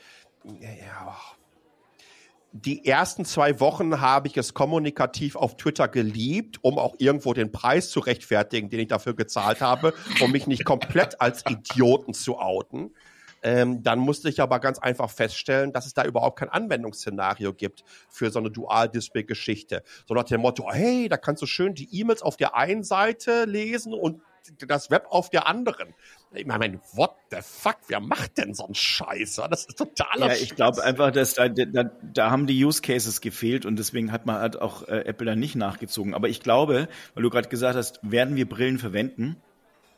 die 2.52 2.86
ersten 2.86 3.26
zwei 3.26 3.60
Wochen 3.60 4.02
habe 4.02 4.28
ich 4.28 4.38
es 4.38 4.54
kommunikativ 4.54 5.36
auf 5.36 5.58
Twitter 5.58 5.88
geliebt, 5.88 6.60
um 6.62 6.80
auch 6.80 6.96
irgendwo 6.98 7.34
den 7.34 7.52
Preis 7.52 7.90
zu 7.90 8.00
rechtfertigen, 8.00 8.70
den 8.70 8.80
ich 8.80 8.88
dafür 8.88 9.16
gezahlt 9.16 9.62
habe, 9.62 9.94
um 10.22 10.32
mich 10.32 10.48
nicht 10.48 10.66
komplett 10.66 11.22
als 11.22 11.44
Idioten 11.48 12.14
zu 12.14 12.40
outen. 12.40 12.96
Ähm, 13.44 13.84
dann 13.84 14.00
musste 14.00 14.30
ich 14.30 14.42
aber 14.42 14.60
ganz 14.60 14.80
einfach 14.80 15.12
feststellen, 15.12 15.72
dass 15.72 15.86
es 15.86 15.94
da 15.94 16.04
überhaupt 16.04 16.40
kein 16.40 16.50
Anwendungsszenario 16.50 17.54
gibt 17.54 17.84
für 18.10 18.32
so 18.32 18.40
eine 18.40 18.50
Dual-Display-Geschichte. 18.50 19.84
So 20.08 20.16
nach 20.16 20.24
dem 20.24 20.42
Motto, 20.42 20.66
hey, 20.72 21.08
da 21.08 21.18
kannst 21.18 21.44
du 21.44 21.46
schön 21.46 21.76
die 21.76 21.88
E-Mails 22.00 22.24
auf 22.24 22.38
der 22.38 22.56
einen 22.56 22.84
Seite 22.84 23.46
lesen 23.46 23.94
und 23.94 24.22
das 24.68 24.90
Web 24.90 25.08
auf 25.10 25.30
der 25.30 25.48
anderen. 25.48 25.94
Ich 26.34 26.46
meine, 26.46 26.80
what 26.94 27.16
the 27.32 27.38
fuck, 27.42 27.78
wer 27.88 28.00
macht 28.00 28.38
denn 28.38 28.54
so 28.54 28.66
einen 28.66 28.76
Scheiß? 28.76 29.36
Das 29.50 29.66
ist 29.66 29.78
totaler 29.78 30.28
Ja, 30.28 30.34
ich 30.34 30.56
glaube 30.56 30.84
einfach, 30.84 31.12
dass 31.12 31.36
da, 31.36 31.48
da, 31.48 31.84
da 31.84 32.32
haben 32.32 32.48
die 32.48 32.64
Use 32.64 32.82
Cases 32.82 33.22
gefehlt 33.22 33.66
und 33.66 33.78
deswegen 33.78 34.12
hat 34.12 34.26
man 34.26 34.40
halt 34.40 34.62
auch 34.62 34.88
äh, 34.88 35.06
Apple 35.06 35.26
da 35.26 35.36
nicht 35.36 35.56
nachgezogen. 35.56 36.14
Aber 36.14 36.30
ich 36.30 36.42
glaube, 36.42 36.90
weil 37.14 37.24
du 37.24 37.30
gerade 37.30 37.50
gesagt 37.50 37.76
hast, 37.76 38.00
werden 38.04 38.36
wir 38.36 38.48
Brillen 38.48 38.80
verwenden? 38.80 39.38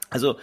Also 0.09 0.37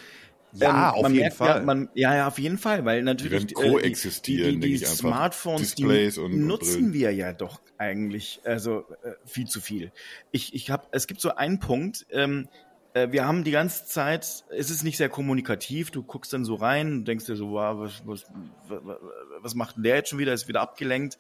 ja, 0.53 0.95
ähm, 0.95 1.05
auf 1.05 1.13
jeden 1.13 1.33
Fall. 1.33 1.59
Ja, 1.59 1.63
man, 1.63 1.89
ja, 1.95 2.15
ja, 2.15 2.29
auf 2.29 2.39
jeden 2.39 2.59
Fall, 2.59 2.85
weil 2.85 3.03
natürlich 3.03 3.47
die, 3.47 3.55
koexistieren, 3.55 4.61
die, 4.61 4.73
die, 4.73 4.79
die 4.79 4.85
Smartphones, 4.85 5.75
die 5.75 5.85
und, 6.19 6.47
nutzen 6.47 6.87
und 6.87 6.93
wir 6.93 7.13
ja 7.13 7.33
doch 7.33 7.61
eigentlich 7.79 8.41
also 8.45 8.85
äh, 9.03 9.13
viel 9.25 9.47
zu 9.47 9.61
viel. 9.61 9.93
Ich, 10.31 10.55
ich 10.55 10.71
habe, 10.71 10.87
es 10.93 11.07
gibt 11.07 11.21
so 11.21 11.35
einen 11.35 11.59
Punkt, 11.59 12.07
ähm, 12.11 12.49
äh, 12.49 12.66
wir 13.11 13.27
haben 13.27 13.45
die 13.45 13.51
ganze 13.51 13.87
Zeit, 13.87 14.45
es 14.51 14.71
ist 14.71 14.83
nicht 14.83 14.97
sehr 14.97 15.09
kommunikativ, 15.09 15.91
du 15.91 16.03
guckst 16.03 16.33
dann 16.33 16.45
so 16.45 16.55
rein 16.55 16.93
und 16.93 17.05
denkst 17.09 17.27
dir 17.27 17.37
so, 17.37 17.51
wow, 17.51 17.79
was, 17.79 18.03
was, 18.07 18.25
was 19.41 19.55
macht 19.55 19.77
denn 19.77 19.83
der 19.83 19.97
jetzt 19.97 20.11
schon 20.11 20.19
wieder, 20.19 20.33
ist 20.33 20.49
wieder 20.49 20.61
abgelenkt. 20.61 21.19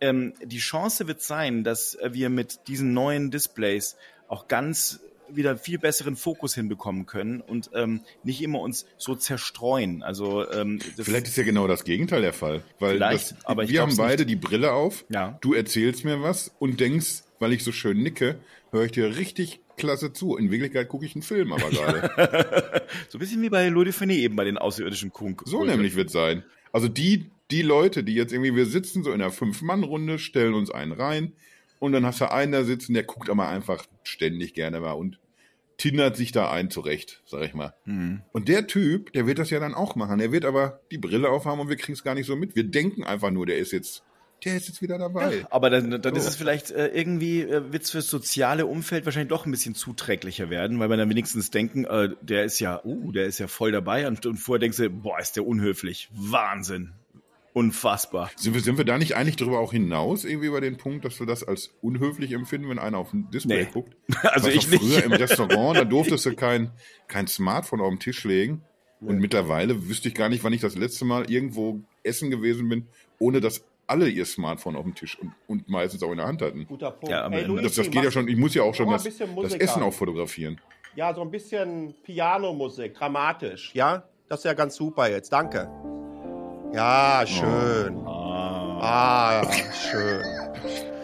Ähm, 0.00 0.34
die 0.42 0.58
Chance 0.58 1.08
wird 1.08 1.22
sein, 1.22 1.64
dass 1.64 1.96
wir 2.06 2.28
mit 2.28 2.68
diesen 2.68 2.92
neuen 2.92 3.30
Displays 3.30 3.96
auch 4.28 4.48
ganz 4.48 5.00
wieder 5.28 5.56
viel 5.56 5.78
besseren 5.78 6.16
Fokus 6.16 6.54
hinbekommen 6.54 7.06
können 7.06 7.40
und 7.40 7.70
ähm, 7.74 8.00
nicht 8.22 8.42
immer 8.42 8.60
uns 8.60 8.86
so 8.96 9.14
zerstreuen. 9.14 10.02
Also 10.02 10.48
ähm, 10.50 10.80
vielleicht 10.96 11.26
ist 11.26 11.36
ja 11.36 11.44
genau 11.44 11.66
das 11.66 11.84
Gegenteil 11.84 12.22
der 12.22 12.32
Fall, 12.32 12.62
weil 12.78 12.98
das, 12.98 13.34
wir 13.66 13.80
haben 13.80 13.96
beide 13.96 14.24
nicht. 14.24 14.30
die 14.30 14.36
Brille 14.36 14.72
auf. 14.72 15.04
Ja. 15.08 15.38
Du 15.40 15.54
erzählst 15.54 16.04
mir 16.04 16.22
was 16.22 16.52
und 16.58 16.80
denkst, 16.80 17.22
weil 17.38 17.52
ich 17.52 17.64
so 17.64 17.72
schön 17.72 18.02
nicke, 18.02 18.38
höre 18.70 18.84
ich 18.84 18.92
dir 18.92 19.16
richtig 19.16 19.60
klasse 19.76 20.12
zu. 20.12 20.36
In 20.36 20.50
Wirklichkeit 20.50 20.88
gucke 20.88 21.04
ich 21.04 21.14
einen 21.14 21.22
Film 21.22 21.52
aber 21.52 21.70
gerade. 21.70 22.86
so 23.08 23.18
ein 23.18 23.20
bisschen 23.20 23.42
wie 23.42 23.50
bei 23.50 23.70
Finet 23.92 24.18
eben 24.18 24.36
bei 24.36 24.44
den 24.44 24.58
außerirdischen 24.58 25.12
Kuhn. 25.12 25.36
So 25.44 25.64
nämlich 25.64 25.96
wird 25.96 26.10
sein. 26.10 26.44
Also 26.72 26.88
die, 26.88 27.30
die 27.50 27.62
Leute, 27.62 28.04
die 28.04 28.14
jetzt 28.14 28.32
irgendwie, 28.32 28.54
wir 28.54 28.66
sitzen 28.66 29.02
so 29.02 29.10
in 29.10 29.20
einer 29.20 29.30
Fünf-Mann-Runde, 29.30 30.18
stellen 30.18 30.54
uns 30.54 30.70
einen 30.70 30.92
rein 30.92 31.32
und 31.78 31.92
dann 31.92 32.06
hast 32.06 32.20
du 32.20 32.30
einen 32.30 32.52
da 32.52 32.64
sitzen, 32.64 32.94
der 32.94 33.04
guckt 33.04 33.30
aber 33.30 33.48
einfach 33.48 33.84
ständig 34.02 34.54
gerne 34.54 34.80
mal 34.80 34.92
und 34.92 35.18
tindert 35.78 36.16
sich 36.16 36.32
da 36.32 36.50
ein 36.50 36.70
zurecht, 36.70 37.22
sag 37.26 37.42
ich 37.44 37.54
mal. 37.54 37.74
Mhm. 37.84 38.22
Und 38.32 38.48
der 38.48 38.66
Typ, 38.66 39.12
der 39.12 39.26
wird 39.26 39.38
das 39.38 39.50
ja 39.50 39.60
dann 39.60 39.74
auch 39.74 39.94
machen. 39.94 40.20
Er 40.20 40.32
wird 40.32 40.44
aber 40.46 40.80
die 40.90 40.98
Brille 40.98 41.28
aufhaben 41.28 41.60
und 41.60 41.68
wir 41.68 41.76
kriegen 41.76 41.92
es 41.92 42.02
gar 42.02 42.14
nicht 42.14 42.26
so 42.26 42.34
mit. 42.34 42.56
Wir 42.56 42.64
denken 42.64 43.04
einfach 43.04 43.30
nur, 43.30 43.46
der 43.46 43.58
ist 43.58 43.72
jetzt 43.72 44.02
der 44.44 44.56
ist 44.56 44.68
jetzt 44.68 44.82
wieder 44.82 44.98
dabei. 44.98 45.38
Ja, 45.38 45.46
aber 45.50 45.70
dann, 45.70 45.90
dann 45.90 46.02
So. 46.14 46.20
ist 46.20 46.28
es 46.28 46.36
vielleicht 46.36 46.70
äh, 46.70 46.88
irgendwie, 46.88 47.40
äh, 47.42 47.72
wird 47.72 47.82
es 47.84 47.90
fürs 47.90 48.08
soziale 48.08 48.66
Umfeld 48.66 49.04
wahrscheinlich 49.04 49.30
doch 49.30 49.46
ein 49.46 49.50
bisschen 49.50 49.74
zuträglicher 49.74 50.50
werden, 50.50 50.78
weil 50.78 50.88
man 50.88 50.98
dann 50.98 51.08
wenigstens 51.10 51.50
denken, 51.50 51.84
äh, 51.84 52.10
der 52.20 52.44
ist 52.44 52.60
ja, 52.60 52.80
uh, 52.84 53.12
der 53.12 53.26
ist 53.26 53.38
ja 53.38 53.48
voll 53.48 53.72
dabei 53.72 54.06
und, 54.06 54.24
und 54.26 54.36
vorher 54.36 54.60
denkst 54.60 54.76
du, 54.76 54.90
boah, 54.90 55.18
ist 55.18 55.36
der 55.36 55.46
unhöflich. 55.46 56.08
Wahnsinn. 56.12 56.92
Unfassbar. 57.52 58.30
Sind 58.36 58.52
wir, 58.52 58.60
sind 58.60 58.76
wir 58.76 58.84
da 58.84 58.98
nicht 58.98 59.16
eigentlich 59.16 59.36
darüber 59.36 59.60
auch 59.60 59.72
hinaus, 59.72 60.26
irgendwie 60.26 60.48
über 60.48 60.60
den 60.60 60.76
Punkt, 60.76 61.06
dass 61.06 61.18
wir 61.20 61.26
das 61.26 61.42
als 61.42 61.70
unhöflich 61.80 62.32
empfinden, 62.32 62.68
wenn 62.68 62.78
einer 62.78 62.98
auf 62.98 63.14
ein 63.14 63.30
Display 63.30 63.64
Nee. 63.64 63.70
guckt? 63.72 63.96
Also 64.22 64.48
ich 64.48 64.70
noch 64.70 64.78
Früher 64.78 64.96
nicht. 64.96 65.04
im 65.06 65.12
Restaurant, 65.12 65.78
da 65.78 65.84
durftest 65.86 66.26
du 66.26 66.34
kein, 66.34 66.70
kein 67.08 67.26
Smartphone 67.26 67.80
auf 67.80 67.88
den 67.88 67.98
Tisch 67.98 68.24
legen. 68.24 68.60
Und 69.00 69.18
mittlerweile 69.20 69.88
wüsste 69.88 70.08
ich 70.08 70.14
gar 70.14 70.28
nicht, 70.28 70.42
wann 70.44 70.52
ich 70.52 70.60
das 70.60 70.74
letzte 70.74 71.04
Mal 71.06 71.30
irgendwo 71.30 71.80
essen 72.02 72.30
gewesen 72.30 72.68
bin, 72.68 72.86
ohne 73.18 73.40
dass 73.40 73.64
alle 73.86 74.08
ihr 74.08 74.24
Smartphone 74.26 74.76
auf 74.76 74.82
dem 74.84 74.94
Tisch 74.94 75.18
und, 75.20 75.32
und 75.46 75.68
meistens 75.68 76.02
auch 76.02 76.10
in 76.10 76.16
der 76.18 76.26
Hand 76.26 76.42
hatten. 76.42 76.66
Guter 76.66 76.90
Punkt. 76.90 77.08
Ja, 77.10 77.22
aber 77.24 77.36
Hey, 77.36 77.44
Luigi, 77.44 77.62
Das, 77.64 77.74
das 77.76 77.90
geht 77.90 78.02
ja 78.04 78.10
schon, 78.10 78.26
ich 78.28 78.36
muss 78.36 78.54
ja 78.54 78.62
auch 78.62 78.74
schon 78.74 78.90
das, 78.90 79.04
das 79.04 79.54
Essen 79.54 79.82
auch 79.82 79.92
fotografieren. 79.92 80.60
Ja, 80.94 81.14
so 81.14 81.20
ein 81.22 81.30
bisschen 81.30 81.94
Pianomusik, 82.02 82.94
dramatisch, 82.94 83.70
ja? 83.74 84.02
Das 84.28 84.40
ist 84.40 84.44
ja 84.44 84.54
ganz 84.54 84.74
super 84.76 85.08
jetzt, 85.10 85.32
danke. 85.32 85.68
Ja, 86.72 87.22
schön. 87.26 87.96
Ah, 88.06 88.52
Ah, 88.78 89.52
schön. 89.72 90.22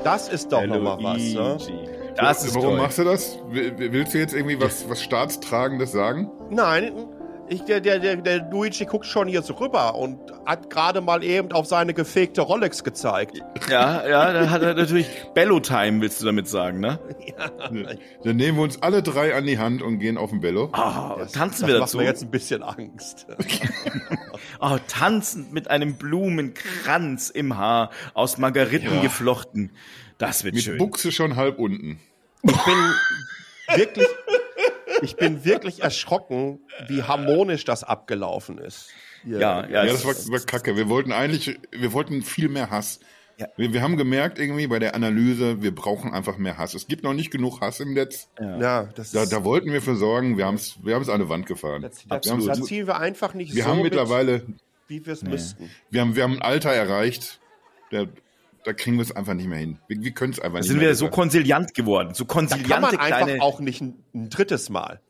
Das 0.05 0.29
ist 0.29 0.51
doch 0.53 0.67
nochmal 0.67 0.99
was, 1.03 1.23
ne? 1.23 1.57
Das 2.17 2.45
ist 2.45 2.55
Warum 2.55 2.71
toll. 2.71 2.79
machst 2.79 2.99
du 2.99 3.05
das? 3.05 3.39
Will- 3.49 3.75
Willst 3.79 4.13
du 4.13 4.19
jetzt 4.19 4.35
irgendwie 4.35 4.61
was, 4.61 4.87
was 4.91 5.03
Staatstragendes 5.03 5.93
sagen? 5.93 6.31
Nein, 6.51 6.93
Ich, 7.49 7.63
der, 7.65 7.81
der, 7.81 7.99
der, 7.99 8.17
der 8.17 8.49
Luigi 8.51 8.87
guckt 8.87 9.05
schon 9.05 9.29
hier 9.29 9.43
so 9.43 9.55
rüber 9.55 9.95
und 9.97 10.19
hat 10.47 10.71
gerade 10.71 11.01
mal 11.01 11.23
eben 11.23 11.53
auf 11.53 11.67
seine 11.67 11.93
gefegte 11.93 12.41
Rolex 12.41 12.83
gezeigt. 12.83 13.43
Ja, 13.69 14.07
ja, 14.09 14.33
da 14.33 14.49
hat 14.51 14.63
er 14.63 14.75
natürlich 14.75 15.07
Bello-Time, 15.35 16.01
willst 16.01 16.21
du 16.23 16.27
damit 16.27 16.49
sagen, 16.49 16.81
ne? 16.81 16.99
Dann 18.25 18.37
nehmen 18.37 18.57
wir 18.59 18.65
uns 18.65 18.81
alle 18.81 19.03
drei 19.03 19.35
an 19.35 19.45
die 19.45 19.59
Hand 19.59 19.83
und 19.83 19.99
gehen 19.99 20.17
auf 20.17 20.31
den 20.31 20.41
Bello. 20.41 20.71
Ah, 20.73 21.17
tanzen 21.33 21.63
das 21.63 21.69
wir 21.69 21.75
macht 21.75 21.83
dazu. 21.89 21.99
mir 21.99 22.05
jetzt 22.05 22.23
ein 22.23 22.31
bisschen 22.31 22.63
Angst. 22.63 23.27
Oh, 24.61 24.79
tanzend 24.89 25.53
mit 25.53 25.69
einem 25.71 25.95
Blumenkranz 25.95 27.31
im 27.31 27.57
Haar, 27.57 27.91
aus 28.15 28.39
Margariten 28.39 29.03
geflochten. 29.03 29.73
Das 30.19 30.45
wird 30.45 30.55
Mit 30.55 30.65
schön. 30.65 30.79
Buchse 30.79 31.11
schon 31.11 31.35
halb 31.37 31.59
unten. 31.59 31.99
Ich 32.43 32.65
bin 32.65 32.95
wirklich, 33.77 34.07
ich 35.03 35.17
bin 35.17 35.45
wirklich 35.45 35.83
erschrocken, 35.83 36.61
wie 36.89 37.03
harmonisch 37.03 37.65
das 37.65 37.85
abgelaufen 37.85 38.59
ist. 38.59 38.89
Hier. 39.25 39.39
Ja, 39.39 39.63
ja, 39.67 39.85
Ja, 39.85 39.93
es- 39.93 40.03
das 40.03 40.29
war, 40.29 40.33
war 40.39 40.41
kacke. 40.47 40.77
Wir 40.77 40.89
wollten 40.89 41.13
eigentlich, 41.13 41.59
wir 41.71 41.93
wollten 41.93 42.23
viel 42.23 42.49
mehr 42.49 42.71
Hass. 42.71 43.01
Ja. 43.39 43.47
Wir, 43.57 43.73
wir 43.73 43.83
haben 43.83 43.97
gemerkt 43.97 44.39
irgendwie 44.39 44.67
bei 44.67 44.79
der 44.79 44.95
Analyse, 44.95 45.63
wir 45.63 45.75
brauchen 45.75 46.13
einfach 46.13 46.37
mehr 46.39 46.59
Hass. 46.59 46.75
Es 46.75 46.87
gibt 46.87 47.03
noch 47.03 47.15
nicht 47.15 47.31
genug 47.31 47.61
Hass 47.61 47.81
im 47.81 47.95
Netz. 47.95 48.29
Ja, 48.39 48.85
das 48.95 49.11
Da, 49.13 49.23
ist, 49.23 49.33
da 49.33 49.43
wollten 49.45 49.73
wir 49.73 49.81
für 49.81 49.97
sorgen. 49.97 50.37
Wir 50.39 50.47
haben 50.47 50.57
es 50.57 50.77
wir 50.85 50.95
haben's 50.95 51.09
an 51.09 51.17
eine 51.17 51.29
Wand 51.29 51.47
gefahren. 51.47 51.83
da, 51.83 51.89
Wir, 51.89 52.21
da, 52.21 52.31
haben's 52.31 52.47
da 52.47 52.55
so- 52.57 52.65
ziehen 52.65 52.87
wir 52.87 52.99
einfach 52.99 53.33
nicht 53.35 53.55
wir 53.55 53.65
so 53.65 53.69
haben 53.71 53.77
mit, 53.79 53.85
mittlerweile, 53.85 54.43
wie 54.87 55.05
wir 55.07 55.13
es 55.13 55.23
müssten. 55.23 55.71
wir 55.91 56.01
haben, 56.03 56.15
wir 56.15 56.23
haben 56.25 56.35
ein 56.35 56.43
Alter 56.43 56.71
erreicht, 56.73 57.41
der, 57.91 58.09
da 58.65 58.73
kriegen 58.73 58.97
wir 58.97 59.03
es 59.03 59.13
einfach 59.13 59.35
nicht 59.35 59.49
mehr 59.49 59.59
hin. 59.59 59.79
Wir, 59.89 60.01
wir 60.03 60.11
können 60.13 60.33
es 60.33 60.39
einfach 60.41 60.55
Da 60.55 60.61
nicht 60.61 60.69
sind 60.69 60.79
mehr. 60.79 60.89
wir 60.89 60.95
so 60.95 61.09
konsiliant 61.09 61.75
geworden. 61.75 62.15
So 62.15 62.25
Da 62.25 62.35
kann 62.35 62.49
konsiliante 62.49 62.81
man 62.97 62.97
einfach 62.99 63.25
kleine. 63.27 63.43
auch 63.43 63.61
nicht 63.61 63.81
ein, 63.81 63.95
ein 64.15 64.31
drittes 64.31 64.71
Mal 64.71 65.01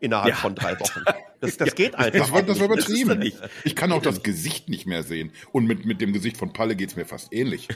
innerhalb 0.00 0.28
Ja. 0.30 0.34
von 0.36 0.54
drei 0.54 0.78
Wochen. 0.80 1.02
Das, 1.40 1.56
das 1.56 1.74
geht 1.74 1.94
einfach. 1.94 2.18
das 2.20 2.32
war, 2.32 2.42
das 2.42 2.60
war 2.60 2.68
Das 2.68 2.88
übertrieben. 2.88 3.18
nicht. 3.18 3.38
ich 3.64 3.74
kann 3.76 3.92
auch 3.92 4.02
das 4.02 4.22
Gesicht 4.22 4.68
nicht 4.68 4.86
mehr 4.86 5.02
sehen. 5.02 5.32
Und 5.52 5.66
mit, 5.66 5.84
mit 5.86 6.00
dem 6.00 6.12
Gesicht 6.12 6.36
von 6.36 6.52
Palle 6.52 6.76
geht's 6.76 6.96
mir 6.96 7.04
fast 7.06 7.32
ähnlich. 7.32 7.68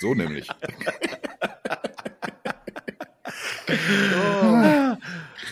So 0.00 0.14
nämlich. 0.14 0.48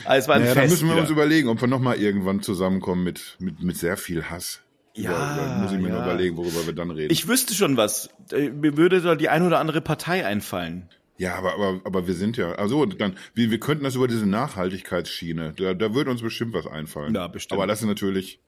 Ah, 0.05 0.17
es 0.17 0.29
war 0.29 0.37
ein 0.37 0.43
Ja, 0.43 0.55
da 0.55 0.61
Fest 0.61 0.71
müssen 0.73 0.87
wir 0.89 0.93
wieder. 0.95 1.03
uns 1.03 1.11
überlegen, 1.11 1.49
ob 1.49 1.61
wir 1.61 1.69
nochmal 1.69 1.97
irgendwann 1.97 2.41
zusammenkommen 2.43 3.03
mit, 3.05 3.37
mit, 3.41 3.61
mit 3.63 3.77
sehr 3.77 3.97
viel 3.97 4.25
Hass. 4.31 4.61
Ja, 4.97 5.35
über- 5.35 5.63
muss 5.63 5.73
ich 5.73 5.79
mir 5.79 5.89
ja. 5.91 6.03
überlegen, 6.05 6.37
worüber 6.37 6.67
wir 6.67 6.73
dann 6.75 6.91
reden. 6.91 7.13
Ich 7.13 7.29
wüsste 7.29 7.55
schon 7.55 7.77
was. 7.77 8.09
Äh, 8.33 8.51
Mir 8.51 8.77
würde 8.77 9.01
da 9.01 9.15
die 9.15 9.29
ein 9.29 9.43
oder 9.43 9.59
andere 9.61 9.81
Partei 9.81 10.25
einfallen. 10.27 10.89
ja, 11.19 11.35
aber, 11.37 11.55
aber, 11.55 11.81
aber 11.85 12.07
wir 12.07 12.15
sind 12.15 12.37
ja, 12.37 12.53
also 12.53 12.85
dann, 12.87 13.17
wir, 13.35 13.51
wir 13.51 13.61
könnten 13.61 13.85
das 13.85 13.95
über 13.95 14.09
diese 14.09 14.27
Nachhaltigkeitsschiene, 14.27 15.55
da, 15.57 15.75
da 15.75 15.95
würde 15.95 16.11
uns 16.11 16.23
bestimmt 16.23 16.53
was 16.55 16.67
einfallen. 16.67 17.15
Ja, 17.15 17.27
bestimmt. 17.29 17.59
Aber 17.59 17.67
das 17.67 17.81
ist 17.81 17.87
natürlich, 17.89 18.41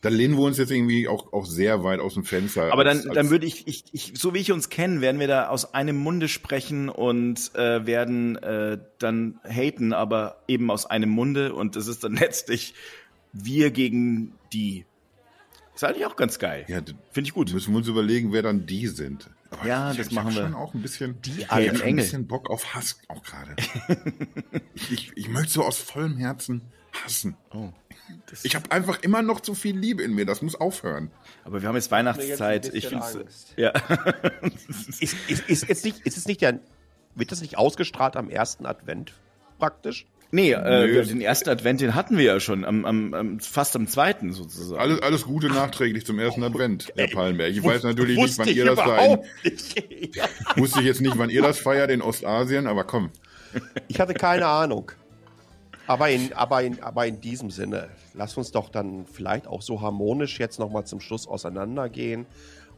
da 0.00 0.08
lehnen 0.08 0.36
wir 0.36 0.42
uns 0.44 0.58
jetzt 0.58 0.70
irgendwie 0.70 1.08
auch, 1.08 1.32
auch 1.32 1.46
sehr 1.46 1.84
weit 1.84 2.00
aus 2.00 2.14
dem 2.14 2.24
Fenster. 2.24 2.72
Aber 2.72 2.84
dann, 2.84 2.96
als- 2.98 3.06
als- 3.06 3.14
dann 3.14 3.30
würde 3.30 3.46
ich, 3.46 3.66
ich, 3.66 3.84
ich, 3.92 4.12
so 4.16 4.34
wie 4.34 4.38
ich 4.38 4.50
uns 4.52 4.68
kenne, 4.68 5.00
werden 5.00 5.20
wir 5.20 5.28
da 5.28 5.48
aus 5.48 5.74
einem 5.74 5.96
Munde 5.96 6.28
sprechen 6.28 6.88
und 6.88 7.54
äh, 7.54 7.86
werden 7.86 8.36
äh, 8.36 8.78
dann 8.98 9.40
haten, 9.44 9.92
aber 9.92 10.42
eben 10.48 10.70
aus 10.70 10.86
einem 10.86 11.10
Munde 11.10 11.54
und 11.54 11.76
es 11.76 11.86
ist 11.86 12.02
dann 12.04 12.14
letztlich 12.16 12.74
wir 13.32 13.70
gegen 13.70 14.32
die. 14.52 14.84
Ist 15.74 15.84
eigentlich 15.84 16.06
auch 16.06 16.16
ganz 16.16 16.38
geil. 16.38 16.64
Ja, 16.68 16.80
Finde 17.10 17.28
ich 17.28 17.32
gut. 17.34 17.52
müssen 17.52 17.72
wir 17.72 17.78
uns 17.78 17.88
überlegen, 17.88 18.32
wer 18.32 18.42
dann 18.42 18.66
die 18.66 18.88
sind. 18.88 19.30
Aber 19.50 19.66
Ja, 19.66 19.90
ich, 19.90 19.96
das 19.98 20.08
ich 20.08 20.12
machen 20.12 20.34
wir. 20.34 20.42
schon 20.42 20.54
auch 20.54 20.74
ein 20.74 20.82
bisschen, 20.82 21.20
die 21.22 21.46
alten 21.48 21.76
ich 21.76 21.84
ein 21.84 21.96
bisschen 21.96 22.26
Bock 22.26 22.50
auf 22.50 22.74
Hass 22.74 22.98
auch 23.08 23.22
gerade. 23.22 23.56
ich, 24.74 24.92
ich, 24.92 25.12
ich 25.16 25.28
möchte 25.28 25.52
so 25.52 25.64
aus 25.64 25.78
vollem 25.78 26.16
Herzen 26.16 26.62
hassen. 27.04 27.36
Oh, 27.54 27.70
Ich 28.42 28.54
habe 28.54 28.70
einfach 28.70 29.02
immer 29.02 29.22
noch 29.22 29.40
zu 29.40 29.54
viel 29.54 29.76
Liebe 29.78 30.02
in 30.02 30.14
mir. 30.14 30.26
Das 30.26 30.42
muss 30.42 30.54
aufhören. 30.54 31.10
aber 31.44 31.62
wir 31.62 31.68
haben 31.68 31.76
jetzt 31.76 31.90
Weihnachtszeit. 31.90 32.66
jetzt 32.66 32.74
Ich 32.74 32.88
finde 32.88 33.26
ja. 33.56 33.70
Ist, 35.00 35.14
ist, 35.28 35.48
ist, 35.48 35.68
jetzt 35.68 35.84
nicht, 35.84 36.00
ist 36.00 36.16
es 36.18 36.26
nicht 36.26 36.42
der, 36.42 36.60
wird 37.14 37.32
das 37.32 37.40
nicht 37.40 37.56
ausgestrahlt 37.56 38.16
am 38.16 38.28
ersten 38.28 38.66
Advent 38.66 39.14
praktisch? 39.58 40.06
Nee, 40.34 40.52
äh, 40.52 41.04
den 41.04 41.20
ersten 41.20 41.50
Advent, 41.50 41.82
den 41.82 41.94
hatten 41.94 42.16
wir 42.16 42.24
ja 42.24 42.40
schon, 42.40 42.64
am, 42.64 42.86
am, 42.86 43.12
am, 43.12 43.38
fast 43.38 43.76
am 43.76 43.86
zweiten 43.86 44.32
sozusagen. 44.32 44.80
Alles, 44.80 45.02
alles 45.02 45.24
Gute 45.24 45.48
nachträglich 45.48 46.06
zum 46.06 46.18
ersten 46.18 46.42
Advent, 46.42 46.90
Herr 46.96 47.08
Pallenberg. 47.08 47.50
Ich 47.50 47.62
weiß 47.62 47.82
natürlich 47.82 48.16
nicht, 48.16 48.38
wann 48.38 48.48
ich 48.48 48.56
ihr 48.56 48.64
das 48.64 48.78
nicht. 49.44 50.16
Ja. 50.16 50.24
wusste 50.56 50.80
ich 50.80 50.86
jetzt 50.86 51.02
nicht, 51.02 51.18
wann 51.18 51.28
ihr 51.28 51.42
das 51.42 51.58
feiert 51.58 51.90
in 51.90 52.00
Ostasien, 52.00 52.66
aber 52.66 52.84
komm. 52.84 53.10
Ich 53.88 54.00
hatte 54.00 54.14
keine 54.14 54.46
Ahnung. 54.46 54.90
Aber 55.86 56.08
in, 56.08 56.32
aber, 56.32 56.62
in, 56.62 56.82
aber 56.82 57.06
in 57.06 57.20
diesem 57.20 57.50
Sinne, 57.50 57.90
lass 58.14 58.34
uns 58.38 58.52
doch 58.52 58.70
dann 58.70 59.04
vielleicht 59.04 59.46
auch 59.46 59.60
so 59.60 59.82
harmonisch 59.82 60.38
jetzt 60.38 60.58
nochmal 60.58 60.86
zum 60.86 61.00
Schluss 61.00 61.28
auseinandergehen 61.28 62.24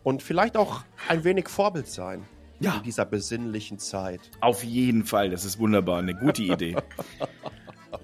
und 0.03 0.25
vielleicht 0.25 0.57
auch 0.57 0.83
ein 1.07 1.23
wenig 1.23 1.49
Vorbild 1.49 1.87
sein 1.87 2.25
Ja. 2.65 2.77
in 2.79 2.83
dieser 2.83 3.05
besinnlichen 3.05 3.79
Zeit. 3.79 4.21
Auf 4.41 4.65
jeden 4.65 5.05
Fall, 5.05 5.31
das 5.31 5.45
ist 5.45 5.59
wunderbar, 5.59 5.99
eine 5.99 6.15
gute 6.15 6.43
Idee. 6.43 6.77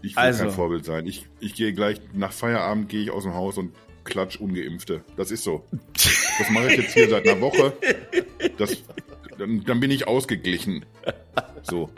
Ich 0.02 0.14
will 0.16 0.22
Also. 0.22 0.44
kein 0.44 0.52
Vorbild 0.52 0.84
sein. 0.84 1.06
Ich, 1.06 1.26
ich 1.40 1.52
gehe 1.54 1.74
gleich, 1.74 2.00
nach 2.14 2.32
Feierabend 2.32 2.88
gehe 2.88 3.02
ich 3.02 3.10
aus 3.10 3.24
dem 3.24 3.34
Haus 3.34 3.58
und 3.58 3.74
klatsch 4.04 4.36
Ungeimpfte. 4.36 5.02
Das 5.16 5.30
ist 5.30 5.42
so. 5.44 5.66
Das 6.38 6.48
mache 6.50 6.68
ich 6.72 6.78
jetzt 6.78 6.94
hier 6.94 7.10
seit 7.10 7.28
einer 7.28 7.40
Woche. 7.40 7.74
Das, 8.56 8.82
dann, 9.36 9.62
dann 9.64 9.80
bin 9.80 9.90
ich 9.90 10.06
ausgeglichen. 10.06 10.86
So. 11.62 11.90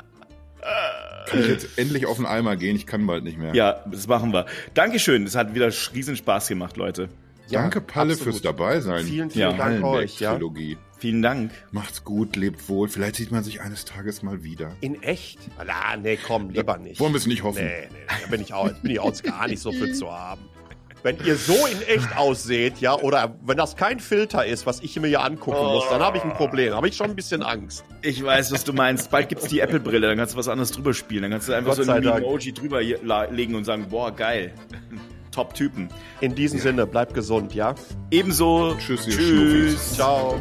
Kann 1.29 1.41
ich 1.43 1.49
jetzt 1.49 1.79
endlich 1.79 2.07
auf 2.07 2.17
den 2.17 2.27
Eimer 2.27 2.57
gehen? 2.57 2.75
Ich 2.75 2.87
kann 2.87 3.07
bald 3.07 3.23
nicht 3.25 3.39
mehr. 3.39 3.55
Ja, 3.55 3.85
das 3.89 4.09
machen 4.09 4.33
wir. 4.33 4.47
Dankeschön, 4.75 5.25
es 5.25 5.37
hat 5.37 5.55
wieder 5.55 5.71
riesen 5.95 6.17
Spaß 6.17 6.49
gemacht, 6.49 6.77
Leute. 6.79 7.09
Danke, 7.51 7.79
Ja, 7.81 7.85
Palle, 7.87 8.13
absolut. 8.15 8.35
fürs 8.35 8.43
Dabeisein. 8.43 9.05
Vielen, 9.05 9.31
vielen 9.31 9.51
Ja. 9.51 9.57
Dank 9.57 9.85
euch. 9.85 10.19
Ja. 10.19 10.33
Trilogie. 10.33 10.77
Vielen 11.03 11.21
Dank. 11.21 11.51
Macht's 11.73 12.05
gut, 12.05 12.37
lebt 12.37 12.69
wohl. 12.69 12.87
Vielleicht 12.87 13.17
sieht 13.17 13.33
man 13.33 13.43
sich 13.43 13.61
eines 13.61 13.85
Tages 13.85 14.23
mal 14.23 14.45
wieder. 14.45 14.77
In 14.81 15.03
echt? 15.03 15.41
Ah, 15.59 15.97
nee, 15.97 16.17
komm, 16.17 16.51
lieber 16.51 16.79
nicht. 16.79 17.01
Wollen 17.01 17.13
wir 17.13 17.19
es 17.19 17.27
nicht 17.27 17.43
hoffen. 17.43 17.65
Nee, 17.65 17.89
nee, 17.91 17.99
da 18.23 18.31
bin 18.31 18.41
ich 18.41 18.55
auch, 18.55 18.71
bin 18.71 18.93
ich 18.93 19.01
auch 19.01 19.13
gar 19.21 19.49
nicht 19.49 19.61
so 19.61 19.73
für 19.73 19.93
zu 19.93 20.13
haben. 20.13 20.43
Wenn 21.03 21.17
ihr 21.25 21.35
so 21.35 21.67
in 21.67 21.83
echt 21.89 22.17
ausseht, 22.17 22.79
ja, 22.79 22.95
oder 22.95 23.37
wenn 23.45 23.57
das 23.57 23.75
kein 23.75 23.99
Filter 23.99 24.47
ist, 24.47 24.65
was 24.65 24.79
ich 24.79 24.95
mir 25.01 25.09
hier 25.09 25.25
angucken 25.25 25.59
muss, 25.61 25.89
dann 25.91 26.01
habe 26.03 26.19
ich 26.19 26.23
ein 26.23 26.35
Problem. 26.35 26.71
Da 26.71 26.77
habe 26.77 26.87
ich 26.87 26.95
schon 26.95 27.11
ein 27.11 27.17
bisschen 27.17 27.43
Angst. 27.43 27.85
Ich 28.03 28.23
weiß, 28.23 28.53
was 28.53 28.63
du 28.63 28.73
meinst. 28.73 29.11
Bald 29.11 29.29
gibt's 29.29 29.49
die 29.49 29.59
Apple-Brille, 29.59 30.07
dann 30.07 30.17
kannst 30.17 30.35
du 30.35 30.39
was 30.39 30.47
anderes 30.47 30.71
drüber 30.71 30.95
spielen. 30.95 31.23
Dann 31.23 31.33
kannst 31.33 31.49
du 31.49 31.53
einfach 31.53 31.75
Gott 31.75 31.85
so 31.85 31.91
ein. 31.91 32.05
Emoji 32.05 32.53
drüber 32.53 32.81
legen 32.81 33.57
und 33.57 33.65
sagen, 33.65 33.89
boah, 33.91 34.15
geil. 34.15 34.55
Top-Typen. 35.33 35.89
In 36.21 36.37
diesem 36.37 36.61
Sinne, 36.61 36.87
bleibt 36.87 37.13
gesund, 37.13 37.57
ja? 37.57 37.75
Ebenso. 38.13 38.77
Tschüss, 38.79 39.09
ihr 39.09 39.15
Tschüss. 39.15 39.27
Schnuffis. 39.27 39.95
Ciao. 39.95 40.41